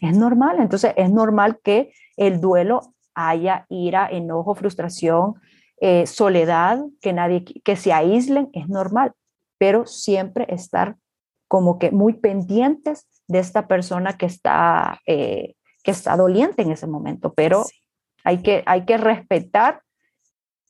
es 0.01 0.17
normal. 0.17 0.57
Entonces, 0.59 0.93
es 0.97 1.11
normal 1.11 1.61
que 1.63 1.93
el 2.17 2.41
duelo 2.41 2.81
haya 3.15 3.67
ira, 3.69 4.09
enojo, 4.11 4.55
frustración, 4.57 5.35
eh, 5.81 6.07
soledad, 6.07 6.81
que 7.01 7.13
nadie, 7.13 7.45
que 7.45 7.77
se 7.77 7.93
aíslen, 7.93 8.51
es 8.53 8.69
normal 8.69 9.15
pero 9.61 9.85
siempre 9.85 10.47
estar 10.49 10.97
como 11.47 11.79
que 11.79 11.91
muy 11.91 12.15
pendientes 12.15 13.07
de 13.29 13.41
esta 13.41 13.69
persona 13.69 14.17
que 14.17 14.25
está, 14.25 15.01
eh, 15.07 15.55
que 15.85 15.91
está 15.91 16.17
doliente 16.17 16.63
en 16.63 16.71
ese 16.73 16.87
momento, 16.87 17.35
pero 17.35 17.67
hay, 18.25 18.39
que, 18.39 18.63
hay 18.65 18.87
que 18.87 18.97
respetar 18.97 19.83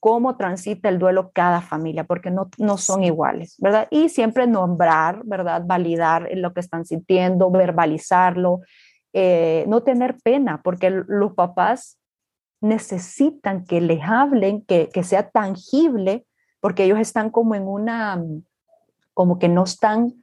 cómo 0.01 0.36
transita 0.36 0.88
el 0.88 0.99
duelo 0.99 1.30
cada 1.32 1.61
familia, 1.61 2.03
porque 2.03 2.32
no, 2.32 2.51
no 2.59 2.78
son 2.78 3.05
iguales, 3.05 3.55
¿verdad? 3.59 3.86
Y 3.93 4.09
siempre 4.09 4.49
nombrar, 4.49 5.22
¿verdad? 5.24 5.62
Validar 5.64 6.28
lo 6.34 6.53
que 6.53 6.61
están 6.61 6.84
sintiendo, 6.84 7.49
verbalizarlo, 7.49 8.61
eh, 9.12 9.66
no 9.68 9.84
tener 9.84 10.16
pena, 10.24 10.62
porque 10.64 10.91
los 10.91 11.34
papás 11.34 12.01
necesitan 12.61 13.64
que 13.64 13.80
les 13.80 14.03
hablen, 14.03 14.62
que, 14.64 14.88
que 14.88 15.05
sea 15.05 15.30
tangible 15.30 16.26
porque 16.61 16.84
ellos 16.84 16.99
están 16.99 17.30
como 17.30 17.55
en 17.55 17.66
una, 17.66 18.22
como 19.21 19.39
que 19.39 19.51
no 19.51 19.64
están 19.64 20.14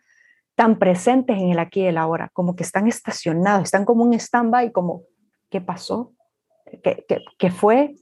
tan 0.55 0.79
presentes 0.79 1.37
en 1.37 1.51
el 1.51 1.59
aquí 1.59 1.81
y 1.81 1.85
el 1.85 1.99
ahora, 1.99 2.31
como 2.33 2.55
que 2.55 2.63
están 2.63 2.87
estacionados, 2.87 3.65
están 3.65 3.85
como 3.85 4.03
un 4.03 4.15
stand-by, 4.15 4.71
como, 4.71 5.03
¿qué 5.51 5.61
pasó? 5.61 6.15
¿Qué, 6.83 7.05
qué, 7.07 7.19
qué 7.37 7.51
fue? 7.51 7.93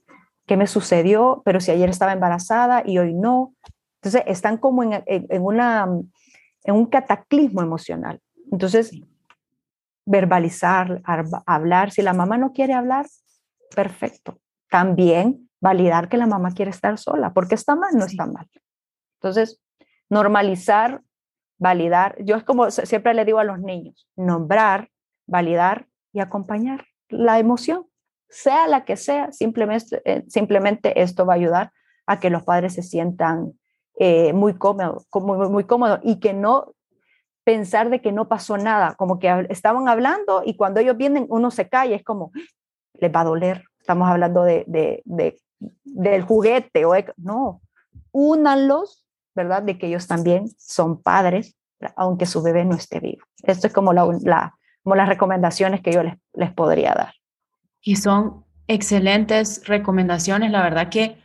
¿Qué 0.47 0.55
me 0.55 0.67
sucedió? 0.67 1.41
Pero 1.43 1.59
si 1.59 1.71
ayer 1.71 1.89
estaba 1.89 2.13
embarazada 2.13 2.81
y 2.85 2.97
hoy 2.97 3.13
no. 3.13 3.53
Entonces 3.95 4.23
están 4.25 4.55
como 4.55 4.83
en, 4.83 5.03
en, 5.05 5.41
una, 5.43 5.85
en 6.63 6.75
un 6.75 6.85
cataclismo 6.85 7.61
emocional. 7.61 8.21
Entonces, 8.49 8.97
verbalizar, 10.05 11.01
hablar. 11.45 11.91
Si 11.91 12.03
la 12.03 12.13
mamá 12.13 12.37
no 12.37 12.53
quiere 12.53 12.71
hablar, 12.71 13.05
perfecto. 13.75 14.39
También 14.69 15.49
validar 15.59 16.07
que 16.07 16.15
la 16.15 16.25
mamá 16.25 16.51
quiere 16.51 16.71
estar 16.71 16.97
sola, 16.97 17.33
porque 17.33 17.55
está 17.55 17.75
mal, 17.75 17.97
no 17.97 18.05
está 18.05 18.25
mal. 18.25 18.47
Entonces, 19.19 19.59
normalizar, 20.09 21.01
validar. 21.57 22.15
Yo 22.23 22.35
es 22.35 22.43
como 22.43 22.69
siempre 22.71 23.13
le 23.13 23.25
digo 23.25 23.39
a 23.39 23.43
los 23.43 23.59
niños, 23.59 24.07
nombrar, 24.15 24.89
validar 25.25 25.87
y 26.13 26.19
acompañar 26.19 26.85
la 27.09 27.39
emoción, 27.39 27.85
sea 28.29 28.67
la 28.67 28.85
que 28.85 28.97
sea, 28.97 29.31
simplemente, 29.31 30.01
eh, 30.05 30.23
simplemente 30.27 31.01
esto 31.01 31.25
va 31.25 31.33
a 31.33 31.37
ayudar 31.37 31.71
a 32.05 32.19
que 32.19 32.29
los 32.29 32.43
padres 32.43 32.73
se 32.73 32.83
sientan 32.83 33.53
eh, 33.97 34.33
muy 34.33 34.55
cómodos, 34.55 35.07
muy, 35.13 35.63
cómodos 35.63 35.99
y 36.03 36.19
que 36.19 36.33
no 36.33 36.73
pensar 37.43 37.89
de 37.89 38.01
que 38.01 38.11
no 38.11 38.27
pasó 38.27 38.57
nada, 38.57 38.95
como 38.95 39.19
que 39.19 39.47
estaban 39.49 39.87
hablando 39.87 40.41
y 40.43 40.55
cuando 40.55 40.79
ellos 40.79 40.97
vienen 40.97 41.27
uno 41.29 41.51
se 41.51 41.69
cae, 41.69 41.93
es 41.93 42.03
como, 42.03 42.31
les 42.93 43.13
va 43.13 43.21
a 43.21 43.25
doler, 43.25 43.63
estamos 43.79 44.09
hablando 44.09 44.43
de 44.43 44.65
del 45.83 46.21
juguete, 46.23 46.85
o 46.85 46.93
no, 47.17 47.61
únanlos, 48.11 49.04
¿verdad? 49.35 49.61
De 49.63 49.77
que 49.77 49.87
ellos 49.87 50.07
también 50.07 50.49
son 50.57 51.01
padres, 51.01 51.55
aunque 51.95 52.25
su 52.25 52.41
bebé 52.41 52.65
no 52.65 52.75
esté 52.75 52.99
vivo. 52.99 53.25
Esto 53.43 53.67
es 53.67 53.73
como, 53.73 53.93
la, 53.93 54.07
la 54.23 54.55
las 54.83 55.09
recomendaciones 55.09 55.81
que 55.81 55.91
yo 55.91 56.03
les, 56.03 56.15
les 56.33 56.51
podría 56.53 56.93
dar. 56.93 57.13
Y 57.81 57.97
son 57.97 58.45
excelentes 58.67 59.67
recomendaciones, 59.67 60.51
la 60.51 60.63
verdad 60.63 60.89
que 60.89 61.17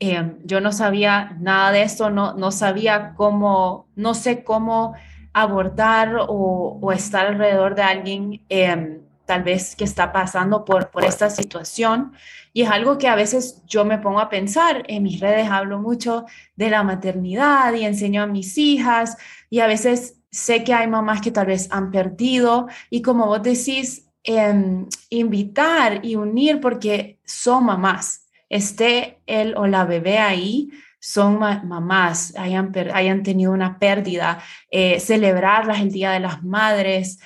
eh, 0.00 0.36
yo 0.44 0.60
no 0.60 0.72
sabía 0.72 1.36
nada 1.40 1.72
de 1.72 1.82
esto, 1.82 2.10
no, 2.10 2.34
no 2.34 2.50
sabía 2.50 3.14
cómo, 3.16 3.88
no 3.94 4.14
sé 4.14 4.44
cómo 4.44 4.94
abordar 5.32 6.16
o, 6.28 6.92
estar 6.92 7.26
alrededor 7.26 7.74
de 7.74 7.82
alguien 7.82 8.44
em, 8.48 9.00
tal 9.26 9.42
vez 9.42 9.74
que 9.76 9.84
está 9.84 10.12
pasando 10.12 10.64
por, 10.64 10.90
por 10.90 11.04
esta 11.04 11.30
situación. 11.30 12.12
Y 12.52 12.62
es 12.62 12.70
algo 12.70 12.98
que 12.98 13.08
a 13.08 13.16
veces 13.16 13.62
yo 13.66 13.84
me 13.84 13.98
pongo 13.98 14.20
a 14.20 14.28
pensar. 14.28 14.84
En 14.86 15.02
mis 15.02 15.20
redes 15.20 15.48
hablo 15.50 15.78
mucho 15.78 16.24
de 16.56 16.70
la 16.70 16.82
maternidad 16.82 17.72
y 17.74 17.84
enseño 17.84 18.22
a 18.22 18.26
mis 18.26 18.56
hijas 18.58 19.16
y 19.50 19.60
a 19.60 19.66
veces 19.66 20.20
sé 20.30 20.64
que 20.64 20.74
hay 20.74 20.86
mamás 20.86 21.20
que 21.20 21.30
tal 21.30 21.46
vez 21.46 21.68
han 21.70 21.90
perdido 21.90 22.68
y 22.90 23.02
como 23.02 23.26
vos 23.26 23.42
decís, 23.42 24.08
em, 24.24 24.86
invitar 25.10 26.04
y 26.04 26.16
unir 26.16 26.60
porque 26.60 27.20
son 27.24 27.66
mamás. 27.66 28.26
Esté 28.48 29.20
él 29.26 29.54
o 29.56 29.66
la 29.66 29.84
bebé 29.84 30.18
ahí, 30.18 30.70
son 31.00 31.38
mamás, 31.38 32.34
hayan, 32.38 32.72
hayan 32.94 33.22
tenido 33.22 33.52
una 33.52 33.78
pérdida, 33.78 34.40
eh, 34.70 35.00
celebrarlas 35.00 35.80
el 35.80 35.92
Día 35.92 36.12
de 36.12 36.20
las 36.20 36.42
Madres, 36.42 37.20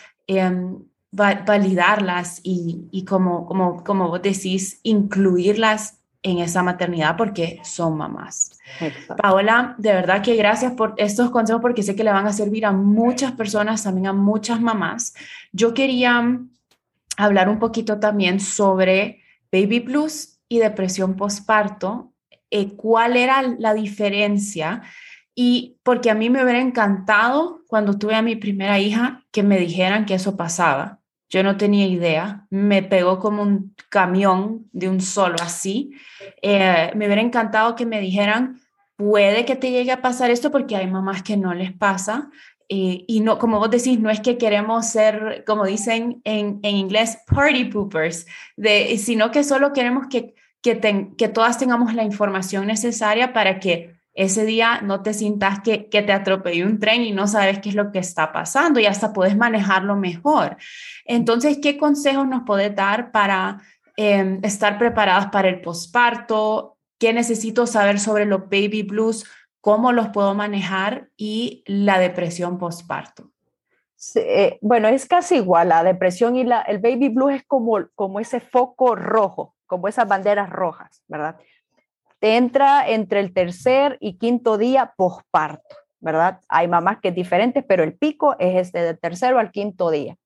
em, 1.12 1.44
validarlas 1.44 2.40
y, 2.42 3.04
como, 3.06 3.46
como, 3.46 3.82
como 3.84 4.08
vos 4.08 4.22
decís, 4.22 4.80
incluirlas 4.82 5.98
en 6.22 6.38
esa 6.38 6.62
maternidad 6.62 7.16
porque 7.16 7.60
son 7.62 7.96
mamás. 7.96 8.58
Paola, 9.16 9.74
de 9.78 9.92
verdad 9.92 10.22
que 10.22 10.34
gracias 10.34 10.72
por 10.72 10.94
estos 10.96 11.30
consejos 11.30 11.62
porque 11.62 11.82
sé 11.82 11.94
que 11.94 12.04
le 12.04 12.12
van 12.12 12.26
a 12.26 12.32
servir 12.32 12.66
a 12.66 12.72
muchas 12.72 13.32
personas, 13.32 13.84
también 13.84 14.08
a 14.08 14.12
muchas 14.12 14.60
mamás. 14.60 15.14
Yo 15.52 15.74
quería 15.74 16.40
hablar 17.16 17.48
un 17.48 17.58
poquito 17.58 17.98
también 17.98 18.40
sobre 18.40 19.22
baby 19.52 19.80
blues 19.80 20.40
y 20.48 20.58
depresión 20.58 21.14
postparto 21.16 22.12
eh, 22.50 22.74
cuál 22.76 23.16
era 23.16 23.42
la 23.42 23.74
diferencia 23.74 24.82
y 25.40 25.78
porque 25.84 26.10
a 26.10 26.16
mí 26.16 26.30
me 26.30 26.42
hubiera 26.42 26.60
encantado 26.60 27.62
cuando 27.68 27.96
tuve 27.96 28.16
a 28.16 28.22
mi 28.22 28.34
primera 28.34 28.80
hija 28.80 29.24
que 29.30 29.44
me 29.44 29.56
dijeran 29.56 30.04
que 30.04 30.14
eso 30.14 30.36
pasaba. 30.36 30.98
Yo 31.28 31.44
no 31.44 31.56
tenía 31.56 31.86
idea, 31.86 32.48
me 32.50 32.82
pegó 32.82 33.20
como 33.20 33.44
un 33.44 33.72
camión 33.88 34.68
de 34.72 34.88
un 34.88 35.00
solo 35.00 35.36
así. 35.40 35.92
Eh, 36.42 36.90
me 36.96 37.06
hubiera 37.06 37.22
encantado 37.22 37.76
que 37.76 37.86
me 37.86 38.00
dijeran, 38.00 38.58
puede 38.96 39.44
que 39.44 39.54
te 39.54 39.70
llegue 39.70 39.92
a 39.92 40.02
pasar 40.02 40.32
esto 40.32 40.50
porque 40.50 40.74
hay 40.74 40.88
mamás 40.88 41.22
que 41.22 41.36
no 41.36 41.54
les 41.54 41.72
pasa. 41.72 42.30
Eh, 42.68 43.04
y 43.06 43.20
no, 43.20 43.38
como 43.38 43.60
vos 43.60 43.70
decís, 43.70 44.00
no 44.00 44.10
es 44.10 44.18
que 44.18 44.38
queremos 44.38 44.88
ser, 44.88 45.44
como 45.46 45.66
dicen 45.66 46.20
en, 46.24 46.58
en 46.64 46.74
inglés, 46.74 47.16
party 47.28 47.66
poopers, 47.66 48.26
sino 48.96 49.30
que 49.30 49.44
solo 49.44 49.72
queremos 49.72 50.08
que 50.08 50.34
que, 50.60 51.08
que 51.16 51.28
todas 51.28 51.58
tengamos 51.58 51.94
la 51.94 52.04
información 52.04 52.66
necesaria 52.66 53.32
para 53.32 53.60
que 53.60 53.97
ese 54.18 54.44
día 54.44 54.80
no 54.82 55.00
te 55.02 55.14
sientas 55.14 55.60
que, 55.60 55.88
que 55.88 56.02
te 56.02 56.12
atropelló 56.12 56.66
un 56.66 56.80
tren 56.80 57.02
y 57.02 57.12
no 57.12 57.28
sabes 57.28 57.60
qué 57.60 57.68
es 57.68 57.76
lo 57.76 57.92
que 57.92 58.00
está 58.00 58.32
pasando 58.32 58.80
y 58.80 58.86
hasta 58.86 59.12
puedes 59.12 59.36
manejarlo 59.36 59.94
mejor. 59.94 60.56
Entonces, 61.04 61.60
¿qué 61.62 61.78
consejos 61.78 62.26
nos 62.26 62.42
puedes 62.44 62.74
dar 62.74 63.12
para 63.12 63.62
em, 63.96 64.40
estar 64.42 64.76
preparadas 64.76 65.28
para 65.28 65.48
el 65.48 65.60
posparto? 65.60 66.76
¿Qué 66.98 67.12
necesito 67.12 67.68
saber 67.68 68.00
sobre 68.00 68.26
los 68.26 68.42
baby 68.50 68.82
blues? 68.82 69.24
¿Cómo 69.60 69.92
los 69.92 70.08
puedo 70.08 70.34
manejar? 70.34 71.10
Y 71.16 71.62
la 71.66 72.00
depresión 72.00 72.58
posparto. 72.58 73.30
Eh, 74.16 74.58
bueno, 74.60 74.88
es 74.88 75.06
casi 75.06 75.36
igual. 75.36 75.68
La 75.68 75.84
depresión 75.84 76.34
y 76.34 76.42
la, 76.42 76.62
el 76.62 76.78
baby 76.78 77.08
blues 77.08 77.34
es 77.34 77.44
como, 77.44 77.86
como 77.94 78.18
ese 78.18 78.40
foco 78.40 78.96
rojo 78.96 79.54
como 79.68 79.86
esas 79.86 80.08
banderas 80.08 80.50
rojas, 80.50 81.04
¿verdad? 81.06 81.36
Te 82.20 82.36
entra 82.36 82.88
entre 82.88 83.20
el 83.20 83.32
tercer 83.32 83.96
y 84.00 84.18
quinto 84.18 84.58
día 84.58 84.94
posparto, 84.96 85.76
¿verdad? 86.00 86.40
Hay 86.48 86.68
mamás 86.68 86.98
que 87.00 87.08
es 87.08 87.14
diferente, 87.14 87.62
pero 87.62 87.84
el 87.84 87.96
pico 87.96 88.36
es 88.38 88.56
este 88.56 88.80
del 88.82 88.98
tercero 88.98 89.38
al 89.38 89.52
quinto 89.52 89.90
día. 89.90 90.16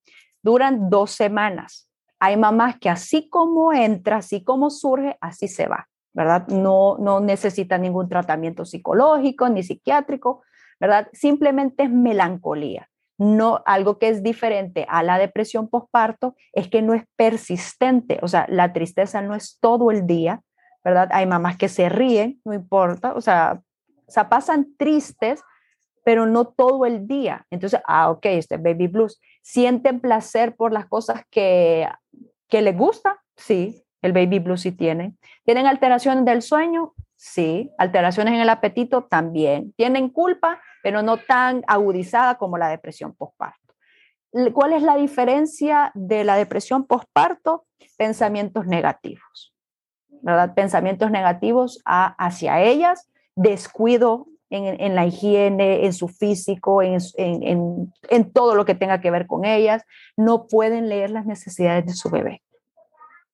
Duran 0.42 0.88
dos 0.88 1.10
semanas. 1.10 1.88
Hay 2.18 2.36
mamás 2.36 2.78
que 2.78 2.88
así 2.88 3.28
como 3.28 3.72
entra, 3.72 4.18
así 4.18 4.42
como 4.42 4.70
surge, 4.70 5.16
así 5.20 5.48
se 5.48 5.66
va, 5.66 5.88
¿verdad? 6.12 6.46
No, 6.48 6.96
no 6.98 7.20
necesita 7.20 7.78
ningún 7.78 8.08
tratamiento 8.08 8.64
psicológico 8.64 9.48
ni 9.48 9.62
psiquiátrico, 9.62 10.42
¿verdad? 10.80 11.08
Simplemente 11.12 11.84
es 11.84 11.90
melancolía 11.90 12.88
no 13.22 13.62
algo 13.66 13.98
que 13.98 14.08
es 14.08 14.22
diferente 14.22 14.86
a 14.88 15.02
la 15.02 15.18
depresión 15.18 15.68
postparto 15.68 16.34
es 16.52 16.68
que 16.68 16.82
no 16.82 16.92
es 16.94 17.04
persistente, 17.16 18.18
o 18.22 18.28
sea, 18.28 18.46
la 18.48 18.72
tristeza 18.72 19.22
no 19.22 19.34
es 19.34 19.58
todo 19.60 19.90
el 19.90 20.06
día, 20.06 20.42
¿verdad? 20.84 21.08
Hay 21.12 21.26
mamás 21.26 21.56
que 21.56 21.68
se 21.68 21.88
ríen, 21.88 22.40
no 22.44 22.52
importa, 22.54 23.14
o 23.14 23.20
sea, 23.20 23.60
o 24.06 24.28
pasan 24.28 24.76
tristes, 24.76 25.42
pero 26.04 26.26
no 26.26 26.46
todo 26.46 26.84
el 26.84 27.06
día. 27.06 27.46
Entonces, 27.50 27.80
ah, 27.86 28.10
ok, 28.10 28.26
este 28.26 28.56
baby 28.56 28.88
blues. 28.88 29.20
¿Sienten 29.42 30.00
placer 30.00 30.56
por 30.56 30.72
las 30.72 30.86
cosas 30.86 31.24
que, 31.30 31.88
que 32.48 32.60
les 32.62 32.76
gusta? 32.76 33.22
Sí, 33.36 33.84
el 34.02 34.12
baby 34.12 34.40
blues 34.40 34.62
sí 34.62 34.72
tienen. 34.72 35.16
¿Tienen 35.44 35.66
alteraciones 35.66 36.24
del 36.24 36.42
sueño? 36.42 36.92
Sí. 37.16 37.70
¿Alteraciones 37.78 38.34
en 38.34 38.40
el 38.40 38.48
apetito? 38.48 39.04
También. 39.04 39.72
¿Tienen 39.76 40.08
culpa? 40.08 40.60
pero 40.82 41.02
no 41.02 41.16
tan 41.16 41.62
agudizada 41.66 42.36
como 42.36 42.58
la 42.58 42.68
depresión 42.68 43.14
postparto. 43.14 43.74
¿Cuál 44.52 44.72
es 44.72 44.82
la 44.82 44.96
diferencia 44.96 45.92
de 45.94 46.24
la 46.24 46.36
depresión 46.36 46.86
postparto? 46.86 47.66
Pensamientos 47.96 48.66
negativos, 48.66 49.51
¿verdad? 50.22 50.54
Pensamientos 50.54 51.10
negativos 51.10 51.82
hacia 51.84 52.62
ellas, 52.62 53.10
descuido 53.36 54.26
en, 54.50 54.94
la 54.94 55.06
higiene, 55.06 55.86
en 55.86 55.92
su 55.92 56.08
físico, 56.08 56.82
en, 56.82 56.98
en, 57.16 58.32
todo 58.32 58.54
lo 58.54 58.64
que 58.64 58.74
tenga 58.74 59.00
que 59.00 59.10
ver 59.10 59.26
con 59.26 59.44
ellas. 59.44 59.82
No 60.16 60.46
pueden 60.46 60.88
leer 60.88 61.10
las 61.10 61.26
necesidades 61.26 61.86
de 61.86 61.94
su 61.94 62.10
bebé. 62.10 62.42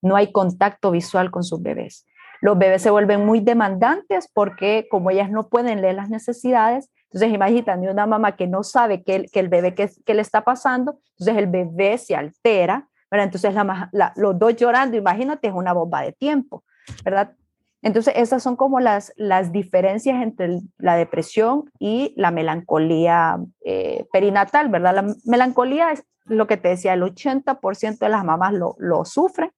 No 0.01 0.14
hay 0.14 0.30
contacto 0.30 0.93
visual 0.93 1.30
con 1.30 1.43
sus 1.43 1.61
bebés. 1.61 2.07
Los 2.41 2.57
bebés 2.57 2.82
se 2.82 2.91
vuelven 2.91 3.26
muy 3.26 3.41
demandantes 3.41 4.30
porque 4.32 4.86
como 4.91 5.11
ellas 5.11 5.28
no 5.28 5.49
pueden 5.49 5.80
leer 5.80 5.97
las 5.97 6.09
necesidades, 6.09 6.89
entonces, 7.11 7.32
imagínate 7.32 7.91
una 7.91 8.07
mamá 8.07 8.36
que 8.36 8.47
no 8.47 8.62
sabe 8.62 9.03
que 9.03 9.16
el, 9.16 9.30
que 9.30 9.41
el 9.41 9.49
bebé 9.49 9.74
que, 9.74 9.91
que, 10.05 10.14
le 10.14 10.20
está 10.20 10.45
pasando, 10.45 10.99
entonces 11.12 11.36
el 11.36 11.47
bebé 11.47 11.97
se 11.97 12.14
altera, 12.14 12.86
¿verdad? 13.11 13.24
Entonces 13.24 13.55
la, 13.55 14.12
los 14.16 14.39
dos 14.39 14.57
llorando, 14.57 14.97
imagínate, 14.97 15.49
es 15.49 15.55
una 15.55 15.72
bomba 15.72 16.03
de 16.03 16.12
tiempo, 16.12 16.64
¿verdad? 17.05 17.34
Entonces, 17.82 18.14
esas 18.16 18.43
son 18.43 18.57
como 18.57 18.80
las, 18.80 19.12
las 19.16 19.53
diferencias 19.53 20.20
entre 20.22 20.61
la 20.78 20.97
depresión 20.97 21.70
y 21.78 22.12
la 22.16 22.30
melancolía 22.30 23.39
eh, 23.64 24.07
perinatal, 24.12 24.68
¿verdad? 24.68 24.95
La 24.95 25.14
melancolía 25.24 25.93
es 25.93 26.05
lo 26.24 26.47
que 26.47 26.57
te 26.57 26.68
decía, 26.68 26.95
el 26.95 27.03
80% 27.03 27.99
de 27.99 28.09
las 28.09 28.24
mamás 28.24 28.53
lo, 28.53 28.74
lo 28.78 29.05
sufren, 29.05 29.53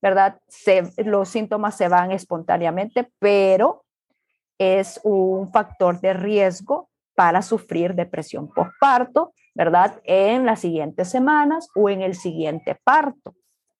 ¿verdad? 0.00 0.40
Los 0.96 1.28
síntomas 1.28 1.76
se 1.76 1.88
van 1.88 2.10
espontáneamente, 2.10 3.10
pero 3.18 3.84
es 4.58 5.00
un 5.04 5.52
factor 5.52 6.00
de 6.00 6.14
riesgo 6.14 6.88
para 7.14 7.42
sufrir 7.42 7.94
depresión 7.94 8.48
postparto, 8.48 9.32
¿verdad? 9.54 10.00
En 10.04 10.46
las 10.46 10.60
siguientes 10.60 11.10
semanas 11.10 11.68
o 11.74 11.90
en 11.90 12.00
el 12.00 12.14
siguiente 12.14 12.76
parto, 12.82 13.34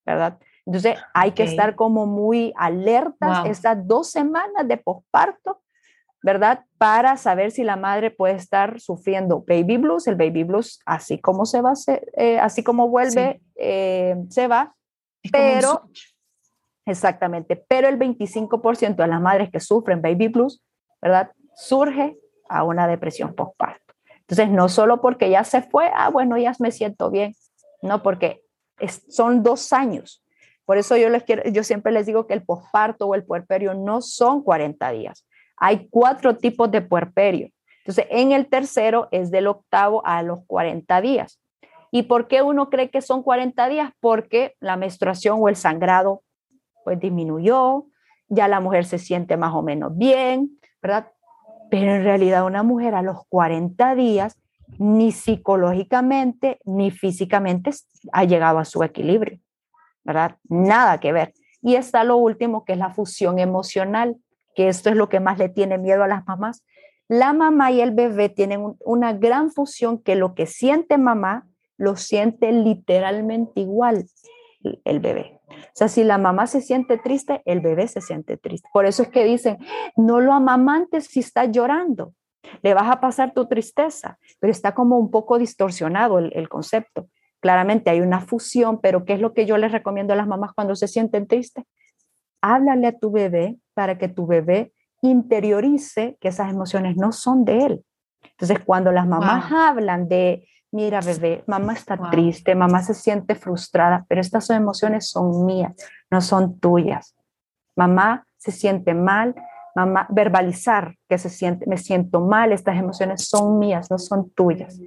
¿verdad? 0.05 0.38
Entonces 0.68 0.98
hay 1.14 1.32
que 1.32 1.44
estar 1.44 1.76
como 1.76 2.04
muy 2.04 2.52
alertas 2.54 3.46
estas 3.46 3.88
dos 3.88 4.10
semanas 4.10 4.68
de 4.68 4.76
posparto, 4.76 5.62
¿verdad? 6.22 6.66
Para 6.76 7.16
saber 7.16 7.52
si 7.52 7.64
la 7.64 7.76
madre 7.76 8.10
puede 8.10 8.34
estar 8.34 8.78
sufriendo 8.78 9.42
baby 9.48 9.78
blues. 9.78 10.06
El 10.06 10.16
baby 10.16 10.44
blues, 10.44 10.78
así 10.84 11.18
como 11.18 11.46
se 11.46 11.62
va, 11.62 11.72
eh, 12.18 12.38
así 12.38 12.62
como 12.62 12.86
vuelve, 12.90 13.40
eh, 13.56 14.14
se 14.28 14.46
va. 14.46 14.74
pero, 15.32 15.88
exactamente, 16.84 17.56
pero 17.56 17.88
el 17.88 17.98
25% 17.98 18.96
de 18.96 19.08
las 19.08 19.22
madres 19.22 19.48
que 19.50 19.60
sufren 19.60 20.02
baby 20.02 20.28
blues, 20.28 20.62
¿verdad? 21.00 21.32
Surge 21.54 22.18
a 22.50 22.62
una 22.62 22.86
depresión 22.86 23.34
postparto. 23.34 23.94
Entonces, 24.20 24.50
no 24.50 24.68
solo 24.68 25.00
porque 25.00 25.30
ya 25.30 25.44
se 25.44 25.62
fue, 25.62 25.90
ah, 25.94 26.10
bueno, 26.10 26.36
ya 26.36 26.52
me 26.58 26.72
siento 26.72 27.10
bien, 27.10 27.34
no, 27.80 28.02
porque 28.02 28.42
son 29.08 29.42
dos 29.42 29.72
años 29.72 30.22
por 30.68 30.76
eso 30.76 30.98
yo, 30.98 31.08
les 31.08 31.22
quiero, 31.22 31.44
yo 31.50 31.64
siempre 31.64 31.92
les 31.92 32.04
digo 32.04 32.26
que 32.26 32.34
el 32.34 32.42
posparto 32.42 33.06
o 33.06 33.14
el 33.14 33.24
puerperio 33.24 33.72
no 33.72 34.02
son 34.02 34.42
40 34.42 34.90
días. 34.90 35.26
Hay 35.56 35.88
cuatro 35.88 36.36
tipos 36.36 36.70
de 36.70 36.82
puerperio. 36.82 37.48
Entonces, 37.78 38.04
en 38.10 38.32
el 38.32 38.50
tercero 38.50 39.08
es 39.10 39.30
del 39.30 39.46
octavo 39.46 40.04
a 40.04 40.22
los 40.22 40.40
40 40.46 41.00
días. 41.00 41.40
¿Y 41.90 42.02
por 42.02 42.28
qué 42.28 42.42
uno 42.42 42.68
cree 42.68 42.90
que 42.90 43.00
son 43.00 43.22
40 43.22 43.66
días? 43.70 43.92
Porque 43.98 44.56
la 44.60 44.76
menstruación 44.76 45.38
o 45.40 45.48
el 45.48 45.56
sangrado 45.56 46.22
pues 46.84 47.00
disminuyó, 47.00 47.86
ya 48.28 48.46
la 48.46 48.60
mujer 48.60 48.84
se 48.84 48.98
siente 48.98 49.38
más 49.38 49.54
o 49.54 49.62
menos 49.62 49.96
bien, 49.96 50.60
¿verdad? 50.82 51.12
Pero 51.70 51.94
en 51.94 52.04
realidad 52.04 52.44
una 52.44 52.62
mujer 52.62 52.94
a 52.94 53.00
los 53.00 53.24
40 53.30 53.94
días 53.94 54.38
ni 54.78 55.12
psicológicamente 55.12 56.60
ni 56.66 56.90
físicamente 56.90 57.70
ha 58.12 58.24
llegado 58.24 58.58
a 58.58 58.66
su 58.66 58.82
equilibrio. 58.82 59.40
Nada 60.48 61.00
que 61.00 61.12
ver. 61.12 61.34
Y 61.62 61.74
está 61.74 62.04
lo 62.04 62.16
último, 62.16 62.64
que 62.64 62.72
es 62.72 62.78
la 62.78 62.90
fusión 62.90 63.38
emocional, 63.38 64.16
que 64.54 64.68
esto 64.68 64.90
es 64.90 64.96
lo 64.96 65.09
que 65.09 65.20
más 65.20 65.38
le 65.38 65.48
tiene 65.48 65.78
miedo 65.78 66.02
a 66.02 66.09
las 66.09 66.26
mamás. 66.26 66.64
La 67.09 67.32
mamá 67.32 67.70
y 67.70 67.80
el 67.80 67.92
bebé 67.92 68.28
tienen 68.28 68.76
una 68.80 69.12
gran 69.12 69.50
fusión 69.50 69.98
que 69.98 70.14
lo 70.14 70.34
que 70.34 70.46
siente 70.46 70.98
mamá 70.98 71.46
lo 71.76 71.96
siente 71.96 72.52
literalmente 72.52 73.61
igual 73.61 74.06
el 74.84 75.00
bebé. 75.00 75.40
O 75.48 75.74
sea, 75.74 75.88
si 75.88 76.04
la 76.04 76.18
mamá 76.18 76.46
se 76.46 76.61
siente 76.61 76.98
triste, 76.98 77.40
el 77.44 77.61
bebé 77.61 77.88
se 77.88 78.00
siente 78.00 78.36
triste. 78.36 78.68
Por 78.72 78.84
eso 78.84 79.02
es 79.02 79.09
que 79.09 79.24
dicen, 79.24 79.59
no 79.96 80.20
lo 80.20 80.32
amamantes 80.32 81.06
si 81.06 81.20
está 81.20 81.44
llorando, 81.46 82.14
le 82.62 82.74
vas 82.74 82.90
a 82.90 83.00
pasar 83.00 83.32
tu 83.32 83.46
tristeza, 83.46 84.18
pero 84.40 84.50
está 84.50 84.74
como 84.74 84.98
un 84.98 85.11
poco 85.11 85.38
distorsionado 85.38 86.18
el 86.18 86.48
concepto. 86.48 87.09
Claramente 87.41 87.91
hay 87.91 88.01
una 88.01 88.20
fusión, 88.20 88.80
pero 88.80 89.05
¿qué 89.05 89.14
es 89.14 89.20
lo 89.20 89.32
que 89.32 89.47
yo 89.47 89.57
les 89.57 89.72
recomiendo 89.72 90.12
a 90.12 90.16
las 90.16 90.26
mamás 90.26 90.53
cuando 90.55 90.74
se 90.74 90.89
sienten 90.89 91.26
tristes? 91.26 91.64
Háblale 92.41 92.89
a 92.89 92.99
tu 92.99 93.11
bebé 93.11 93.57
para 93.74 93.99
que 93.99 94.09
tu 94.09 94.26
bebé 94.26 94.72
interiorice 95.03 96.16
que 96.20 96.28
esas 96.28 96.51
emociones 96.51 96.97
no 96.97 97.12
son 97.12 97.45
de 97.45 97.59
él. 97.59 97.84
Entonces, 98.22 98.59
cuando 98.64 98.93
las 98.93 99.07
mamás 99.07 99.53
hablan 99.53 100.09
de, 100.09 100.49
mira 100.72 101.01
bebé, 101.01 101.45
mamá 101.47 101.72
está 101.74 102.11
triste, 102.11 102.55
mamá 102.55 102.82
se 102.82 102.95
siente 102.95 103.34
frustrada, 103.34 104.05
pero 104.09 104.20
estas 104.20 104.51
emociones 104.51 105.09
son 105.09 105.47
mías, 105.47 105.74
no 106.11 106.20
son 106.20 106.59
tuyas. 106.59 107.16
Mamá 107.76 108.26
se 108.36 108.51
siente 108.51 108.95
mal, 108.95 109.34
mamá, 109.74 110.07
verbalizar 110.11 110.97
que 111.09 111.18
se 111.18 111.30
siente, 111.30 111.66
me 111.66 111.76
siento 111.76 112.20
mal, 112.20 112.53
estas 112.53 112.76
emociones 112.76 113.28
son 113.28 113.59
mías, 113.59 113.91
no 113.91 113.99
son 113.99 114.30
tuyas. 114.30 114.80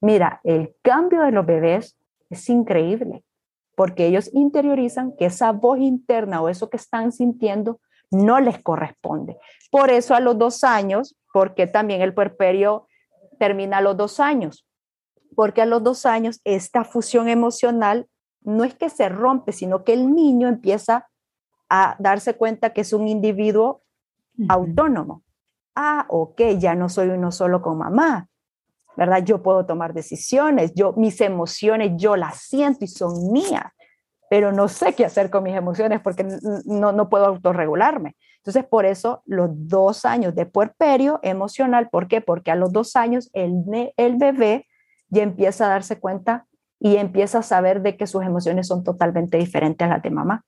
Mira, 0.00 0.40
el 0.44 0.74
cambio 0.82 1.22
de 1.22 1.32
los 1.32 1.44
bebés 1.44 1.97
es 2.30 2.48
increíble, 2.48 3.24
porque 3.74 4.06
ellos 4.06 4.30
interiorizan 4.32 5.14
que 5.16 5.26
esa 5.26 5.52
voz 5.52 5.78
interna 5.78 6.40
o 6.40 6.48
eso 6.48 6.68
que 6.68 6.76
están 6.76 7.12
sintiendo 7.12 7.80
no 8.10 8.40
les 8.40 8.60
corresponde. 8.62 9.36
Por 9.70 9.90
eso 9.90 10.14
a 10.14 10.20
los 10.20 10.38
dos 10.38 10.64
años, 10.64 11.16
porque 11.32 11.66
también 11.66 12.02
el 12.02 12.14
puerperio 12.14 12.86
termina 13.38 13.78
a 13.78 13.80
los 13.82 13.96
dos 13.96 14.20
años, 14.20 14.66
porque 15.36 15.62
a 15.62 15.66
los 15.66 15.82
dos 15.82 16.06
años 16.06 16.40
esta 16.44 16.84
fusión 16.84 17.28
emocional 17.28 18.08
no 18.40 18.64
es 18.64 18.74
que 18.74 18.88
se 18.88 19.08
rompe, 19.08 19.52
sino 19.52 19.84
que 19.84 19.92
el 19.92 20.14
niño 20.14 20.48
empieza 20.48 21.08
a 21.68 21.96
darse 21.98 22.34
cuenta 22.34 22.72
que 22.72 22.80
es 22.80 22.92
un 22.92 23.08
individuo 23.08 23.82
autónomo. 24.48 25.22
Ah, 25.74 26.06
ok, 26.08 26.40
ya 26.58 26.74
no 26.74 26.88
soy 26.88 27.08
uno 27.08 27.30
solo 27.30 27.60
con 27.62 27.78
mamá, 27.78 28.28
¿verdad? 28.96 29.24
Yo 29.24 29.42
puedo 29.42 29.66
tomar 29.66 29.94
decisiones, 29.94 30.72
yo 30.74 30.92
mis 30.94 31.20
emociones 31.20 31.92
yo 31.96 32.16
las 32.16 32.38
siento 32.42 32.84
y 32.84 32.88
son 32.88 33.32
mías, 33.32 33.72
pero 34.30 34.52
no 34.52 34.68
sé 34.68 34.94
qué 34.94 35.04
hacer 35.04 35.30
con 35.30 35.44
mis 35.44 35.54
emociones 35.54 36.00
porque 36.00 36.26
no, 36.64 36.92
no 36.92 37.08
puedo 37.08 37.26
autorregularme. 37.26 38.16
Entonces, 38.38 38.64
por 38.64 38.86
eso 38.86 39.22
los 39.26 39.50
dos 39.52 40.04
años 40.04 40.34
de 40.34 40.46
puerperio 40.46 41.20
emocional, 41.22 41.88
¿por 41.90 42.08
qué? 42.08 42.20
Porque 42.20 42.50
a 42.50 42.56
los 42.56 42.72
dos 42.72 42.96
años 42.96 43.30
el, 43.32 43.52
el 43.96 44.16
bebé 44.16 44.66
ya 45.08 45.22
empieza 45.22 45.66
a 45.66 45.70
darse 45.70 45.98
cuenta 45.98 46.46
y 46.80 46.96
empieza 46.96 47.38
a 47.38 47.42
saber 47.42 47.82
de 47.82 47.96
que 47.96 48.06
sus 48.06 48.24
emociones 48.24 48.66
son 48.66 48.84
totalmente 48.84 49.38
diferentes 49.38 49.86
a 49.86 49.90
las 49.90 50.02
de 50.02 50.10
mamá. 50.10 50.44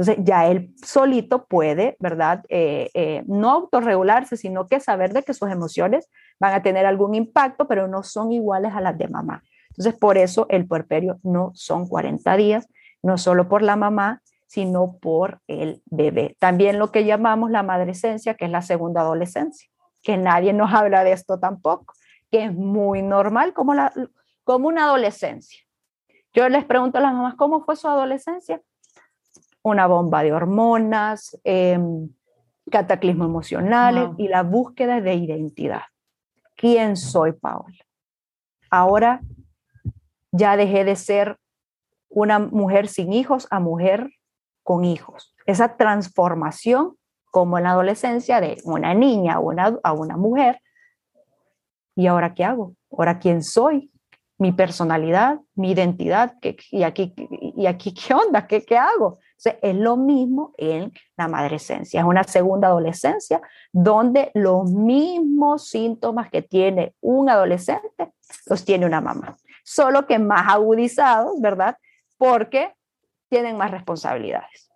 Entonces 0.00 0.24
ya 0.24 0.46
él 0.46 0.74
solito 0.82 1.44
puede, 1.44 1.98
¿verdad? 2.00 2.42
Eh, 2.48 2.88
eh, 2.94 3.22
no 3.26 3.50
autorregularse, 3.50 4.38
sino 4.38 4.66
que 4.66 4.80
saber 4.80 5.12
de 5.12 5.22
que 5.22 5.34
sus 5.34 5.50
emociones 5.50 6.08
van 6.38 6.54
a 6.54 6.62
tener 6.62 6.86
algún 6.86 7.14
impacto, 7.14 7.68
pero 7.68 7.86
no 7.86 8.02
son 8.02 8.32
iguales 8.32 8.72
a 8.74 8.80
las 8.80 8.96
de 8.96 9.08
mamá. 9.08 9.42
Entonces 9.68 9.92
por 10.00 10.16
eso 10.16 10.46
el 10.48 10.66
puerperio 10.66 11.20
no 11.22 11.52
son 11.54 11.86
40 11.86 12.34
días, 12.38 12.66
no 13.02 13.18
solo 13.18 13.46
por 13.50 13.60
la 13.60 13.76
mamá, 13.76 14.22
sino 14.46 14.96
por 15.02 15.42
el 15.46 15.82
bebé. 15.90 16.34
También 16.38 16.78
lo 16.78 16.90
que 16.92 17.04
llamamos 17.04 17.50
la 17.50 17.62
madrescencia, 17.62 18.32
que 18.32 18.46
es 18.46 18.50
la 18.50 18.62
segunda 18.62 19.02
adolescencia, 19.02 19.68
que 20.02 20.16
nadie 20.16 20.54
nos 20.54 20.72
habla 20.72 21.04
de 21.04 21.12
esto 21.12 21.38
tampoco, 21.38 21.92
que 22.30 22.44
es 22.44 22.54
muy 22.54 23.02
normal 23.02 23.52
como, 23.52 23.74
la, 23.74 23.92
como 24.44 24.68
una 24.68 24.84
adolescencia. 24.84 25.60
Yo 26.32 26.48
les 26.48 26.64
pregunto 26.64 26.96
a 26.96 27.02
las 27.02 27.12
mamás, 27.12 27.34
¿cómo 27.34 27.62
fue 27.66 27.76
su 27.76 27.86
adolescencia? 27.86 28.62
Una 29.62 29.86
bomba 29.86 30.22
de 30.22 30.32
hormonas, 30.32 31.38
em, 31.44 32.08
cataclismo 32.70 33.24
emocionales 33.24 34.10
y 34.16 34.28
la 34.28 34.42
búsqueda 34.42 35.00
de 35.00 35.14
identidad. 35.14 35.82
¿Quién 36.56 36.96
soy, 36.96 37.32
Paola? 37.32 37.76
Ahora 38.70 39.20
ya 40.32 40.56
dejé 40.56 40.84
de 40.84 40.96
ser 40.96 41.38
una 42.08 42.38
mujer 42.38 42.88
sin 42.88 43.12
hijos 43.12 43.46
a 43.50 43.60
mujer 43.60 44.10
con 44.62 44.84
hijos. 44.84 45.34
Esa 45.46 45.76
transformación, 45.76 46.96
como 47.30 47.58
en 47.58 47.64
la 47.64 47.70
adolescencia, 47.70 48.40
de 48.40 48.58
una 48.64 48.94
niña 48.94 49.34
a 49.34 49.38
una, 49.40 49.78
a 49.82 49.92
una 49.92 50.16
mujer. 50.16 50.60
¿Y 51.96 52.06
ahora 52.06 52.34
qué 52.34 52.44
hago? 52.44 52.74
¿Ahora 52.90 53.18
quién 53.18 53.42
soy? 53.42 53.90
Mi 54.38 54.52
personalidad, 54.52 55.40
mi 55.54 55.72
identidad, 55.72 56.36
y, 56.70 56.82
aquí, 56.82 57.14
¿y 57.56 57.66
aquí 57.66 57.92
qué 57.92 58.14
onda? 58.14 58.46
¿Qué, 58.46 58.64
qué 58.64 58.78
hago? 58.78 59.18
Es 59.44 59.74
lo 59.74 59.96
mismo 59.96 60.52
en 60.58 60.92
la 61.16 61.28
madrescencia, 61.28 62.00
es 62.00 62.06
una 62.06 62.24
segunda 62.24 62.68
adolescencia 62.68 63.40
donde 63.72 64.30
los 64.34 64.70
mismos 64.70 65.68
síntomas 65.68 66.30
que 66.30 66.42
tiene 66.42 66.94
un 67.00 67.30
adolescente 67.30 68.12
los 68.46 68.64
tiene 68.64 68.86
una 68.86 69.00
mamá, 69.00 69.36
solo 69.64 70.06
que 70.06 70.18
más 70.18 70.48
agudizados, 70.48 71.40
¿verdad? 71.40 71.76
Porque 72.18 72.74
tienen 73.28 73.56
más 73.56 73.70
responsabilidades. 73.70 74.70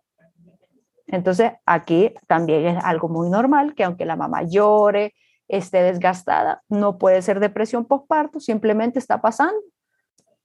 Entonces, 1.06 1.52
aquí 1.66 2.14
también 2.26 2.66
es 2.66 2.84
algo 2.84 3.08
muy 3.08 3.28
normal 3.28 3.74
que 3.74 3.84
aunque 3.84 4.06
la 4.06 4.16
mamá 4.16 4.42
llore, 4.42 5.14
esté 5.46 5.82
desgastada, 5.82 6.62
no 6.68 6.96
puede 6.96 7.20
ser 7.20 7.38
depresión 7.38 7.84
postparto, 7.84 8.40
simplemente 8.40 8.98
está 8.98 9.20
pasando 9.20 9.60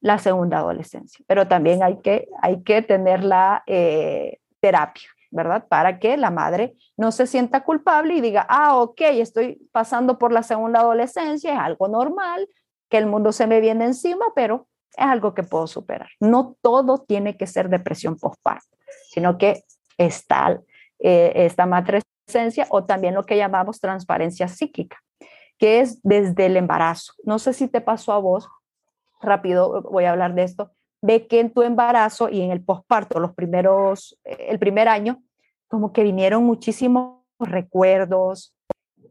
la 0.02 0.18
segunda 0.18 0.60
adolescencia. 0.60 1.24
Pero 1.28 1.48
también 1.48 1.84
hay 1.84 2.00
que, 2.02 2.28
hay 2.42 2.64
que 2.64 2.82
tener 2.82 3.24
la 3.24 3.64
eh, 3.68 4.40
terapia, 4.60 5.10
¿verdad? 5.32 5.68
Para 5.68 6.00
que 6.00 6.18
la 6.18 6.32
madre 6.32 6.76
no 6.98 7.12
se 7.12 7.28
sienta 7.28 7.64
culpable 7.64 8.16
y 8.16 8.22
diga, 8.22 8.46
ah, 8.50 8.78
ok, 8.78 9.02
estoy 9.02 9.60
pasando 9.72 10.18
por 10.18 10.32
la 10.32 10.44
segunda 10.44 10.80
adolescencia, 10.80 11.54
es 11.54 11.60
algo 11.60 11.88
normal, 11.88 12.48
que 12.90 12.98
el 12.98 13.06
mundo 13.06 13.32
se 13.32 13.48
me 13.48 13.62
viene 13.62 13.86
encima, 13.86 14.26
pero 14.36 14.68
es 14.96 15.06
algo 15.06 15.34
que 15.34 15.44
puedo 15.44 15.68
superar. 15.68 16.10
No 16.20 16.56
todo 16.62 17.00
tiene 17.00 17.38
que 17.38 17.48
ser 17.48 17.70
depresión 17.70 18.18
postparto, 18.18 18.78
sino 19.10 19.38
que 19.38 19.64
está 19.98 20.60
eh, 21.00 21.32
esta 21.36 21.66
matrescencia 21.66 22.68
o 22.70 22.86
también 22.86 23.14
lo 23.14 23.24
que 23.24 23.38
llamamos 23.38 23.80
transparencia 23.80 24.48
psíquica, 24.48 24.98
que 25.58 25.82
es 25.82 26.00
desde 26.04 26.48
el 26.48 26.58
embarazo. 26.58 27.14
No 27.24 27.40
sé 27.40 27.54
si 27.54 27.68
te 27.68 27.82
pasó 27.82 28.14
a 28.14 28.20
vos, 28.20 28.50
rápido 29.20 29.82
voy 29.84 30.06
a 30.06 30.12
hablar 30.12 30.34
de 30.36 30.44
esto, 30.44 30.72
ve 31.02 31.28
que 31.28 31.40
en 31.40 31.52
tu 31.52 31.62
embarazo 31.62 32.30
y 32.30 32.42
en 32.42 32.52
el 32.52 32.64
posparto, 32.64 33.20
los 33.20 33.34
primeros, 33.34 34.20
el 34.24 34.60
primer 34.60 34.88
año, 34.88 35.22
como 35.68 35.94
que 35.94 36.04
vinieron 36.04 36.44
muchísimos 36.44 37.20
recuerdos, 37.40 38.54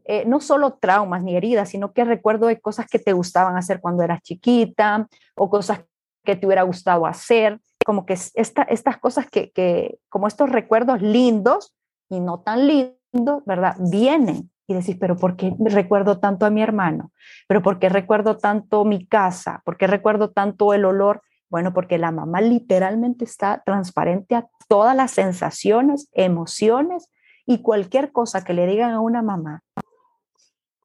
eh, 0.05 0.25
no 0.25 0.39
solo 0.39 0.73
traumas 0.73 1.23
ni 1.23 1.35
heridas, 1.35 1.69
sino 1.69 1.93
que 1.93 2.03
recuerdo 2.03 2.47
de 2.47 2.59
cosas 2.59 2.87
que 2.87 2.99
te 2.99 3.13
gustaban 3.13 3.55
hacer 3.57 3.79
cuando 3.79 4.03
eras 4.03 4.21
chiquita 4.21 5.07
o 5.35 5.49
cosas 5.49 5.81
que 6.23 6.35
te 6.35 6.45
hubiera 6.45 6.63
gustado 6.63 7.05
hacer, 7.05 7.59
como 7.85 8.05
que 8.05 8.13
esta, 8.13 8.63
estas 8.63 8.97
cosas 8.97 9.27
que, 9.29 9.99
como 10.09 10.27
estos 10.27 10.49
recuerdos 10.49 11.01
lindos 11.01 11.73
y 12.09 12.19
no 12.19 12.39
tan 12.39 12.67
lindos, 12.67 13.43
¿verdad? 13.45 13.75
Vienen 13.79 14.49
y 14.69 14.75
decís, 14.75 14.97
pero 14.99 15.17
¿por 15.17 15.35
qué 15.35 15.51
recuerdo 15.59 16.19
tanto 16.19 16.45
a 16.45 16.51
mi 16.51 16.61
hermano? 16.61 17.11
¿Pero 17.47 17.63
por 17.63 17.79
qué 17.79 17.89
recuerdo 17.89 18.37
tanto 18.37 18.85
mi 18.85 19.03
casa? 19.03 19.63
¿Por 19.65 19.77
qué 19.77 19.87
recuerdo 19.87 20.29
tanto 20.29 20.75
el 20.75 20.85
olor? 20.85 21.23
Bueno, 21.49 21.73
porque 21.73 21.97
la 21.97 22.11
mamá 22.11 22.39
literalmente 22.39 23.25
está 23.25 23.63
transparente 23.65 24.35
a 24.35 24.47
todas 24.67 24.95
las 24.95 25.09
sensaciones, 25.09 26.07
emociones 26.13 27.09
y 27.47 27.63
cualquier 27.63 28.11
cosa 28.11 28.43
que 28.43 28.53
le 28.53 28.67
digan 28.67 28.91
a 28.91 28.99
una 28.99 29.23
mamá. 29.23 29.63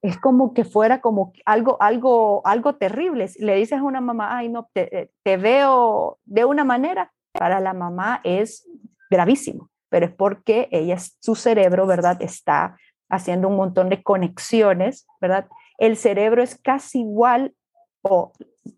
Es 0.01 0.17
como 0.17 0.55
que 0.55 0.65
fuera 0.65 0.99
como 0.99 1.31
algo, 1.45 1.77
algo, 1.79 2.41
algo 2.43 2.75
terrible. 2.77 3.29
Le 3.37 3.55
dices 3.55 3.77
a 3.77 3.83
una 3.83 4.01
mamá, 4.01 4.35
ay, 4.35 4.49
no, 4.49 4.67
te, 4.73 5.11
te 5.21 5.37
veo 5.37 6.17
de 6.25 6.43
una 6.43 6.63
manera, 6.63 7.13
para 7.33 7.59
la 7.59 7.75
mamá 7.75 8.19
es 8.23 8.67
gravísimo, 9.11 9.69
pero 9.89 10.07
es 10.07 10.11
porque 10.11 10.69
ella, 10.71 10.97
su 10.97 11.35
cerebro, 11.35 11.85
¿verdad? 11.85 12.19
Está 12.19 12.77
haciendo 13.09 13.47
un 13.47 13.55
montón 13.55 13.89
de 13.89 14.03
conexiones, 14.03 15.07
¿verdad? 15.21 15.47
El 15.77 15.97
cerebro 15.97 16.41
es 16.41 16.59
casi 16.59 17.01
igual 17.01 17.53
o 18.01 18.31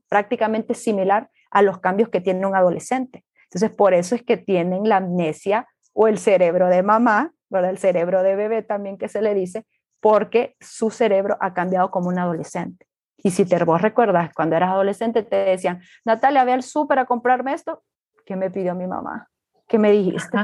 prácticamente 0.10 0.74
similar 0.74 1.30
a 1.52 1.62
los 1.62 1.80
cambios 1.80 2.10
que 2.10 2.22
tiene 2.22 2.46
un 2.46 2.56
adolescente. 2.56 3.24
Entonces, 3.44 3.72
por 3.72 3.94
eso 3.94 4.16
es 4.16 4.24
que 4.24 4.38
tienen 4.38 4.88
la 4.90 4.98
amnesia 4.98 5.68
o 5.94 6.08
el 6.08 6.18
cerebro 6.18 6.68
de 6.68 6.84
mamá, 6.84 7.34
¿verdad? 7.50 7.72
El 7.72 7.78
cerebro 7.78 8.24
de 8.24 8.36
bebé 8.36 8.62
también 8.62 8.98
que 8.98 9.08
se 9.08 9.22
le 9.22 9.34
dice, 9.34 9.66
porque 10.00 10.56
su 10.60 10.92
cerebro 10.92 11.38
ha 11.40 11.54
cambiado 11.54 11.92
como 11.92 12.10
un 12.10 12.20
adolescente. 12.20 12.88
Y 13.18 13.32
si 13.32 13.46
te 13.46 13.64
vos 13.64 13.82
recuerdas, 13.82 14.32
cuando 14.34 14.56
eras 14.56 14.70
adolescente 14.70 15.24
te 15.24 15.38
decían, 15.38 15.82
Natalia, 16.06 16.44
ve 16.44 16.54
al 16.54 16.64
súper 16.64 17.00
a 17.00 17.06
comprarme 17.06 17.54
esto, 17.54 17.84
¿qué 18.26 18.36
me 18.36 18.52
pidió 18.52 18.76
mi 18.76 18.86
mamá? 18.86 19.30
¿Qué 19.68 19.80
me 19.80 19.92
dijiste? 19.92 20.38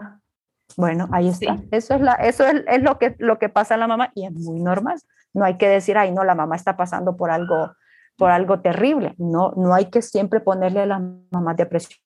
Bueno, 0.77 1.07
ahí 1.11 1.29
está. 1.29 1.59
Eso, 1.71 1.95
es, 1.95 2.01
la, 2.01 2.13
eso 2.13 2.45
es, 2.45 2.63
es, 2.67 2.81
lo, 2.81 2.97
que, 2.97 3.15
lo 3.19 3.39
que 3.39 3.49
pasa 3.49 3.75
a 3.75 3.77
la 3.77 3.87
mamá 3.87 4.11
y 4.15 4.25
es 4.25 4.31
muy 4.31 4.59
normal. 4.59 4.99
No 5.33 5.45
hay 5.45 5.57
que 5.57 5.67
decir, 5.67 5.97
ay, 5.97 6.11
no, 6.11 6.23
la 6.23 6.35
mamá 6.35 6.55
está 6.55 6.77
pasando 6.77 7.17
por 7.17 7.31
algo, 7.31 7.71
por 8.17 8.31
algo 8.31 8.61
terrible. 8.61 9.15
No, 9.17 9.51
no 9.55 9.73
hay 9.73 9.85
que 9.85 10.01
siempre 10.01 10.39
ponerle 10.39 10.81
a 10.81 10.85
las 10.85 11.01
mamás 11.31 11.57
depresión. 11.57 11.99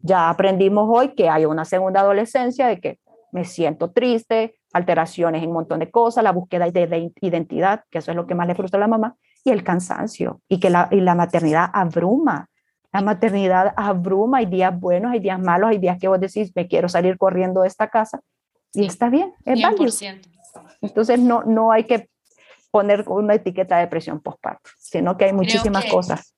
Ya 0.00 0.28
aprendimos 0.28 0.88
hoy 0.88 1.14
que 1.14 1.28
hay 1.28 1.46
una 1.46 1.64
segunda 1.64 2.00
adolescencia 2.00 2.66
de 2.66 2.80
que 2.80 2.98
me 3.32 3.44
siento 3.44 3.90
triste, 3.90 4.56
alteraciones 4.72 5.42
en 5.42 5.48
un 5.48 5.54
montón 5.54 5.80
de 5.80 5.90
cosas, 5.90 6.24
la 6.24 6.32
búsqueda 6.32 6.70
de, 6.70 7.12
identidad, 7.20 7.84
que 7.90 7.98
eso 7.98 8.10
es 8.10 8.16
lo 8.16 8.26
que 8.26 8.34
más 8.34 8.46
le 8.46 8.54
frustra 8.54 8.78
a 8.78 8.80
la 8.80 8.88
mamá, 8.88 9.16
y 9.44 9.50
el 9.50 9.62
cansancio, 9.62 10.40
y 10.48 10.60
que 10.60 10.70
la, 10.70 10.88
y 10.90 11.00
la 11.00 11.14
maternidad 11.14 11.70
abruma. 11.72 12.48
La 12.96 13.02
maternidad 13.02 13.74
abruma, 13.76 14.38
hay 14.38 14.46
días 14.46 14.80
buenos, 14.80 15.12
hay 15.12 15.20
días 15.20 15.38
malos, 15.38 15.68
hay 15.68 15.76
días 15.76 15.98
que 15.98 16.08
vos 16.08 16.18
decís, 16.18 16.50
me 16.54 16.66
quiero 16.66 16.88
salir 16.88 17.18
corriendo 17.18 17.60
de 17.60 17.68
esta 17.68 17.90
casa, 17.90 18.22
y 18.72 18.86
está 18.86 19.10
bien, 19.10 19.34
es 19.44 19.60
válido. 19.60 19.92
Entonces 20.80 21.20
no, 21.20 21.42
no 21.42 21.72
hay 21.72 21.84
que 21.84 22.08
poner 22.70 23.04
una 23.06 23.34
etiqueta 23.34 23.76
de 23.76 23.82
depresión 23.82 24.20
postparto, 24.20 24.70
sino 24.78 25.18
que 25.18 25.26
hay 25.26 25.34
muchísimas 25.34 25.84
cosas. 25.84 26.34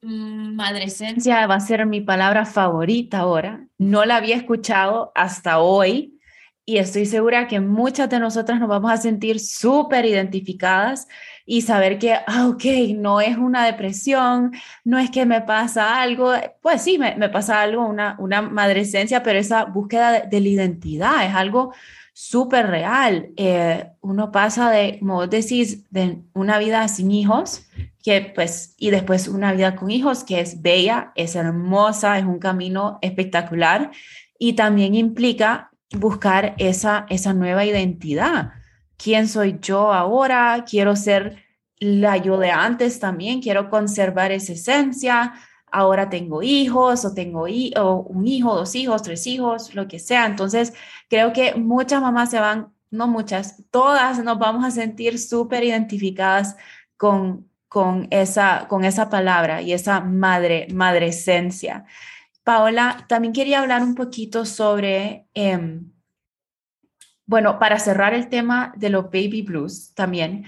Mm, 0.00 0.54
madrescencia 0.54 1.44
va 1.48 1.56
a 1.56 1.60
ser 1.60 1.84
mi 1.84 2.00
palabra 2.00 2.46
favorita 2.46 3.18
ahora. 3.18 3.66
No 3.76 4.04
la 4.04 4.18
había 4.18 4.36
escuchado 4.36 5.10
hasta 5.16 5.58
hoy 5.58 6.20
y 6.64 6.78
estoy 6.78 7.06
segura 7.06 7.48
que 7.48 7.58
muchas 7.58 8.08
de 8.08 8.20
nosotras 8.20 8.60
nos 8.60 8.68
vamos 8.68 8.92
a 8.92 8.98
sentir 8.98 9.40
súper 9.40 10.04
identificadas 10.04 11.08
y 11.50 11.62
saber 11.62 11.98
que, 11.98 12.12
ah, 12.26 12.46
ok, 12.46 12.64
no 12.94 13.22
es 13.22 13.38
una 13.38 13.64
depresión, 13.64 14.52
no 14.84 14.98
es 14.98 15.10
que 15.10 15.24
me 15.24 15.40
pasa 15.40 16.02
algo, 16.02 16.32
pues 16.60 16.82
sí, 16.82 16.98
me, 16.98 17.28
pasa 17.30 17.62
algo, 17.62 17.86
una, 17.86 18.16
una 18.18 18.42
madrescencia, 18.42 19.22
pero 19.22 19.38
esa 19.38 19.64
búsqueda 19.64 20.12
de, 20.12 20.28
de 20.28 20.40
la 20.42 20.48
identidad 20.48 21.24
es 21.24 21.34
algo 21.34 21.72
súper 22.12 22.66
real. 22.66 23.30
Eh, 23.38 23.92
uno 24.02 24.30
pasa 24.30 24.70
de, 24.70 24.98
como 24.98 25.14
vos 25.14 25.30
decís, 25.30 25.90
de 25.90 26.18
una 26.34 26.58
vida 26.58 26.86
sin 26.88 27.10
hijos, 27.10 27.62
que 28.02 28.30
pues, 28.34 28.74
y 28.76 28.90
después 28.90 29.26
una 29.26 29.54
vida 29.54 29.74
con 29.74 29.90
hijos, 29.90 30.24
que 30.24 30.40
es 30.40 30.60
bella, 30.60 31.12
es 31.14 31.34
hermosa, 31.34 32.18
es 32.18 32.26
un 32.26 32.40
camino 32.40 32.98
espectacular 33.00 33.90
y 34.38 34.52
también 34.52 34.94
implica 34.94 35.70
buscar 35.92 36.54
esa, 36.58 37.06
esa 37.08 37.32
nueva 37.32 37.64
identidad. 37.64 38.52
¿Quién 38.98 39.28
soy 39.28 39.58
yo 39.62 39.92
ahora? 39.92 40.64
Quiero 40.68 40.96
ser 40.96 41.44
la 41.78 42.16
yo 42.16 42.38
de 42.38 42.50
antes 42.50 42.98
también, 43.00 43.40
quiero 43.40 43.70
conservar 43.70 44.32
esa 44.32 44.52
esencia. 44.52 45.34
Ahora 45.70 46.10
tengo 46.10 46.42
hijos 46.42 47.04
o 47.04 47.14
tengo 47.14 47.44
un 47.44 48.26
hijo, 48.26 48.54
dos 48.56 48.74
hijos, 48.74 49.02
tres 49.02 49.26
hijos, 49.26 49.74
lo 49.74 49.86
que 49.86 49.98
sea. 49.98 50.26
Entonces, 50.26 50.72
creo 51.08 51.32
que 51.32 51.54
muchas 51.54 52.02
mamás 52.02 52.30
se 52.30 52.40
van, 52.40 52.72
no 52.90 53.06
muchas, 53.06 53.62
todas 53.70 54.22
nos 54.24 54.38
vamos 54.38 54.64
a 54.64 54.70
sentir 54.70 55.18
súper 55.18 55.62
identificadas 55.64 56.56
con, 56.96 57.48
con, 57.68 58.08
esa, 58.10 58.66
con 58.68 58.84
esa 58.84 59.08
palabra 59.10 59.62
y 59.62 59.72
esa 59.72 60.00
madre, 60.00 60.68
madre 60.72 61.08
esencia. 61.08 61.84
Paola, 62.42 63.04
también 63.08 63.34
quería 63.34 63.60
hablar 63.60 63.82
un 63.82 63.94
poquito 63.94 64.44
sobre, 64.46 65.28
em, 65.34 65.92
bueno, 67.28 67.58
para 67.58 67.78
cerrar 67.78 68.14
el 68.14 68.28
tema 68.28 68.72
de 68.76 68.88
los 68.88 69.04
baby 69.04 69.42
blues 69.42 69.92
también, 69.94 70.46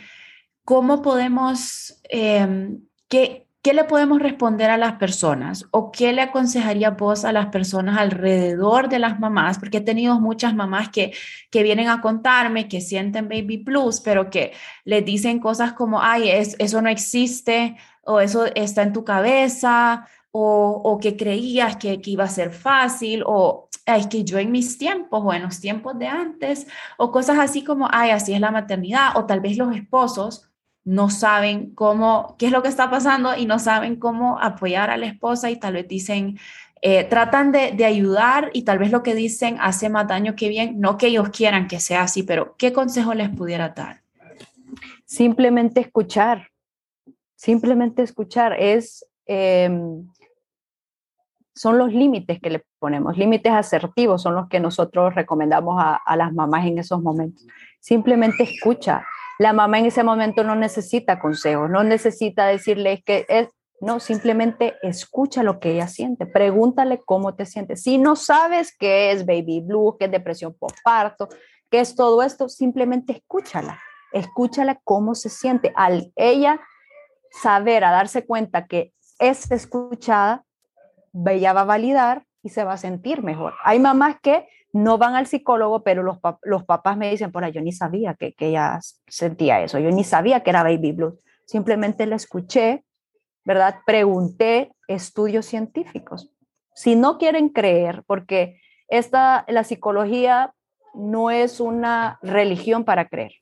¿cómo 0.64 1.02
podemos, 1.02 2.00
em, 2.08 2.80
qué, 3.08 3.46
qué 3.62 3.74
le 3.74 3.84
podemos 3.84 4.18
responder 4.18 4.70
a 4.70 4.78
las 4.78 4.94
personas 4.94 5.66
o 5.72 5.92
qué 5.92 6.14
le 6.14 6.22
aconsejaría 6.22 6.90
vos 6.90 7.26
a 7.26 7.32
las 7.32 7.48
personas 7.48 7.98
alrededor 7.98 8.88
de 8.88 8.98
las 8.98 9.20
mamás? 9.20 9.58
Porque 9.58 9.76
he 9.78 9.82
tenido 9.82 10.18
muchas 10.20 10.54
mamás 10.54 10.88
que, 10.88 11.12
que 11.50 11.62
vienen 11.62 11.88
a 11.88 12.00
contarme 12.00 12.66
que 12.66 12.80
sienten 12.80 13.28
baby 13.28 13.58
blues, 13.58 14.00
pero 14.00 14.30
que 14.30 14.52
les 14.84 15.04
dicen 15.04 15.38
cosas 15.38 15.74
como, 15.74 16.00
ay, 16.00 16.30
eso 16.30 16.80
no 16.80 16.88
existe 16.88 17.76
o 18.04 18.20
eso 18.20 18.46
está 18.54 18.82
en 18.82 18.94
tu 18.94 19.04
cabeza 19.04 20.06
o, 20.32 20.98
que 21.02 21.16
creías 21.16 21.76
que, 21.76 22.00
iba 22.04 22.24
a 22.24 22.28
ser 22.28 22.52
fácil, 22.52 23.22
o 23.26 23.68
es 23.96 24.06
que 24.06 24.24
yo 24.24 24.38
en 24.38 24.50
mis 24.52 24.78
tiempos 24.78 25.22
o 25.24 25.32
en 25.32 25.42
los 25.42 25.60
tiempos 25.60 25.98
de 25.98 26.06
antes, 26.06 26.66
o 26.96 27.10
cosas 27.10 27.38
así 27.38 27.64
como, 27.64 27.88
ay, 27.90 28.10
así 28.10 28.34
es 28.34 28.40
la 28.40 28.50
maternidad, 28.50 29.16
o 29.16 29.26
tal 29.26 29.40
vez 29.40 29.56
los 29.56 29.74
esposos 29.74 30.50
no 30.84 31.10
saben 31.10 31.74
cómo, 31.74 32.36
qué 32.38 32.46
es 32.46 32.52
lo 32.52 32.62
que 32.62 32.68
está 32.68 32.90
pasando 32.90 33.36
y 33.36 33.46
no 33.46 33.58
saben 33.58 33.96
cómo 33.96 34.38
apoyar 34.40 34.90
a 34.90 34.96
la 34.96 35.06
esposa 35.06 35.50
y 35.50 35.56
tal 35.56 35.74
vez 35.74 35.88
dicen, 35.88 36.38
eh, 36.82 37.04
tratan 37.04 37.52
de, 37.52 37.72
de, 37.72 37.84
ayudar 37.84 38.50
y 38.54 38.62
tal 38.62 38.78
vez 38.78 38.90
lo 38.90 39.02
que 39.02 39.14
dicen 39.14 39.58
hace 39.60 39.90
más 39.90 40.08
daño 40.08 40.34
que 40.34 40.48
bien, 40.48 40.80
no 40.80 40.96
que 40.96 41.08
ellos 41.08 41.28
quieran 41.28 41.68
que 41.68 41.80
sea 41.80 42.02
así, 42.02 42.22
pero 42.22 42.56
¿qué 42.56 42.72
consejo 42.72 43.12
les 43.12 43.28
pudiera 43.28 43.68
dar? 43.70 44.02
Simplemente 45.04 45.80
escuchar, 45.80 46.48
simplemente 47.34 48.02
escuchar 48.02 48.54
es... 48.58 49.06
Em, 49.26 50.06
son 51.54 51.76
los 51.76 51.92
límites 51.92 52.40
que 52.40 52.50
le 52.50 52.64
ponemos, 52.80 53.16
límites 53.16 53.52
asertivos 53.52 54.22
son 54.22 54.34
los 54.34 54.48
que 54.48 54.58
nosotros 54.58 55.14
recomendamos 55.14 55.76
a, 55.78 56.16
las 56.16 56.32
mamás 56.32 56.66
en 56.66 56.78
esos 56.78 57.00
momentos. 57.00 57.46
Simplemente 57.78 58.42
escucha. 58.42 59.06
La 59.38 59.52
mamá 59.52 59.78
en 59.78 59.86
ese 59.86 60.02
momento 60.02 60.42
no 60.42 60.56
necesita 60.56 61.20
consejos, 61.20 61.70
no 61.70 61.84
necesita 61.84 62.46
decirle 62.46 63.02
que 63.04 63.24
es, 63.28 63.48
no, 63.80 64.00
simplemente 64.00 64.74
escucha 64.82 65.42
lo 65.42 65.60
que 65.60 65.72
ella 65.72 65.86
siente, 65.86 66.26
pregúntale 66.26 67.00
cómo 67.04 67.34
te 67.34 67.46
sientes. 67.46 67.82
Si 67.82 67.96
no 67.96 68.16
sabes 68.16 68.76
qué 68.76 69.12
es 69.12 69.24
baby 69.24 69.60
blue, 69.60 69.96
qué 69.98 70.06
es 70.06 70.10
depresión 70.10 70.54
postparto, 70.58 71.28
qué 71.70 71.80
es 71.80 71.94
todo 71.94 72.22
esto, 72.22 72.48
simplemente 72.48 73.12
escúchala, 73.12 73.80
escúchala 74.12 74.80
cómo 74.84 75.14
se 75.14 75.30
siente. 75.30 75.72
Al 75.76 76.12
ella 76.16 76.60
saber, 77.30 77.84
a 77.84 77.92
darse 77.92 78.26
cuenta 78.26 78.66
que 78.66 78.92
es 79.18 79.50
escuchada, 79.50 80.44
ella 81.26 81.52
va 81.52 81.62
a 81.62 81.64
validar 81.64 82.24
y 82.42 82.48
se 82.48 82.64
va 82.64 82.74
a 82.74 82.78
sentir 82.78 83.22
mejor. 83.22 83.54
Hay 83.64 83.78
mamás 83.78 84.16
que 84.20 84.48
no 84.72 84.98
van 84.98 85.14
al 85.14 85.26
psicólogo, 85.26 85.82
pero 85.82 86.02
los, 86.02 86.18
los 86.42 86.64
papás 86.64 86.96
me 86.96 87.10
dicen, 87.10 87.32
por 87.32 87.44
ahí, 87.44 87.52
yo 87.52 87.60
ni 87.60 87.72
sabía 87.72 88.14
que, 88.14 88.32
que 88.34 88.48
ella 88.48 88.78
sentía 89.06 89.60
eso, 89.62 89.78
yo 89.78 89.90
ni 89.90 90.04
sabía 90.04 90.42
que 90.42 90.50
era 90.50 90.62
baby 90.62 90.92
blues. 90.92 91.14
Simplemente 91.44 92.06
la 92.06 92.16
escuché, 92.16 92.84
¿verdad? 93.44 93.80
Pregunté 93.84 94.72
estudios 94.86 95.46
científicos. 95.46 96.32
Si 96.74 96.94
no 96.94 97.18
quieren 97.18 97.48
creer, 97.48 98.04
porque 98.06 98.60
esta, 98.88 99.44
la 99.48 99.64
psicología 99.64 100.54
no 100.94 101.30
es 101.30 101.60
una 101.60 102.18
religión 102.22 102.84
para 102.84 103.08
creer, 103.08 103.32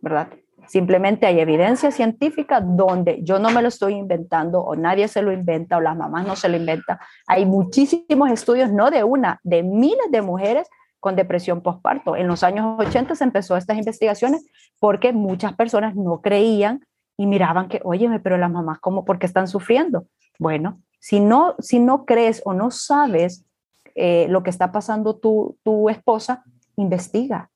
¿verdad? 0.00 0.28
Simplemente 0.68 1.26
hay 1.26 1.40
evidencia 1.40 1.90
científica 1.90 2.60
donde 2.60 3.20
yo 3.22 3.38
no 3.38 3.50
me 3.50 3.62
lo 3.62 3.68
estoy 3.68 3.94
inventando 3.94 4.60
o 4.60 4.76
nadie 4.76 5.08
se 5.08 5.22
lo 5.22 5.32
inventa 5.32 5.78
o 5.78 5.80
las 5.80 5.96
mamás 5.96 6.26
no 6.26 6.36
se 6.36 6.48
lo 6.48 6.56
inventan. 6.56 6.98
Hay 7.26 7.46
muchísimos 7.46 8.30
estudios, 8.30 8.70
no 8.70 8.90
de 8.90 9.02
una, 9.02 9.40
de 9.42 9.62
miles 9.62 10.10
de 10.10 10.20
mujeres 10.20 10.68
con 11.00 11.16
depresión 11.16 11.62
postparto. 11.62 12.16
En 12.16 12.28
los 12.28 12.42
años 12.42 12.78
80 12.78 13.14
se 13.14 13.24
empezó 13.24 13.56
estas 13.56 13.78
investigaciones 13.78 14.44
porque 14.78 15.12
muchas 15.12 15.54
personas 15.54 15.96
no 15.96 16.20
creían 16.20 16.84
y 17.16 17.26
miraban 17.26 17.68
que, 17.68 17.80
oye, 17.84 18.08
pero 18.20 18.36
las 18.36 18.50
mamás, 18.50 18.78
¿cómo? 18.78 19.04
¿Por 19.04 19.18
qué 19.18 19.26
están 19.26 19.48
sufriendo? 19.48 20.06
Bueno, 20.38 20.80
si 21.00 21.20
no, 21.20 21.54
si 21.60 21.80
no 21.80 22.04
crees 22.04 22.42
o 22.44 22.52
no 22.52 22.70
sabes 22.70 23.46
eh, 23.94 24.26
lo 24.28 24.42
que 24.42 24.50
está 24.50 24.70
pasando 24.70 25.16
tu, 25.16 25.56
tu 25.62 25.88
esposa, 25.88 26.44
investiga. 26.76 27.50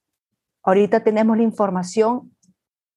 Ahorita 0.63 1.05
tenemos 1.05 1.37
la 1.37 1.43
información 1.43 2.33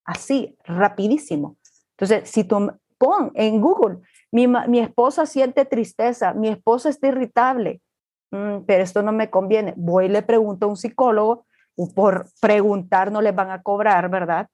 así, 0.06 0.56
rapidísimo. 0.64 1.56
Entonces, 1.98 2.30
si 2.30 2.44
tú 2.44 2.72
pon 2.98 3.30
en 3.34 3.60
Google, 3.60 3.98
mi, 4.30 4.46
mi 4.46 4.78
esposa 4.78 5.26
siente 5.26 5.64
tristeza, 5.64 6.32
mi 6.32 6.48
esposa 6.48 6.88
está 6.88 7.08
irritable, 7.08 7.82
mm, 8.30 8.60
pero 8.66 8.82
esto 8.82 9.02
no 9.02 9.12
me 9.12 9.28
conviene. 9.28 9.74
Voy 9.76 10.06
y 10.06 10.08
le 10.08 10.22
pregunto 10.22 10.66
a 10.66 10.68
un 10.68 10.76
psicólogo, 10.76 11.46
por 11.94 12.26
preguntar 12.40 13.12
no 13.12 13.20
les 13.20 13.34
van 13.34 13.50
a 13.50 13.62
cobrar, 13.62 14.08
¿verdad? 14.08 14.48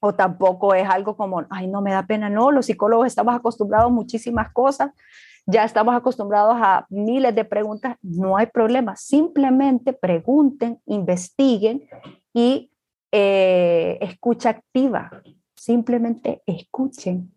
O 0.00 0.14
tampoco 0.14 0.74
es 0.74 0.88
algo 0.88 1.16
como, 1.16 1.44
ay, 1.50 1.66
no 1.66 1.82
me 1.82 1.92
da 1.92 2.06
pena, 2.06 2.30
no, 2.30 2.50
los 2.50 2.66
psicólogos 2.66 3.06
estamos 3.06 3.34
acostumbrados 3.34 3.90
a 3.90 3.94
muchísimas 3.94 4.52
cosas, 4.52 4.92
ya 5.46 5.64
estamos 5.64 5.94
acostumbrados 5.94 6.56
a 6.58 6.86
miles 6.88 7.34
de 7.34 7.44
preguntas, 7.44 7.96
no 8.02 8.36
hay 8.36 8.46
problema, 8.46 8.96
simplemente 8.96 9.92
pregunten, 9.92 10.80
investiguen 10.86 11.88
y 12.32 12.70
eh, 13.12 13.98
escucha 14.00 14.50
activa, 14.50 15.10
simplemente 15.54 16.42
escuchen. 16.46 17.32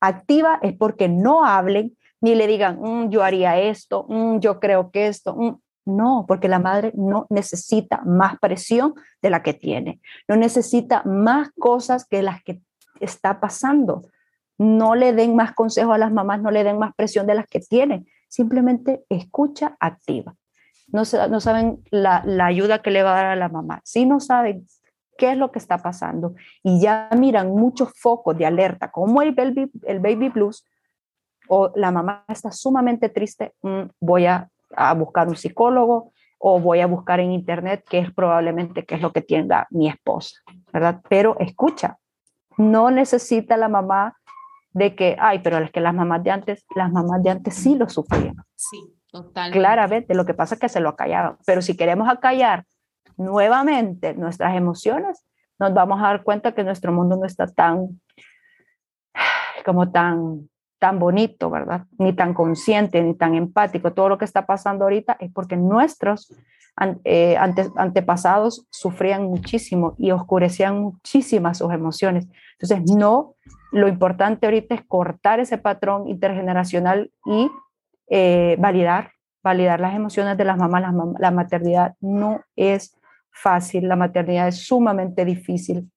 Activa 0.00 0.58
es 0.62 0.74
porque 0.74 1.08
no 1.08 1.44
hablen 1.44 1.96
ni 2.20 2.34
le 2.34 2.46
digan, 2.46 2.80
mm, 2.80 3.10
yo 3.10 3.22
haría 3.22 3.58
esto, 3.58 4.06
mm, 4.08 4.38
yo 4.38 4.58
creo 4.58 4.90
que 4.90 5.08
esto. 5.08 5.34
Mm". 5.36 5.56
No, 5.86 6.24
porque 6.26 6.48
la 6.48 6.58
madre 6.58 6.92
no 6.94 7.26
necesita 7.28 8.00
más 8.06 8.38
presión 8.38 8.94
de 9.20 9.28
la 9.28 9.42
que 9.42 9.52
tiene, 9.52 10.00
no 10.26 10.36
necesita 10.36 11.02
más 11.04 11.50
cosas 11.58 12.06
que 12.06 12.22
las 12.22 12.42
que 12.42 12.62
está 13.00 13.40
pasando. 13.40 14.02
No 14.56 14.94
le 14.94 15.12
den 15.12 15.36
más 15.36 15.52
consejos 15.52 15.94
a 15.94 15.98
las 15.98 16.12
mamás, 16.12 16.40
no 16.40 16.50
le 16.50 16.64
den 16.64 16.78
más 16.78 16.94
presión 16.94 17.26
de 17.26 17.34
las 17.34 17.46
que 17.46 17.60
tienen. 17.60 18.06
Simplemente 18.28 19.04
escucha 19.10 19.76
activa. 19.78 20.34
No, 20.88 21.04
saben 21.04 21.82
la, 21.90 22.22
ayuda 22.44 22.80
que 22.80 22.90
le 22.90 23.02
va 23.02 23.12
a 23.12 23.16
dar 23.16 23.26
a 23.26 23.36
la 23.36 23.48
mamá. 23.48 23.80
Si 23.84 24.06
no 24.06 24.20
saben 24.20 24.66
qué 25.16 25.32
es 25.32 25.36
lo 25.36 25.50
que 25.50 25.58
está 25.58 25.78
pasando 25.78 26.34
y 26.62 26.80
ya 26.80 27.08
miran 27.16 27.50
muchos 27.50 27.92
focos 27.98 28.36
de 28.36 28.46
alerta, 28.46 28.90
como 28.90 29.22
el 29.22 29.32
baby, 29.32 29.70
el 29.82 30.00
baby 30.00 30.28
blues, 30.28 30.66
o 31.48 31.72
la 31.74 31.90
mamá 31.90 32.24
está 32.28 32.50
sumamente 32.50 33.08
triste, 33.08 33.52
mm, 33.62 33.82
voy 34.00 34.26
a, 34.26 34.48
a, 34.74 34.94
buscar 34.94 35.28
un 35.28 35.36
psicólogo 35.36 36.12
o 36.38 36.58
voy 36.58 36.80
a 36.80 36.86
buscar 36.86 37.20
en 37.20 37.32
internet 37.32 37.84
qué 37.88 37.98
es 37.98 38.12
probablemente 38.12 38.84
qué 38.84 38.94
es 38.94 39.02
lo 39.02 39.12
que 39.12 39.20
tienda 39.20 39.66
mi 39.70 39.88
esposa, 39.88 40.40
¿verdad? 40.72 41.00
Pero 41.08 41.36
escucha, 41.40 41.98
no 42.56 42.90
necesita 42.90 43.56
la 43.56 43.68
mamá 43.68 44.16
de 44.72 44.94
que, 44.94 45.16
ay, 45.20 45.38
pero 45.38 45.58
es 45.58 45.70
que 45.70 45.80
las 45.80 45.94
mamás 45.94 46.22
de 46.24 46.30
antes, 46.30 46.66
las 46.74 46.90
mamás 46.90 47.22
de 47.22 47.30
antes 47.30 47.54
sí 47.54 47.76
lo 47.76 47.88
sufrían. 47.88 48.36
Sí, 48.56 48.78
totalmente. 49.10 49.58
Claramente, 49.58 50.14
lo 50.14 50.26
que 50.26 50.34
pasa 50.34 50.56
es 50.56 50.60
que 50.60 50.68
se 50.68 50.80
lo 50.80 50.90
acallaron. 50.90 51.38
Pero 51.46 51.62
si 51.62 51.76
queremos 51.76 52.08
acallar 52.08 52.64
nuevamente 53.16 54.14
nuestras 54.14 54.56
emociones, 54.56 55.24
nos 55.58 55.72
vamos 55.72 56.00
a 56.00 56.08
dar 56.08 56.22
cuenta 56.22 56.52
que 56.52 56.64
nuestro 56.64 56.92
mundo 56.92 57.16
no 57.16 57.26
está 57.26 57.46
tan, 57.46 58.00
como 59.64 59.90
tan, 59.90 60.48
tan 60.78 60.98
bonito, 60.98 61.50
¿verdad? 61.50 61.86
Ni 61.98 62.12
tan 62.12 62.34
consciente, 62.34 63.02
ni 63.02 63.14
tan 63.14 63.34
empático. 63.34 63.92
Todo 63.92 64.08
lo 64.08 64.18
que 64.18 64.24
está 64.24 64.46
pasando 64.46 64.84
ahorita 64.84 65.16
es 65.20 65.32
porque 65.32 65.56
nuestros 65.56 66.34
eh, 67.04 67.36
antepasados 67.76 68.66
sufrían 68.70 69.24
muchísimo 69.24 69.94
y 69.96 70.10
oscurecían 70.10 70.80
muchísimas 70.80 71.58
sus 71.58 71.72
emociones. 71.72 72.26
Entonces, 72.58 72.96
no, 72.96 73.36
lo 73.70 73.88
importante 73.88 74.46
ahorita 74.46 74.74
es 74.74 74.82
cortar 74.86 75.38
ese 75.38 75.56
patrón 75.56 76.08
intergeneracional 76.08 77.12
y 77.24 77.50
eh, 78.08 78.56
validar, 78.58 79.12
validar 79.44 79.78
las 79.78 79.94
emociones 79.94 80.36
de 80.36 80.44
las 80.44 80.58
mamás. 80.58 80.82
La, 80.82 80.92
la 81.20 81.30
maternidad 81.30 81.94
no 82.00 82.40
es 82.56 82.96
fácil, 83.30 83.86
la 83.86 83.94
maternidad 83.94 84.48
es 84.48 84.66
sumamente 84.66 85.24
difícil. 85.24 85.88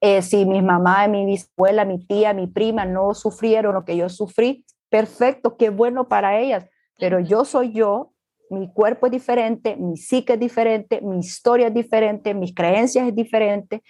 Eh, 0.00 0.22
si 0.22 0.46
mi 0.46 0.62
mamá, 0.62 1.06
mi 1.08 1.26
bisabuela, 1.26 1.84
mi 1.84 1.98
tía, 2.04 2.32
mi 2.32 2.46
prima 2.46 2.86
no 2.86 3.12
sufrieron 3.12 3.74
lo 3.74 3.84
que 3.84 3.96
yo 3.96 4.08
sufrí, 4.08 4.64
perfecto, 4.88 5.58
qué 5.58 5.68
bueno 5.68 6.08
para 6.08 6.38
ellas, 6.38 6.66
pero 6.98 7.20
yo 7.20 7.44
soy 7.44 7.72
yo, 7.72 8.12
mi 8.48 8.72
cuerpo 8.72 9.06
es 9.06 9.12
diferente, 9.12 9.76
mi 9.76 9.98
psique 9.98 10.32
es 10.32 10.40
diferente, 10.40 11.02
mi 11.02 11.18
historia 11.18 11.66
es 11.66 11.74
diferente, 11.74 12.32
mis 12.32 12.54
creencias 12.54 13.08
es 13.08 13.14
diferente, 13.14 13.82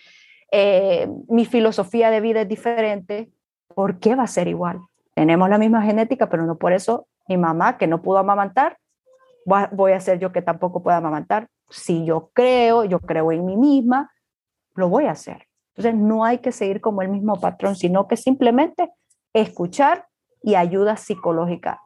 eh, 0.51 1.09
mi 1.29 1.45
filosofía 1.45 2.11
de 2.11 2.21
vida 2.21 2.41
es 2.41 2.49
diferente, 2.49 3.31
¿por 3.73 4.01
qué 4.01 4.17
va 4.17 4.25
a 4.25 4.27
ser 4.27 4.49
igual? 4.49 4.81
Tenemos 5.15 5.49
la 5.49 5.59
misma 5.59 5.83
genética, 5.83 6.29
pero 6.29 6.45
no 6.45 6.59
por 6.59 6.73
eso 6.73 7.07
mi 7.29 7.37
mamá 7.37 7.79
que 7.79 7.87
no 7.87 8.03
pudo 8.03 8.19
amamantar, 8.19 8.79
voy 9.73 9.93
a 9.93 10.01
ser 10.01 10.19
yo 10.19 10.33
que 10.33 10.43
tampoco 10.43 10.83
pueda 10.83 10.99
amamantar 10.99 11.49
si 11.71 12.05
yo 12.05 12.31
creo, 12.35 12.85
yo 12.85 12.99
creo 13.01 13.33
en 13.33 13.47
mí 13.47 13.57
misma, 13.57 14.13
lo 14.75 14.89
voy 14.89 15.05
a 15.05 15.13
hacer. 15.13 15.47
Entonces 15.75 16.01
no 16.01 16.25
hay 16.25 16.39
que 16.39 16.53
seguir 16.53 16.81
como 16.81 17.01
el 17.03 17.09
mismo 17.09 17.41
patrón, 17.41 17.77
sino 17.77 18.09
que 18.09 18.17
simplemente 18.17 18.91
escuchar 19.33 20.07
y 20.43 20.57
ayuda 20.57 20.97
psicológica. 20.97 21.81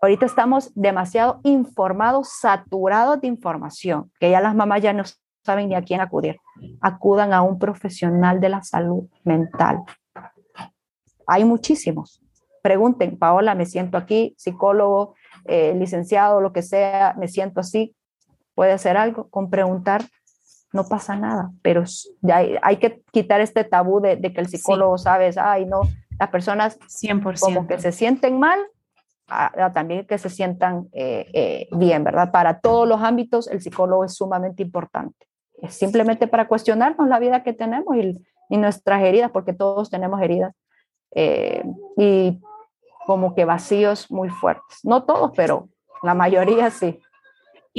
Ahorita 0.00 0.26
estamos 0.26 0.72
demasiado 0.74 1.40
informados, 1.44 2.30
saturados 2.40 3.20
de 3.20 3.28
información, 3.28 4.12
que 4.20 4.30
ya 4.30 4.40
las 4.40 4.54
mamás 4.54 4.82
ya 4.82 4.92
no 4.92 5.04
saben 5.44 5.68
ni 5.68 5.74
a 5.74 5.82
quién 5.82 6.00
acudir. 6.00 6.36
Acudan 6.80 7.32
a 7.32 7.42
un 7.42 7.58
profesional 7.58 8.40
de 8.40 8.48
la 8.48 8.62
salud 8.62 9.08
mental. 9.24 9.82
Hay 11.26 11.44
muchísimos. 11.44 12.22
Pregunten, 12.62 13.18
Paola, 13.18 13.54
me 13.54 13.64
siento 13.64 13.96
aquí, 13.96 14.34
psicólogo, 14.36 15.14
eh, 15.48 15.74
licenciado, 15.74 16.40
lo 16.40 16.52
que 16.52 16.62
sea, 16.62 17.14
me 17.18 17.28
siento 17.28 17.60
así, 17.60 17.94
puede 18.54 18.72
hacer 18.72 18.96
algo, 18.96 19.28
con 19.28 19.50
preguntar 19.50 20.02
no 20.72 20.84
pasa 20.88 21.16
nada, 21.16 21.52
pero 21.62 21.84
ya 22.20 22.42
hay, 22.62 22.76
que 22.76 23.02
quitar 23.10 23.40
este 23.40 23.64
tabú 23.64 24.00
de, 24.00 24.20
que 24.20 24.40
el 24.40 24.48
psicólogo 24.48 24.98
sabe, 24.98 25.30
ay, 25.40 25.64
no, 25.64 25.82
las 26.18 26.28
personas 26.28 26.78
100%. 26.80 27.40
como 27.40 27.66
que 27.66 27.78
se 27.78 27.92
sienten 27.92 28.38
mal, 28.38 28.58
también 29.74 30.06
que 30.06 30.18
se 30.18 30.30
sientan 30.30 30.88
eh, 30.92 31.26
eh, 31.32 31.68
bien, 31.72 32.04
¿verdad? 32.04 32.30
Para 32.30 32.60
todos 32.60 32.86
los 32.86 33.00
ámbitos 33.00 33.48
el 33.48 33.60
psicólogo 33.60 34.04
es 34.04 34.14
sumamente 34.14 34.62
importante. 34.62 35.26
Es 35.62 35.74
simplemente 35.74 36.28
para 36.28 36.46
cuestionarnos 36.46 37.08
la 37.08 37.18
vida 37.18 37.42
que 37.42 37.52
tenemos 37.52 37.96
y, 37.96 38.16
nuestras 38.50 39.02
heridas, 39.02 39.32
porque 39.32 39.52
todos 39.52 39.90
tenemos 39.90 40.22
heridas 40.22 40.54
eh, 41.16 41.64
y 41.96 42.38
como 43.06 43.34
que 43.34 43.44
vacíos 43.44 44.10
muy 44.10 44.28
fuertes. 44.28 44.80
No 44.82 45.04
todos, 45.04 45.32
pero 45.36 45.68
la 46.02 46.14
mayoría 46.14 46.70
sí. 46.70 46.98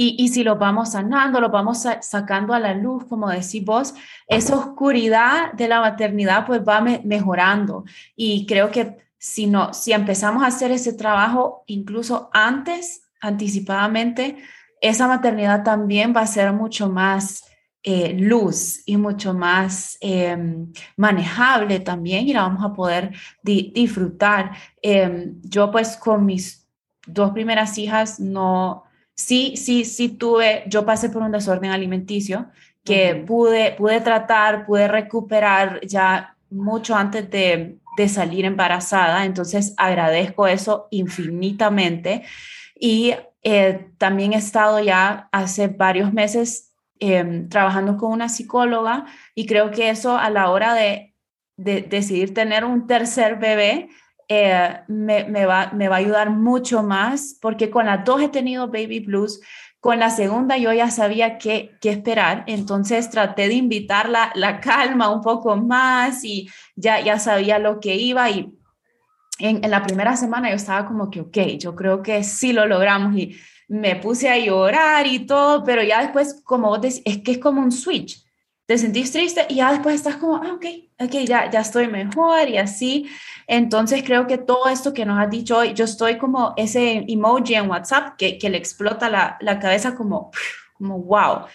Y, 0.00 0.28
si 0.28 0.44
lo 0.44 0.54
vamos 0.54 0.92
sanando, 0.92 1.40
lo 1.40 1.48
vamos 1.48 1.84
sacando 2.02 2.54
a 2.54 2.60
la 2.60 2.72
luz, 2.72 3.04
como 3.06 3.30
decís 3.30 3.64
vos, 3.64 3.94
esa 4.28 4.56
oscuridad 4.56 5.52
de 5.54 5.66
la 5.66 5.80
maternidad 5.80 6.46
pues 6.46 6.62
va 6.62 6.80
mejorando. 6.80 7.84
Y 8.14 8.46
creo 8.46 8.70
que 8.70 8.96
si, 9.18 9.48
no, 9.48 9.74
si 9.74 9.92
empezamos 9.92 10.44
a 10.44 10.46
hacer 10.46 10.70
ese 10.70 10.92
trabajo 10.92 11.64
incluso 11.66 12.30
antes, 12.32 13.08
anticipadamente, 13.20 14.36
esa 14.80 15.08
maternidad 15.08 15.64
también 15.64 16.14
va 16.16 16.20
a 16.20 16.26
ser 16.28 16.52
mucho 16.52 16.88
más 16.88 17.47
eh, 17.82 18.14
luz 18.18 18.82
y 18.86 18.96
mucho 18.96 19.34
más 19.34 19.96
em, 20.00 20.72
manejable 20.96 21.80
también 21.80 22.26
y 22.28 22.32
la 22.32 22.42
vamos 22.42 22.64
a 22.64 22.72
poder 22.74 23.12
disfrutar. 23.42 24.52
Em, 24.82 25.40
yo 25.42 25.70
pues 25.70 25.96
con 25.96 26.26
mis 26.26 26.66
dos 27.06 27.30
primeras 27.30 27.78
hijas 27.78 28.20
no 28.20 28.84
sí, 29.14 29.56
sí, 29.56 29.84
sí 29.84 30.10
tuve, 30.10 30.64
yo 30.66 30.84
pasé 30.84 31.08
por 31.10 31.22
un 31.22 31.32
desorden 31.32 31.70
alimenticio 31.70 32.48
que 32.84 33.14
pude, 33.26 33.72
pude 33.72 34.00
tratar, 34.00 34.64
pude 34.64 34.88
recuperar 34.88 35.80
ya 35.86 36.36
mucho 36.50 36.96
antes 36.96 37.28
de, 37.30 37.78
de 37.96 38.08
salir 38.08 38.44
embarazada, 38.44 39.24
entonces 39.24 39.74
agradezco 39.76 40.46
eso 40.46 40.88
infinitamente. 40.90 42.22
Y 42.78 43.14
eh, 43.42 43.90
también 43.98 44.32
he 44.32 44.36
estado 44.36 44.80
ya 44.80 45.28
hace 45.32 45.68
varios 45.68 46.12
meses 46.12 46.67
em, 47.00 47.48
trabajando 47.48 47.96
con 47.96 48.12
una 48.12 48.28
psicóloga 48.28 49.06
y 49.34 49.46
creo 49.46 49.70
que 49.70 49.90
eso 49.90 50.16
a 50.16 50.30
la 50.30 50.50
hora 50.50 50.74
de, 50.74 51.14
de 51.56 51.82
decidir 51.82 52.32
tener 52.32 52.64
un 52.64 52.86
tercer 52.86 53.36
bebé, 53.36 53.90
eh, 54.30 54.80
me, 54.88 55.46
va, 55.46 55.62
a 55.62 55.96
ayudar 55.96 56.28
mucho 56.28 56.82
más 56.82 57.38
porque 57.40 57.70
con 57.70 57.86
las 57.86 58.04
dos 58.04 58.20
he 58.20 58.28
tenido 58.28 58.68
baby 58.68 59.00
blues. 59.00 59.40
Con 59.80 60.00
la 60.00 60.10
segunda 60.10 60.56
yo 60.58 60.72
ya 60.72 60.90
sabía 60.90 61.38
qué, 61.38 61.70
esperar, 61.82 62.44
entonces 62.46 63.10
traté 63.10 63.48
de 63.48 63.54
invitar 63.54 64.08
la, 64.08 64.60
calma 64.60 65.08
un 65.08 65.22
poco 65.22 65.56
más 65.56 66.24
y 66.24 66.50
ya, 66.74 67.00
ya 67.00 67.18
sabía 67.18 67.58
lo 67.58 67.80
que 67.80 67.94
iba 67.94 68.28
y 68.28 68.52
en, 69.38 69.64
en, 69.64 69.70
la 69.70 69.84
primera 69.84 70.16
semana 70.16 70.50
yo 70.50 70.56
estaba 70.56 70.86
como 70.86 71.10
que, 71.10 71.20
ok, 71.20 71.38
yo 71.58 71.76
creo 71.76 72.02
que 72.02 72.24
sí 72.24 72.52
lo 72.52 72.66
logramos 72.66 73.16
y 73.16 73.36
me 73.68 73.96
puse 73.96 74.28
a 74.30 74.38
llorar 74.38 75.06
y 75.06 75.20
todo, 75.20 75.62
pero 75.62 75.82
ya 75.82 76.02
después, 76.02 76.40
como 76.42 76.68
vos 76.68 76.80
decís, 76.80 77.02
es 77.04 77.18
que 77.18 77.32
es 77.32 77.38
como 77.38 77.60
un 77.60 77.70
switch. 77.70 78.24
Te 78.66 78.76
sentís 78.76 79.12
triste 79.12 79.46
y 79.48 79.56
ya 79.56 79.70
después 79.70 79.94
estás 79.94 80.16
como, 80.16 80.36
ah, 80.36 80.54
ok, 80.54 80.66
ok, 81.00 81.12
ya, 81.26 81.50
ya 81.50 81.60
estoy 81.60 81.86
mejor 81.88 82.48
y 82.48 82.58
así. 82.58 83.08
Entonces 83.46 84.02
creo 84.04 84.26
que 84.26 84.36
todo 84.36 84.68
esto 84.68 84.92
que 84.92 85.06
nos 85.06 85.18
has 85.18 85.30
dicho 85.30 85.58
hoy, 85.58 85.72
yo 85.72 85.84
estoy 85.84 86.18
como 86.18 86.52
ese 86.56 87.04
emoji 87.08 87.54
en 87.54 87.70
WhatsApp 87.70 88.16
que, 88.16 88.36
que 88.36 88.50
le 88.50 88.58
explota 88.58 89.08
la, 89.08 89.38
la 89.40 89.58
cabeza 89.58 89.94
como, 89.94 90.30
como, 90.74 90.98
wow, 90.98 91.46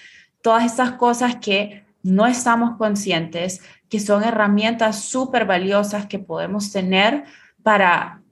todas 0.41 0.65
estas 0.65 0.93
cosas 0.93 1.35
que 1.35 1.85
no 2.01 2.25
estamos 2.25 2.77
conscientes, 2.77 3.61
que 3.89 3.99
son 3.99 4.23
herramientas 4.23 5.03
súper 5.03 5.45
valiosas 5.45 6.07
que 6.07 6.19
podemos 6.19 6.71
tener 6.71 7.25
para 7.61 8.22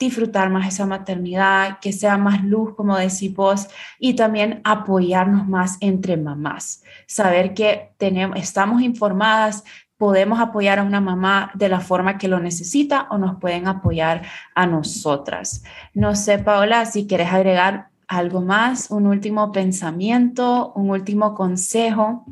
disfrutar 0.00 0.48
más 0.48 0.66
esa 0.66 0.86
maternidad, 0.86 1.78
que 1.78 1.92
sea 1.92 2.16
más 2.16 2.42
luz, 2.42 2.74
como 2.74 2.96
decís 2.96 3.32
vos, 3.34 3.68
y 3.98 4.14
también 4.14 4.62
apoyarnos 4.64 5.46
más 5.46 5.76
entre 5.80 6.16
mamás. 6.16 6.82
Saber 7.06 7.52
que 7.52 7.92
tenemos, 7.98 8.38
estamos 8.38 8.80
informadas, 8.80 9.62
podemos 9.98 10.40
apoyar 10.40 10.78
a 10.78 10.84
una 10.84 11.02
mamá 11.02 11.50
de 11.54 11.68
la 11.68 11.80
forma 11.80 12.16
que 12.16 12.28
lo 12.28 12.40
necesita 12.40 13.06
o 13.10 13.18
nos 13.18 13.38
pueden 13.38 13.68
apoyar 13.68 14.22
a 14.54 14.66
nosotras. 14.66 15.62
No 15.92 16.16
sé, 16.16 16.38
Paola, 16.38 16.86
si 16.86 17.06
quieres 17.06 17.28
agregar 17.30 17.90
algo 18.08 18.40
más, 18.40 18.90
un 18.90 19.06
último 19.06 19.52
pensamiento, 19.52 20.72
un 20.74 20.88
último 20.88 21.34
consejo. 21.34 22.24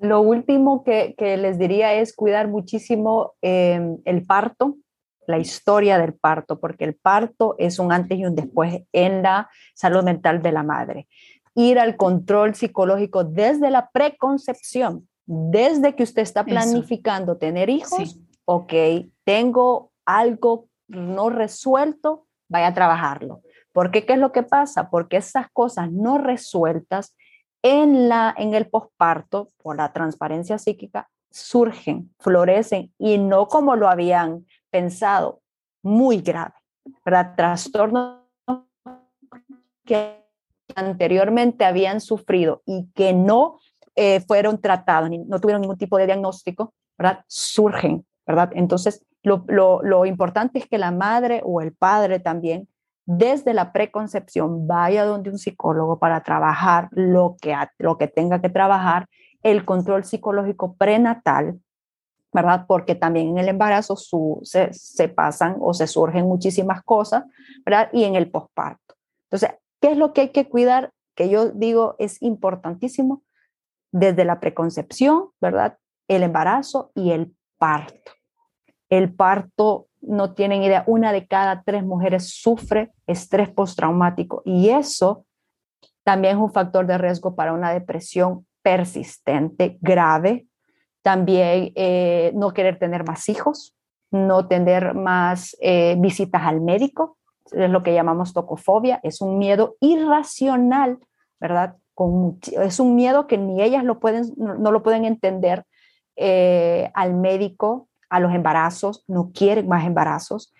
Lo 0.00 0.20
último 0.20 0.84
que, 0.84 1.16
les 1.18 1.58
diría 1.58 1.94
es 1.94 2.14
cuidar 2.14 2.46
muchísimo 2.46 3.32
eh, 3.42 3.96
el 4.04 4.24
parto, 4.24 4.76
la 5.28 5.38
historia 5.38 5.98
del 5.98 6.14
parto, 6.14 6.58
porque 6.58 6.84
el 6.84 6.94
parto 6.94 7.54
es 7.58 7.78
un 7.78 7.92
antes 7.92 8.18
y 8.18 8.24
un 8.24 8.34
después 8.34 8.82
en 8.92 9.22
la 9.22 9.50
salud 9.74 10.02
mental 10.02 10.40
de 10.40 10.52
la 10.52 10.62
madre. 10.62 11.06
Ir 11.54 11.78
al 11.78 11.96
control 11.96 12.54
psicológico 12.54 13.24
desde 13.24 13.70
la 13.70 13.90
preconcepción, 13.90 15.06
desde 15.26 15.94
que 15.94 16.02
usted 16.02 16.22
está 16.22 16.44
planificando 16.44 17.36
tener 17.36 17.68
hijos, 17.68 18.18
ok, 18.46 18.72
tengo 19.24 19.92
algo 20.06 20.68
no 20.86 21.28
resuelto, 21.28 22.26
vaya 22.48 22.68
a 22.68 22.74
trabajarlo. 22.74 23.42
Porque 23.72 24.06
qué 24.06 24.14
es 24.14 24.18
lo 24.18 24.32
que 24.32 24.42
pasa? 24.42 24.88
Porque 24.88 25.18
esas 25.18 25.50
cosas 25.52 25.92
no 25.92 26.16
resueltas 26.16 27.14
en, 27.62 28.08
la, 28.08 28.34
en 28.38 28.54
el 28.54 28.66
posparto, 28.70 29.50
por 29.62 29.76
la 29.76 29.92
transparencia 29.92 30.56
psíquica, 30.56 31.10
surgen, 31.30 32.14
florecen 32.18 32.94
y 32.98 33.18
no 33.18 33.46
como 33.48 33.76
lo 33.76 33.90
habían 33.90 34.46
pensado 34.70 35.40
muy 35.82 36.20
grave, 36.20 36.54
¿verdad? 37.04 37.34
Trastornos 37.36 38.18
que 39.84 40.24
anteriormente 40.74 41.64
habían 41.64 42.00
sufrido 42.00 42.62
y 42.66 42.88
que 42.94 43.12
no 43.12 43.58
eh, 43.96 44.20
fueron 44.20 44.60
tratados, 44.60 45.10
ni, 45.10 45.18
no 45.18 45.40
tuvieron 45.40 45.62
ningún 45.62 45.78
tipo 45.78 45.96
de 45.98 46.06
diagnóstico, 46.06 46.74
¿verdad? 46.96 47.24
Surgen, 47.26 48.06
¿verdad? 48.26 48.50
Entonces, 48.52 49.04
lo, 49.22 49.44
lo, 49.48 49.82
lo 49.82 50.06
importante 50.06 50.58
es 50.58 50.68
que 50.68 50.78
la 50.78 50.92
madre 50.92 51.40
o 51.44 51.60
el 51.60 51.72
padre 51.72 52.20
también, 52.20 52.68
desde 53.06 53.54
la 53.54 53.72
preconcepción, 53.72 54.68
vaya 54.68 55.04
donde 55.04 55.30
un 55.30 55.38
psicólogo 55.38 55.98
para 55.98 56.22
trabajar 56.22 56.88
lo 56.92 57.36
que, 57.40 57.56
lo 57.78 57.96
que 57.96 58.06
tenga 58.06 58.40
que 58.40 58.50
trabajar, 58.50 59.08
el 59.42 59.64
control 59.64 60.04
psicológico 60.04 60.74
prenatal, 60.74 61.58
¿verdad? 62.32 62.66
Porque 62.66 62.94
también 62.94 63.28
en 63.28 63.38
el 63.38 63.48
embarazo 63.48 63.96
se, 63.96 65.08
pasan 65.08 65.56
o 65.60 65.74
se 65.74 65.86
surgen 65.86 66.26
muchísimas 66.26 66.82
cosas, 66.82 67.24
¿verdad? 67.64 67.88
Y 67.92 68.04
en 68.04 68.16
el 68.16 68.30
posparto. 68.30 68.94
Entonces, 69.24 69.50
¿qué 69.80 69.92
es 69.92 69.96
lo 69.96 70.12
que 70.12 70.22
hay 70.22 70.28
que 70.30 70.48
cuidar? 70.48 70.92
Que 71.14 71.28
yo 71.28 71.50
digo 71.50 71.96
es 71.98 72.20
importantísimo 72.22 73.22
desde 73.92 74.24
la 74.24 74.40
preconcepción, 74.40 75.30
¿verdad? 75.40 75.78
El 76.06 76.22
embarazo 76.22 76.92
y 76.94 77.10
el 77.10 77.34
parto. 77.58 78.12
El 78.88 79.14
parto, 79.14 79.88
no 80.00 80.34
tienen 80.34 80.62
idea, 80.62 80.84
una 80.86 81.12
de 81.12 81.26
cada 81.26 81.62
tres 81.62 81.84
mujeres 81.84 82.30
sufre 82.40 82.92
estrés 83.06 83.50
postraumático 83.50 84.42
y 84.44 84.68
eso 84.68 85.26
también 86.04 86.36
es 86.36 86.42
un 86.42 86.52
factor 86.52 86.86
de 86.86 86.96
riesgo 86.96 87.34
para 87.34 87.52
una 87.52 87.72
depresión 87.72 88.46
persistente, 88.62 89.76
grave, 89.80 90.47
también 91.08 91.72
eh, 91.74 92.32
no 92.34 92.52
querer 92.52 92.78
tener 92.78 93.02
más 93.02 93.30
hijos, 93.30 93.74
no 94.10 94.46
tener 94.46 94.92
más 94.92 95.56
eh, 95.58 95.96
visitas 95.98 96.42
al 96.42 96.60
médico, 96.60 97.16
es 97.50 97.70
lo 97.70 97.82
que 97.82 97.94
llamamos 97.94 98.34
tocofobia, 98.34 99.00
es 99.02 99.22
un 99.22 99.38
miedo 99.38 99.76
irracional, 99.80 100.98
¿verdad? 101.40 101.76
Con, 101.94 102.38
es 102.42 102.78
un 102.78 102.94
miedo 102.94 103.26
que 103.26 103.38
ni 103.38 103.62
ellas 103.62 103.84
lo 103.84 104.00
pueden, 104.00 104.26
no, 104.36 104.70
lo 104.70 104.82
pueden 104.82 105.06
entender 105.06 105.64
eh, 106.16 106.90
al 106.92 107.14
médico, 107.14 107.88
a 108.10 108.20
los 108.20 108.34
embarazos, 108.34 109.02
no 109.08 109.30
quieren 109.32 109.66
más 109.66 109.86
embarazos, 109.86 110.52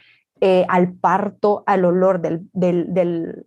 al 0.69 0.95
parto, 0.95 1.63
al 1.67 1.85
olor 1.85 2.23
del, 2.23 2.49
del, 2.55 3.45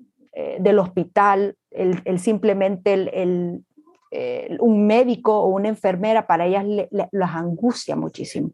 del, 0.60 0.78
hospital, 0.78 1.56
el, 1.72 2.00
el 2.06 2.20
simplemente 2.20 2.94
el, 2.94 3.64
eh, 4.12 4.58
un 4.60 4.86
médico 4.86 5.42
o 5.42 5.48
una 5.48 5.70
enfermera, 5.70 6.28
para 6.28 6.46
ellas 6.46 6.66
las 7.12 7.36
angustia 7.36 7.96
muchísimo. 7.96 8.52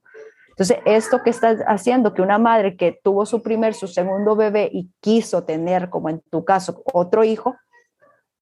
Entonces, 0.49 0.78
esto 0.86 1.22
que 1.24 1.30
está 1.30 1.49
haciendo 1.68 2.14
que 2.14 2.22
una 2.22 2.38
madre 2.38 2.78
que 2.78 2.99
tuvo 3.03 3.26
su 3.26 3.43
primer, 3.43 3.74
su 3.74 3.88
segundo 3.88 4.36
bebé 4.36 4.70
y 4.72 4.89
quiso 5.01 5.43
tener, 5.43 5.89
como 5.89 6.10
en 6.10 6.22
tu 6.32 6.45
caso, 6.45 6.84
otro 6.93 7.24
hijo, 7.24 7.55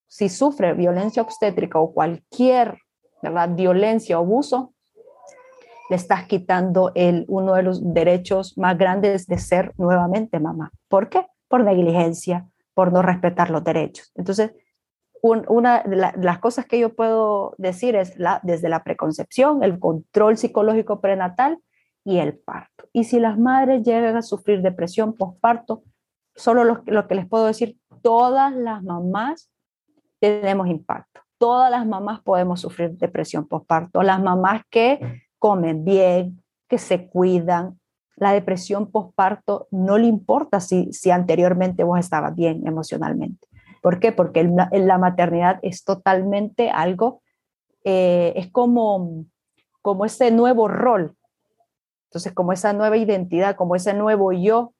si 0.07 0.29
sufre 0.29 0.73
violencia 0.73 1.21
obstétrica 1.21 1.79
o 1.79 1.93
cualquier 1.93 2.77
¿verdad? 3.21 3.49
violencia 3.49 4.17
o 4.17 4.23
abuso, 4.23 4.73
le 5.89 5.95
estás 5.95 6.25
quitando 6.25 6.91
el, 6.95 7.25
uno 7.27 7.53
de 7.53 7.63
los 7.63 7.93
derechos 7.93 8.57
más 8.57 8.77
grandes 8.77 9.27
de 9.27 9.37
ser 9.37 9.73
nuevamente 9.77 10.39
mamá. 10.39 10.71
¿Por 10.87 11.09
qué? 11.09 11.27
Por 11.47 11.63
negligencia, 11.63 12.47
por 12.73 12.91
no 12.91 13.01
respetar 13.01 13.49
los 13.49 13.63
derechos. 13.63 14.11
Entonces, 14.15 14.51
una 15.33 15.83
de 15.83 15.95
las 15.95 16.39
cosas 16.39 16.65
que 16.65 16.79
yo 16.79 16.93
puedo 16.93 17.55
decir 17.57 17.95
es 17.95 18.17
la, 18.17 18.39
desde 18.43 18.69
la 18.69 18.83
preconcepción, 18.83 19.63
el 19.63 19.79
control 19.79 20.37
psicológico 20.37 21.01
prenatal 21.01 21.59
y 22.03 22.17
el 22.17 22.37
parto. 22.37 22.87
Y 22.93 23.05
si 23.05 23.19
las 23.19 23.37
madres 23.37 23.83
llegan 23.83 24.15
a 24.15 24.21
sufrir 24.21 24.61
depresión 24.61 25.13
postparto, 25.13 25.83
solo 26.35 26.63
lo, 26.63 26.83
lo 26.85 27.07
que 27.07 27.15
les 27.15 27.27
puedo 27.27 27.45
decir, 27.45 27.77
todas 28.01 28.53
las 28.53 28.83
mamás 28.83 29.49
tenemos 30.19 30.67
impacto. 30.67 31.21
Todas 31.37 31.71
las 31.71 31.85
mamás 31.85 32.21
podemos 32.21 32.61
sufrir 32.61 32.91
depresión 32.91 33.47
postparto. 33.47 34.03
Las 34.03 34.21
mamás 34.21 34.61
que 34.69 35.23
comen 35.39 35.83
bien, 35.83 36.43
que 36.69 36.77
se 36.77 37.09
cuidan, 37.09 37.79
la 38.15 38.31
depresión 38.31 38.91
postparto 38.91 39.67
no 39.71 39.97
le 39.97 40.07
importa 40.07 40.59
si, 40.61 40.93
si 40.93 41.11
anteriormente 41.11 41.83
vos 41.83 41.99
estabas 41.99 42.33
bien 42.35 42.65
emocionalmente. 42.65 43.47
¿Por 43.85 43.99
qué? 43.99 44.11
Porque 44.11 44.43
la 44.71 44.97
maternidad 44.97 45.59
es 45.61 45.83
totalmente 45.83 46.71
algo, 46.71 47.21
eh, 47.83 48.33
es 48.35 48.51
como, 48.51 49.25
como 49.83 50.05
ese 50.05 50.31
nuevo 50.31 50.67
rol. 50.67 51.15
Entonces, 52.05 52.33
como 52.33 52.51
esa 52.51 52.73
nueva 52.73 52.97
identidad, 52.97 53.55
como 53.55 53.75
ese 53.75 53.93
nuevo 53.93 54.31
yo, 54.31 54.73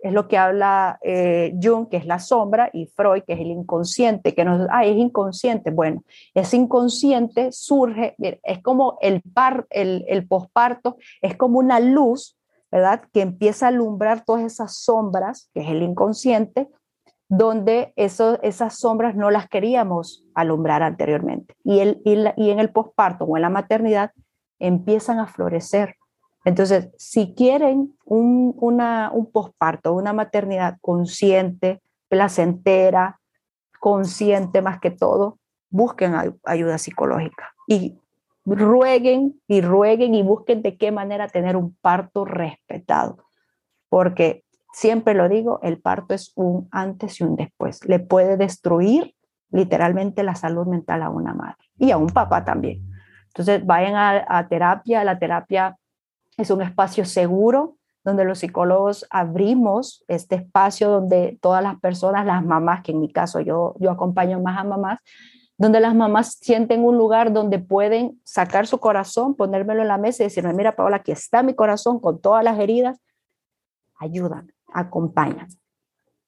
es 0.00 0.12
lo 0.12 0.26
que 0.26 0.38
habla 0.38 0.98
eh, 1.02 1.54
Jung, 1.62 1.88
que 1.88 1.98
es 1.98 2.04
la 2.04 2.18
sombra, 2.18 2.68
y 2.72 2.86
Freud, 2.86 3.22
que 3.24 3.34
es 3.34 3.38
el 3.38 3.46
inconsciente, 3.46 4.34
que 4.34 4.44
nos, 4.44 4.66
ah, 4.72 4.84
es 4.86 4.96
inconsciente. 4.96 5.70
Bueno, 5.70 6.02
ese 6.34 6.56
inconsciente 6.56 7.52
surge, 7.52 8.16
es 8.18 8.60
como 8.60 8.98
el, 9.02 9.22
par, 9.22 9.68
el, 9.70 10.04
el 10.08 10.26
posparto, 10.26 10.96
es 11.20 11.36
como 11.36 11.60
una 11.60 11.78
luz, 11.78 12.36
¿verdad? 12.72 13.04
Que 13.12 13.20
empieza 13.20 13.66
a 13.66 13.68
alumbrar 13.68 14.24
todas 14.24 14.42
esas 14.42 14.78
sombras, 14.78 15.48
que 15.54 15.60
es 15.60 15.68
el 15.68 15.84
inconsciente, 15.84 16.68
donde 17.34 17.94
eso, 17.96 18.38
esas 18.42 18.78
sombras 18.78 19.16
no 19.16 19.30
las 19.30 19.48
queríamos 19.48 20.22
alumbrar 20.34 20.82
anteriormente. 20.82 21.54
Y, 21.64 21.78
el, 21.78 22.02
y, 22.04 22.50
en 22.50 22.60
el 22.60 22.68
posparto 22.68 23.24
o 23.24 23.38
en 23.38 23.42
la 23.42 23.48
maternidad 23.48 24.10
empiezan 24.58 25.18
a 25.18 25.26
florecer. 25.26 25.96
Entonces, 26.44 26.90
si 26.98 27.32
quieren 27.34 27.96
un, 28.04 28.54
una, 28.60 29.10
un 29.14 29.32
posparto, 29.32 29.94
una 29.94 30.12
maternidad 30.12 30.76
consciente, 30.82 31.80
placentera, 32.10 33.18
consciente 33.80 34.60
más 34.60 34.78
que 34.78 34.90
todo, 34.90 35.38
busquen 35.70 36.36
ayuda 36.44 36.76
psicológica 36.76 37.54
y 37.66 37.98
rueguen 38.44 39.40
y 39.48 39.62
rueguen 39.62 40.14
y 40.14 40.22
busquen 40.22 40.60
de 40.60 40.76
qué 40.76 40.92
manera 40.92 41.28
tener 41.28 41.56
un 41.56 41.74
parto 41.80 42.26
respetado, 42.26 43.24
porque 43.88 44.44
siempre 44.72 45.14
lo 45.14 45.28
digo, 45.28 45.60
el 45.62 45.80
parto 45.80 46.14
es 46.14 46.32
un 46.34 46.68
antes 46.70 47.20
y 47.20 47.24
un 47.24 47.36
después. 47.36 47.84
Le 47.86 47.98
puede 47.98 48.36
destruir 48.36 49.14
literalmente 49.50 50.22
la 50.22 50.34
salud 50.34 50.66
mental 50.66 51.02
a 51.02 51.10
una 51.10 51.34
madre 51.34 51.64
y 51.78 51.90
a 51.90 51.98
un 51.98 52.08
papá 52.08 52.44
también. 52.44 52.82
Entonces, 53.28 53.64
vayan 53.64 53.94
a, 53.96 54.48
terapia. 54.48 55.04
La 55.04 55.18
terapia 55.18 55.76
es 56.36 56.50
un 56.50 56.62
espacio 56.62 57.04
seguro 57.04 57.76
donde 58.04 58.24
los 58.24 58.40
psicólogos 58.40 59.06
abrimos 59.10 60.04
este 60.08 60.34
espacio 60.34 60.90
donde 60.90 61.38
todas 61.40 61.62
las 61.62 61.78
personas, 61.78 62.26
las 62.26 62.44
mamás, 62.44 62.82
que 62.82 62.92
en 62.92 63.00
mi 63.00 63.12
caso 63.12 63.40
yo, 63.40 63.76
yo 63.78 63.90
acompaño 63.90 64.40
más 64.40 64.58
a 64.58 64.64
mamás, 64.64 64.98
donde 65.56 65.78
las 65.78 65.94
mamás 65.94 66.38
sienten 66.40 66.84
un 66.84 66.98
lugar 66.98 67.32
donde 67.32 67.60
pueden 67.60 68.20
sacar 68.24 68.66
su 68.66 68.80
corazón, 68.80 69.36
ponérmelo 69.36 69.82
en 69.82 69.88
la 69.88 69.98
mesa 69.98 70.24
y 70.24 70.26
decirme, 70.26 70.52
mira 70.52 70.74
Paola, 70.74 70.96
aquí 70.96 71.12
está 71.12 71.44
mi 71.44 71.54
corazón 71.54 72.00
con 72.00 72.20
todas 72.20 72.42
las 72.42 72.58
heridas, 72.58 72.98
ayudan, 74.00 74.52
acompañan. 74.74 75.48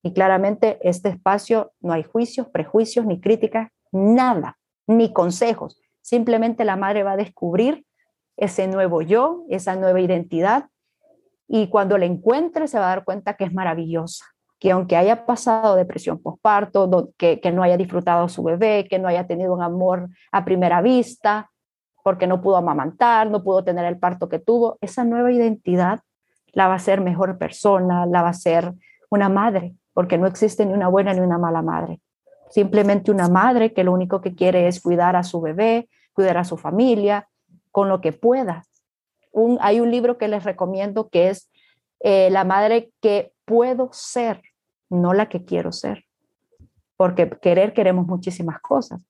Y 0.02 0.12
claramente 0.12 0.78
este 0.82 1.08
espacio 1.08 1.72
no 1.80 1.92
hay 1.92 2.02
juicios, 2.02 2.48
prejuicios, 2.48 3.06
ni 3.06 3.20
críticas, 3.20 3.70
nada, 3.90 4.58
ni 4.86 5.12
consejos. 5.12 5.80
Simplemente 6.02 6.64
la 6.64 6.76
madre 6.76 7.02
va 7.02 7.12
a 7.12 7.16
descubrir 7.16 7.86
ese 8.36 8.66
nuevo 8.66 9.00
yo, 9.00 9.44
esa 9.48 9.76
nueva 9.76 10.00
identidad, 10.00 10.68
y 11.48 11.68
cuando 11.68 11.98
la 11.98 12.06
encuentre 12.06 12.68
se 12.68 12.78
va 12.78 12.86
a 12.86 12.96
dar 12.96 13.04
cuenta 13.04 13.34
que 13.34 13.44
es 13.44 13.52
maravillosa, 13.52 14.24
que 14.58 14.70
aunque 14.70 14.96
haya 14.96 15.26
pasado 15.26 15.76
depresión 15.76 16.20
postparto, 16.20 17.10
que, 17.16 17.40
que 17.40 17.52
no 17.52 17.62
haya 17.62 17.76
disfrutado 17.76 18.28
su 18.28 18.42
bebé, 18.42 18.86
que 18.88 18.98
no 18.98 19.08
haya 19.08 19.26
tenido 19.26 19.54
un 19.54 19.62
amor 19.62 20.08
a 20.32 20.44
primera 20.44 20.80
vista, 20.82 21.50
porque 22.02 22.26
no 22.26 22.42
pudo 22.42 22.56
amamantar, 22.56 23.30
no 23.30 23.42
pudo 23.42 23.64
tener 23.64 23.84
el 23.86 23.98
parto 23.98 24.28
que 24.28 24.38
tuvo, 24.38 24.78
esa 24.80 25.04
nueva 25.04 25.32
identidad 25.32 26.00
la 26.54 26.68
va 26.68 26.74
a 26.74 26.78
ser 26.78 27.00
mejor 27.00 27.38
persona, 27.38 28.06
la 28.06 28.22
va 28.22 28.30
a 28.30 28.34
ser 28.34 28.72
una 29.10 29.28
madre, 29.28 29.74
porque 29.92 30.18
no 30.18 30.26
existe 30.26 30.64
ni 30.64 30.72
una 30.72 30.88
buena 30.88 31.12
ni 31.12 31.20
una 31.20 31.38
mala 31.38 31.62
madre. 31.62 32.00
Simplemente 32.50 33.10
una 33.10 33.28
madre 33.28 33.72
que 33.72 33.84
lo 33.84 33.92
único 33.92 34.20
que 34.20 34.34
quiere 34.34 34.68
es 34.68 34.80
cuidar 34.80 35.16
a 35.16 35.24
su 35.24 35.40
bebé, 35.40 35.88
cuidar 36.12 36.38
a 36.38 36.44
su 36.44 36.56
familia, 36.56 37.28
con 37.70 37.88
lo 37.88 38.00
que 38.00 38.12
pueda. 38.12 38.64
Hay 39.60 39.80
un 39.80 39.90
libro 39.90 40.16
que 40.16 40.28
les 40.28 40.44
recomiendo 40.44 41.08
que 41.08 41.30
es 41.30 41.50
eh, 42.00 42.30
La 42.30 42.44
madre 42.44 42.92
que 43.00 43.32
puedo 43.44 43.88
ser, 43.92 44.42
no 44.90 45.12
la 45.12 45.28
que 45.28 45.44
quiero 45.44 45.72
ser. 45.72 46.04
Porque 46.96 47.28
querer 47.28 47.72
queremos 47.72 48.06
muchísimas 48.06 48.60
cosas 48.60 49.00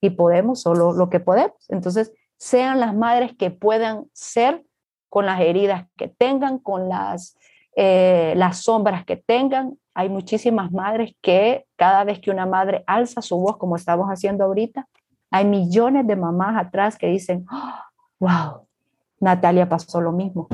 y 0.00 0.10
podemos 0.10 0.60
solo 0.60 0.92
lo 0.92 1.08
que 1.08 1.20
podemos. 1.20 1.54
Entonces, 1.68 2.12
sean 2.36 2.80
las 2.80 2.94
madres 2.94 3.34
que 3.36 3.50
puedan 3.50 4.06
ser 4.12 4.64
con 5.10 5.26
las 5.26 5.40
heridas 5.40 5.86
que 5.96 6.08
tengan, 6.08 6.58
con 6.58 6.88
las, 6.88 7.36
eh, 7.76 8.32
las 8.36 8.62
sombras 8.62 9.04
que 9.04 9.16
tengan. 9.16 9.76
Hay 9.92 10.08
muchísimas 10.08 10.72
madres 10.72 11.14
que 11.20 11.66
cada 11.76 12.04
vez 12.04 12.20
que 12.20 12.30
una 12.30 12.46
madre 12.46 12.84
alza 12.86 13.20
su 13.20 13.36
voz, 13.36 13.58
como 13.58 13.76
estamos 13.76 14.08
haciendo 14.08 14.44
ahorita, 14.44 14.88
hay 15.30 15.44
millones 15.44 16.06
de 16.06 16.16
mamás 16.16 16.56
atrás 16.56 16.96
que 16.96 17.08
dicen, 17.08 17.44
wow, 18.20 18.66
Natalia 19.18 19.68
pasó 19.68 20.00
lo 20.00 20.12
mismo, 20.12 20.48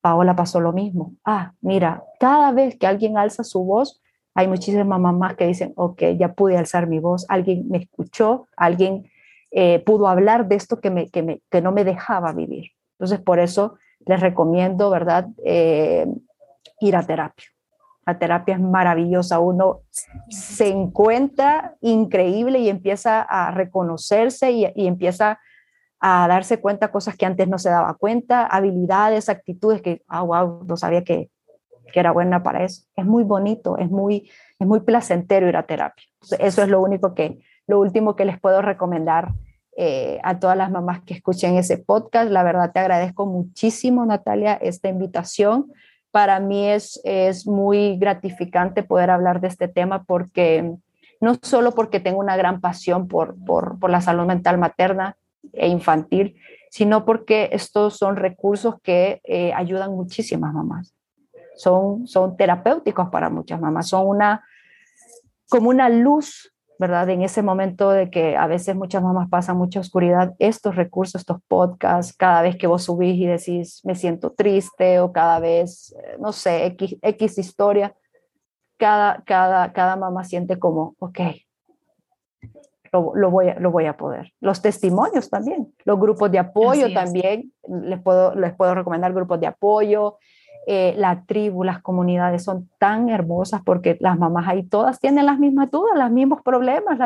Paola 0.00 0.36
pasó 0.36 0.60
lo 0.60 0.72
mismo. 0.72 1.14
Ah, 1.24 1.52
mira, 1.60 2.04
cada 2.20 2.52
vez 2.52 2.78
que 2.78 2.86
alguien 2.86 3.18
alza 3.18 3.42
su 3.44 3.64
voz, 3.64 4.00
hay 4.34 4.46
muchísimas 4.46 5.00
mamás 5.00 5.36
que 5.36 5.46
dicen, 5.46 5.72
ok, 5.76 6.02
ya 6.18 6.34
pude 6.34 6.58
alzar 6.58 6.86
mi 6.86 6.98
voz, 6.98 7.24
alguien 7.28 7.68
me 7.68 7.78
escuchó, 7.78 8.46
alguien 8.56 9.10
eh, 9.52 9.78
pudo 9.80 10.08
hablar 10.08 10.48
de 10.48 10.56
esto 10.56 10.80
que, 10.80 10.90
me, 10.90 11.08
que, 11.08 11.22
me, 11.22 11.40
que 11.50 11.62
no 11.62 11.72
me 11.72 11.84
dejaba 11.84 12.32
vivir. 12.32 12.73
Entonces, 13.04 13.22
por 13.22 13.38
eso 13.38 13.76
les 14.06 14.18
recomiendo, 14.18 14.88
¿verdad?, 14.88 15.26
eh, 15.44 16.06
ir 16.80 16.96
a 16.96 17.02
terapia. 17.02 17.44
La 18.06 18.18
terapia 18.18 18.54
es 18.54 18.60
maravillosa, 18.62 19.40
uno 19.40 19.82
se 20.30 20.68
encuentra 20.68 21.76
increíble 21.82 22.60
y 22.60 22.70
empieza 22.70 23.20
a 23.20 23.50
reconocerse 23.50 24.52
y, 24.52 24.72
empieza 24.74 25.38
a 26.00 26.26
darse 26.28 26.60
cuenta 26.60 26.90
cosas 26.90 27.14
que 27.14 27.26
antes 27.26 27.46
no 27.46 27.58
se 27.58 27.68
daba 27.68 27.92
cuenta, 27.92 28.46
habilidades, 28.46 29.28
actitudes 29.28 29.82
que, 29.82 30.00
ah, 30.08 30.22
wow, 30.22 30.64
no 30.66 30.78
sabía 30.78 31.04
que, 31.04 31.28
que 31.92 32.00
era 32.00 32.10
buena 32.10 32.42
para 32.42 32.64
eso. 32.64 32.84
Es 32.96 33.04
muy 33.04 33.24
bonito, 33.24 33.76
es 33.76 33.90
muy, 33.90 34.30
es 34.58 34.66
muy 34.66 34.80
placentero 34.80 35.46
ir 35.46 35.58
a 35.58 35.66
terapia. 35.66 36.06
Eso 36.38 36.62
es 36.62 36.68
lo 36.70 36.80
único 36.80 37.14
que, 37.14 37.38
lo 37.66 37.80
último 37.80 38.16
que 38.16 38.24
les 38.24 38.40
puedo 38.40 38.62
recomendar 38.62 39.28
eh, 39.76 40.20
a 40.22 40.38
todas 40.38 40.56
las 40.56 40.70
mamás 40.70 41.02
que 41.02 41.14
escuchen 41.14 41.56
ese 41.56 41.78
podcast. 41.78 42.30
La 42.30 42.42
verdad 42.42 42.72
te 42.72 42.80
agradezco 42.80 43.26
muchísimo, 43.26 44.06
Natalia, 44.06 44.54
esta 44.54 44.88
invitación. 44.88 45.72
Para 46.10 46.38
mí 46.38 46.68
es, 46.68 47.00
es 47.04 47.46
muy 47.46 47.96
gratificante 47.98 48.84
poder 48.84 49.10
hablar 49.10 49.40
de 49.40 49.48
este 49.48 49.66
tema 49.66 50.04
porque 50.04 50.76
no 51.20 51.36
solo 51.42 51.72
porque 51.72 52.00
tengo 52.00 52.20
una 52.20 52.36
gran 52.36 52.60
pasión 52.60 53.08
por, 53.08 53.34
por, 53.44 53.78
por 53.80 53.90
la 53.90 54.00
salud 54.00 54.26
mental 54.26 54.58
materna 54.58 55.16
e 55.52 55.68
infantil, 55.68 56.36
sino 56.70 57.04
porque 57.04 57.50
estos 57.52 57.96
son 57.96 58.16
recursos 58.16 58.76
que 58.82 59.20
eh, 59.24 59.52
ayudan 59.54 59.92
muchísimas 59.92 60.52
mamás. 60.52 60.94
Son, 61.56 62.06
son 62.06 62.36
terapéuticos 62.36 63.08
para 63.10 63.30
muchas 63.30 63.60
mamás, 63.60 63.88
son 63.88 64.06
una, 64.06 64.44
como 65.48 65.70
una 65.70 65.88
luz 65.88 66.53
¿verdad? 66.78 67.08
En 67.10 67.22
ese 67.22 67.42
momento 67.42 67.90
de 67.90 68.10
que 68.10 68.36
a 68.36 68.46
veces 68.46 68.74
muchas 68.74 69.02
mamás 69.02 69.28
pasan 69.28 69.56
mucha 69.56 69.80
oscuridad, 69.80 70.34
estos 70.38 70.76
recursos, 70.76 71.20
estos 71.20 71.38
podcasts, 71.46 72.16
cada 72.16 72.42
vez 72.42 72.56
que 72.56 72.66
vos 72.66 72.84
subís 72.84 73.16
y 73.16 73.26
decís, 73.26 73.80
me 73.84 73.94
siento 73.94 74.32
triste 74.32 75.00
o 75.00 75.12
cada 75.12 75.38
vez, 75.40 75.94
eh, 76.02 76.16
no 76.18 76.32
sé, 76.32 76.66
X, 76.66 76.96
X 77.00 77.38
historia, 77.38 77.94
cada, 78.76 79.22
cada, 79.24 79.72
cada 79.72 79.96
mamá 79.96 80.24
siente 80.24 80.58
como, 80.58 80.94
ok, 80.98 81.20
lo, 82.92 83.30
voy 83.30 83.48
a, 83.48 83.58
lo 83.58 83.70
voy 83.70 83.86
a 83.86 83.96
poder. 83.96 84.32
Los 84.40 84.62
testimonios 84.62 85.28
también, 85.28 85.72
los 85.84 85.98
grupos 85.98 86.30
de 86.30 86.38
apoyo 86.38 86.92
también, 86.92 87.52
les 87.68 88.00
puedo, 88.00 88.34
les 88.34 88.54
puedo 88.54 88.74
recomendar 88.74 89.12
grupos 89.12 89.40
de 89.40 89.46
apoyo, 89.46 90.18
eh, 90.66 90.94
la 90.96 91.24
tribu, 91.24 91.64
las 91.64 91.82
comunidades 91.82 92.42
son 92.42 92.70
tan 92.78 93.08
hermosas 93.10 93.60
porque 93.64 93.96
las 94.00 94.18
mamás 94.18 94.48
ahí 94.48 94.62
todas 94.62 94.98
tienen 95.00 95.26
las 95.26 95.38
mismas 95.38 95.70
dudas, 95.70 95.98
los 95.98 96.10
mismos 96.10 96.40
problemas, 96.42 96.98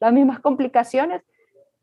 las 0.00 0.12
mismas 0.12 0.40
complicaciones 0.40 1.22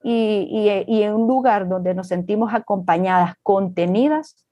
y, 0.04 0.68
en 1.02 1.14
un 1.14 1.28
lugar 1.28 1.68
donde 1.68 1.94
nos 1.94 2.08
sentimos 2.08 2.54
acompañadas, 2.54 3.36
contenidas, 3.42 4.46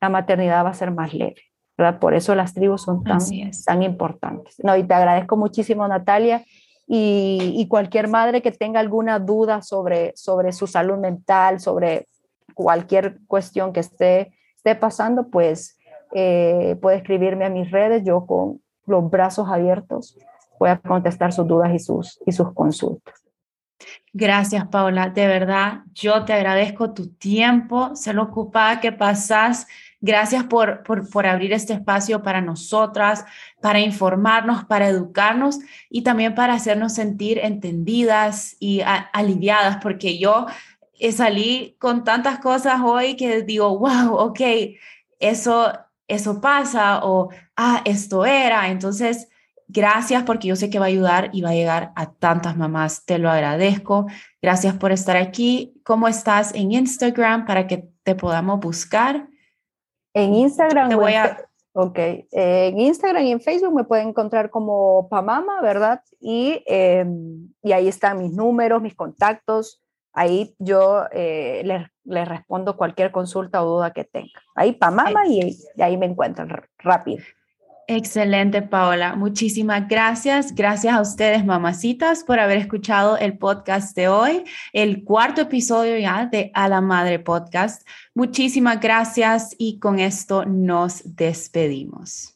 la 0.00 0.08
maternidad 0.08 0.64
va 0.64 0.70
a 0.70 0.74
ser 0.74 0.90
más 0.90 1.14
leve. 1.14 1.42
¿verdad? 1.78 2.00
Por 2.00 2.14
eso 2.14 2.34
las 2.34 2.54
tribus 2.54 2.82
son 2.82 3.04
tan, 3.04 3.20
tan 3.64 3.82
importantes. 3.82 4.56
No, 4.64 4.76
y 4.76 4.82
te 4.82 4.94
agradezco 4.94 5.36
muchísimo, 5.36 5.86
Natalia. 5.86 6.44
Y, 6.88 7.66
cualquier 7.68 8.08
madre 8.08 8.42
que 8.42 8.52
tenga 8.52 8.80
alguna 8.80 9.18
duda 9.18 9.62
sobre, 9.62 10.12
sobre 10.16 10.52
su 10.52 10.66
salud 10.66 10.96
mental, 10.98 11.60
sobre 11.60 12.06
cualquier 12.54 13.18
cuestión 13.26 13.72
que 13.72 13.80
esté, 13.80 14.32
esté 14.56 14.74
pasando, 14.74 15.28
pues 15.28 15.76
eh, 16.12 16.76
puede 16.80 16.98
escribirme 16.98 17.44
a 17.44 17.50
mis 17.50 17.70
redes, 17.70 18.02
yo 18.04 18.26
con 18.26 18.60
los 18.86 19.10
brazos 19.10 19.48
abiertos 19.48 20.16
voy 20.58 20.70
a 20.70 20.78
contestar 20.78 21.32
sus 21.32 21.46
dudas 21.46 21.72
y 21.74 21.78
sus, 21.78 22.20
y 22.24 22.32
sus 22.32 22.52
consultas. 22.52 23.14
Gracias, 24.12 24.66
Paula. 24.68 25.10
De 25.10 25.26
verdad, 25.26 25.82
yo 25.92 26.24
te 26.24 26.32
agradezco 26.32 26.94
tu 26.94 27.08
tiempo, 27.08 27.94
se 27.94 28.14
lo 28.14 28.22
ocupada 28.22 28.80
que 28.80 28.92
pasas. 28.92 29.66
Gracias 30.00 30.44
por, 30.44 30.82
por, 30.82 31.10
por, 31.10 31.26
abrir 31.26 31.52
este 31.52 31.74
espacio 31.74 32.22
para 32.22 32.40
nosotras, 32.40 33.26
para 33.60 33.80
informarnos, 33.80 34.64
para 34.64 34.88
educarnos 34.88 35.58
y 35.90 36.02
también 36.02 36.34
para 36.34 36.54
hacernos 36.54 36.94
sentir 36.94 37.38
entendidas 37.38 38.56
y 38.58 38.80
aliviadas, 39.12 39.78
porque 39.82 40.18
yo 40.18 40.46
salí 41.12 41.76
con 41.78 42.04
tantas 42.04 42.38
cosas 42.38 42.80
hoy 42.82 43.16
que 43.16 43.42
digo, 43.42 43.78
wow, 43.78 44.14
ok, 44.14 44.40
eso 45.18 45.72
eso 46.08 46.40
pasa 46.40 47.04
o, 47.04 47.30
ah, 47.56 47.82
esto 47.84 48.24
era. 48.24 48.68
Entonces, 48.68 49.28
gracias 49.68 50.22
porque 50.24 50.48
yo 50.48 50.56
sé 50.56 50.70
que 50.70 50.78
va 50.78 50.86
a 50.86 50.88
ayudar 50.88 51.30
y 51.32 51.42
va 51.42 51.50
a 51.50 51.54
llegar 51.54 51.92
a 51.96 52.12
tantas 52.12 52.56
mamás. 52.56 53.04
Te 53.04 53.18
lo 53.18 53.30
agradezco. 53.30 54.06
Gracias 54.40 54.74
por 54.74 54.92
estar 54.92 55.16
aquí. 55.16 55.80
¿Cómo 55.84 56.08
estás 56.08 56.54
en 56.54 56.72
Instagram 56.72 57.46
para 57.46 57.66
que 57.66 57.88
te 58.02 58.14
podamos 58.14 58.60
buscar? 58.60 59.28
En 60.14 60.34
Instagram. 60.34 60.88
Te 60.88 60.94
voy 60.94 61.14
a... 61.14 61.38
Ok, 61.78 61.98
en 62.32 62.80
Instagram 62.80 63.22
y 63.24 63.32
en 63.32 63.40
Facebook 63.42 63.74
me 63.74 63.84
pueden 63.84 64.08
encontrar 64.08 64.48
como 64.48 65.10
Pamama, 65.10 65.60
¿verdad? 65.60 66.00
Y, 66.18 66.62
em, 66.64 67.52
y 67.62 67.72
ahí 67.72 67.86
están 67.86 68.16
mis 68.16 68.32
números, 68.32 68.80
mis 68.80 68.94
contactos. 68.94 69.82
Ahí 70.16 70.54
yo 70.58 71.04
eh, 71.12 71.62
les, 71.64 72.28
respondo 72.28 72.78
cualquier 72.78 73.12
consulta 73.12 73.62
o 73.62 73.76
duda 73.76 73.92
que 73.92 74.04
tenga. 74.04 74.40
Ahí 74.54 74.72
para 74.72 74.90
mamá 74.90 75.26
y, 75.28 75.58
ahí 75.78 75.98
me 75.98 76.06
encuentran 76.06 76.48
rápido. 76.78 77.22
Excelente, 77.86 78.62
Paola. 78.62 79.14
Muchísimas 79.14 79.86
gracias. 79.86 80.54
Gracias 80.54 80.94
a 80.94 81.02
ustedes, 81.02 81.44
mamacitas, 81.44 82.24
por 82.24 82.40
haber 82.40 82.56
escuchado 82.56 83.18
el 83.18 83.36
podcast 83.36 83.94
de 83.94 84.08
hoy, 84.08 84.44
el 84.72 85.04
cuarto 85.04 85.42
episodio 85.42 85.98
ya 85.98 86.24
de 86.24 86.50
A 86.54 86.68
la 86.68 86.80
Madre 86.80 87.18
Podcast. 87.18 87.86
Muchísimas 88.14 88.80
gracias 88.80 89.54
y 89.58 89.78
con 89.78 89.98
esto 89.98 90.46
nos 90.46 91.14
despedimos. 91.14 92.35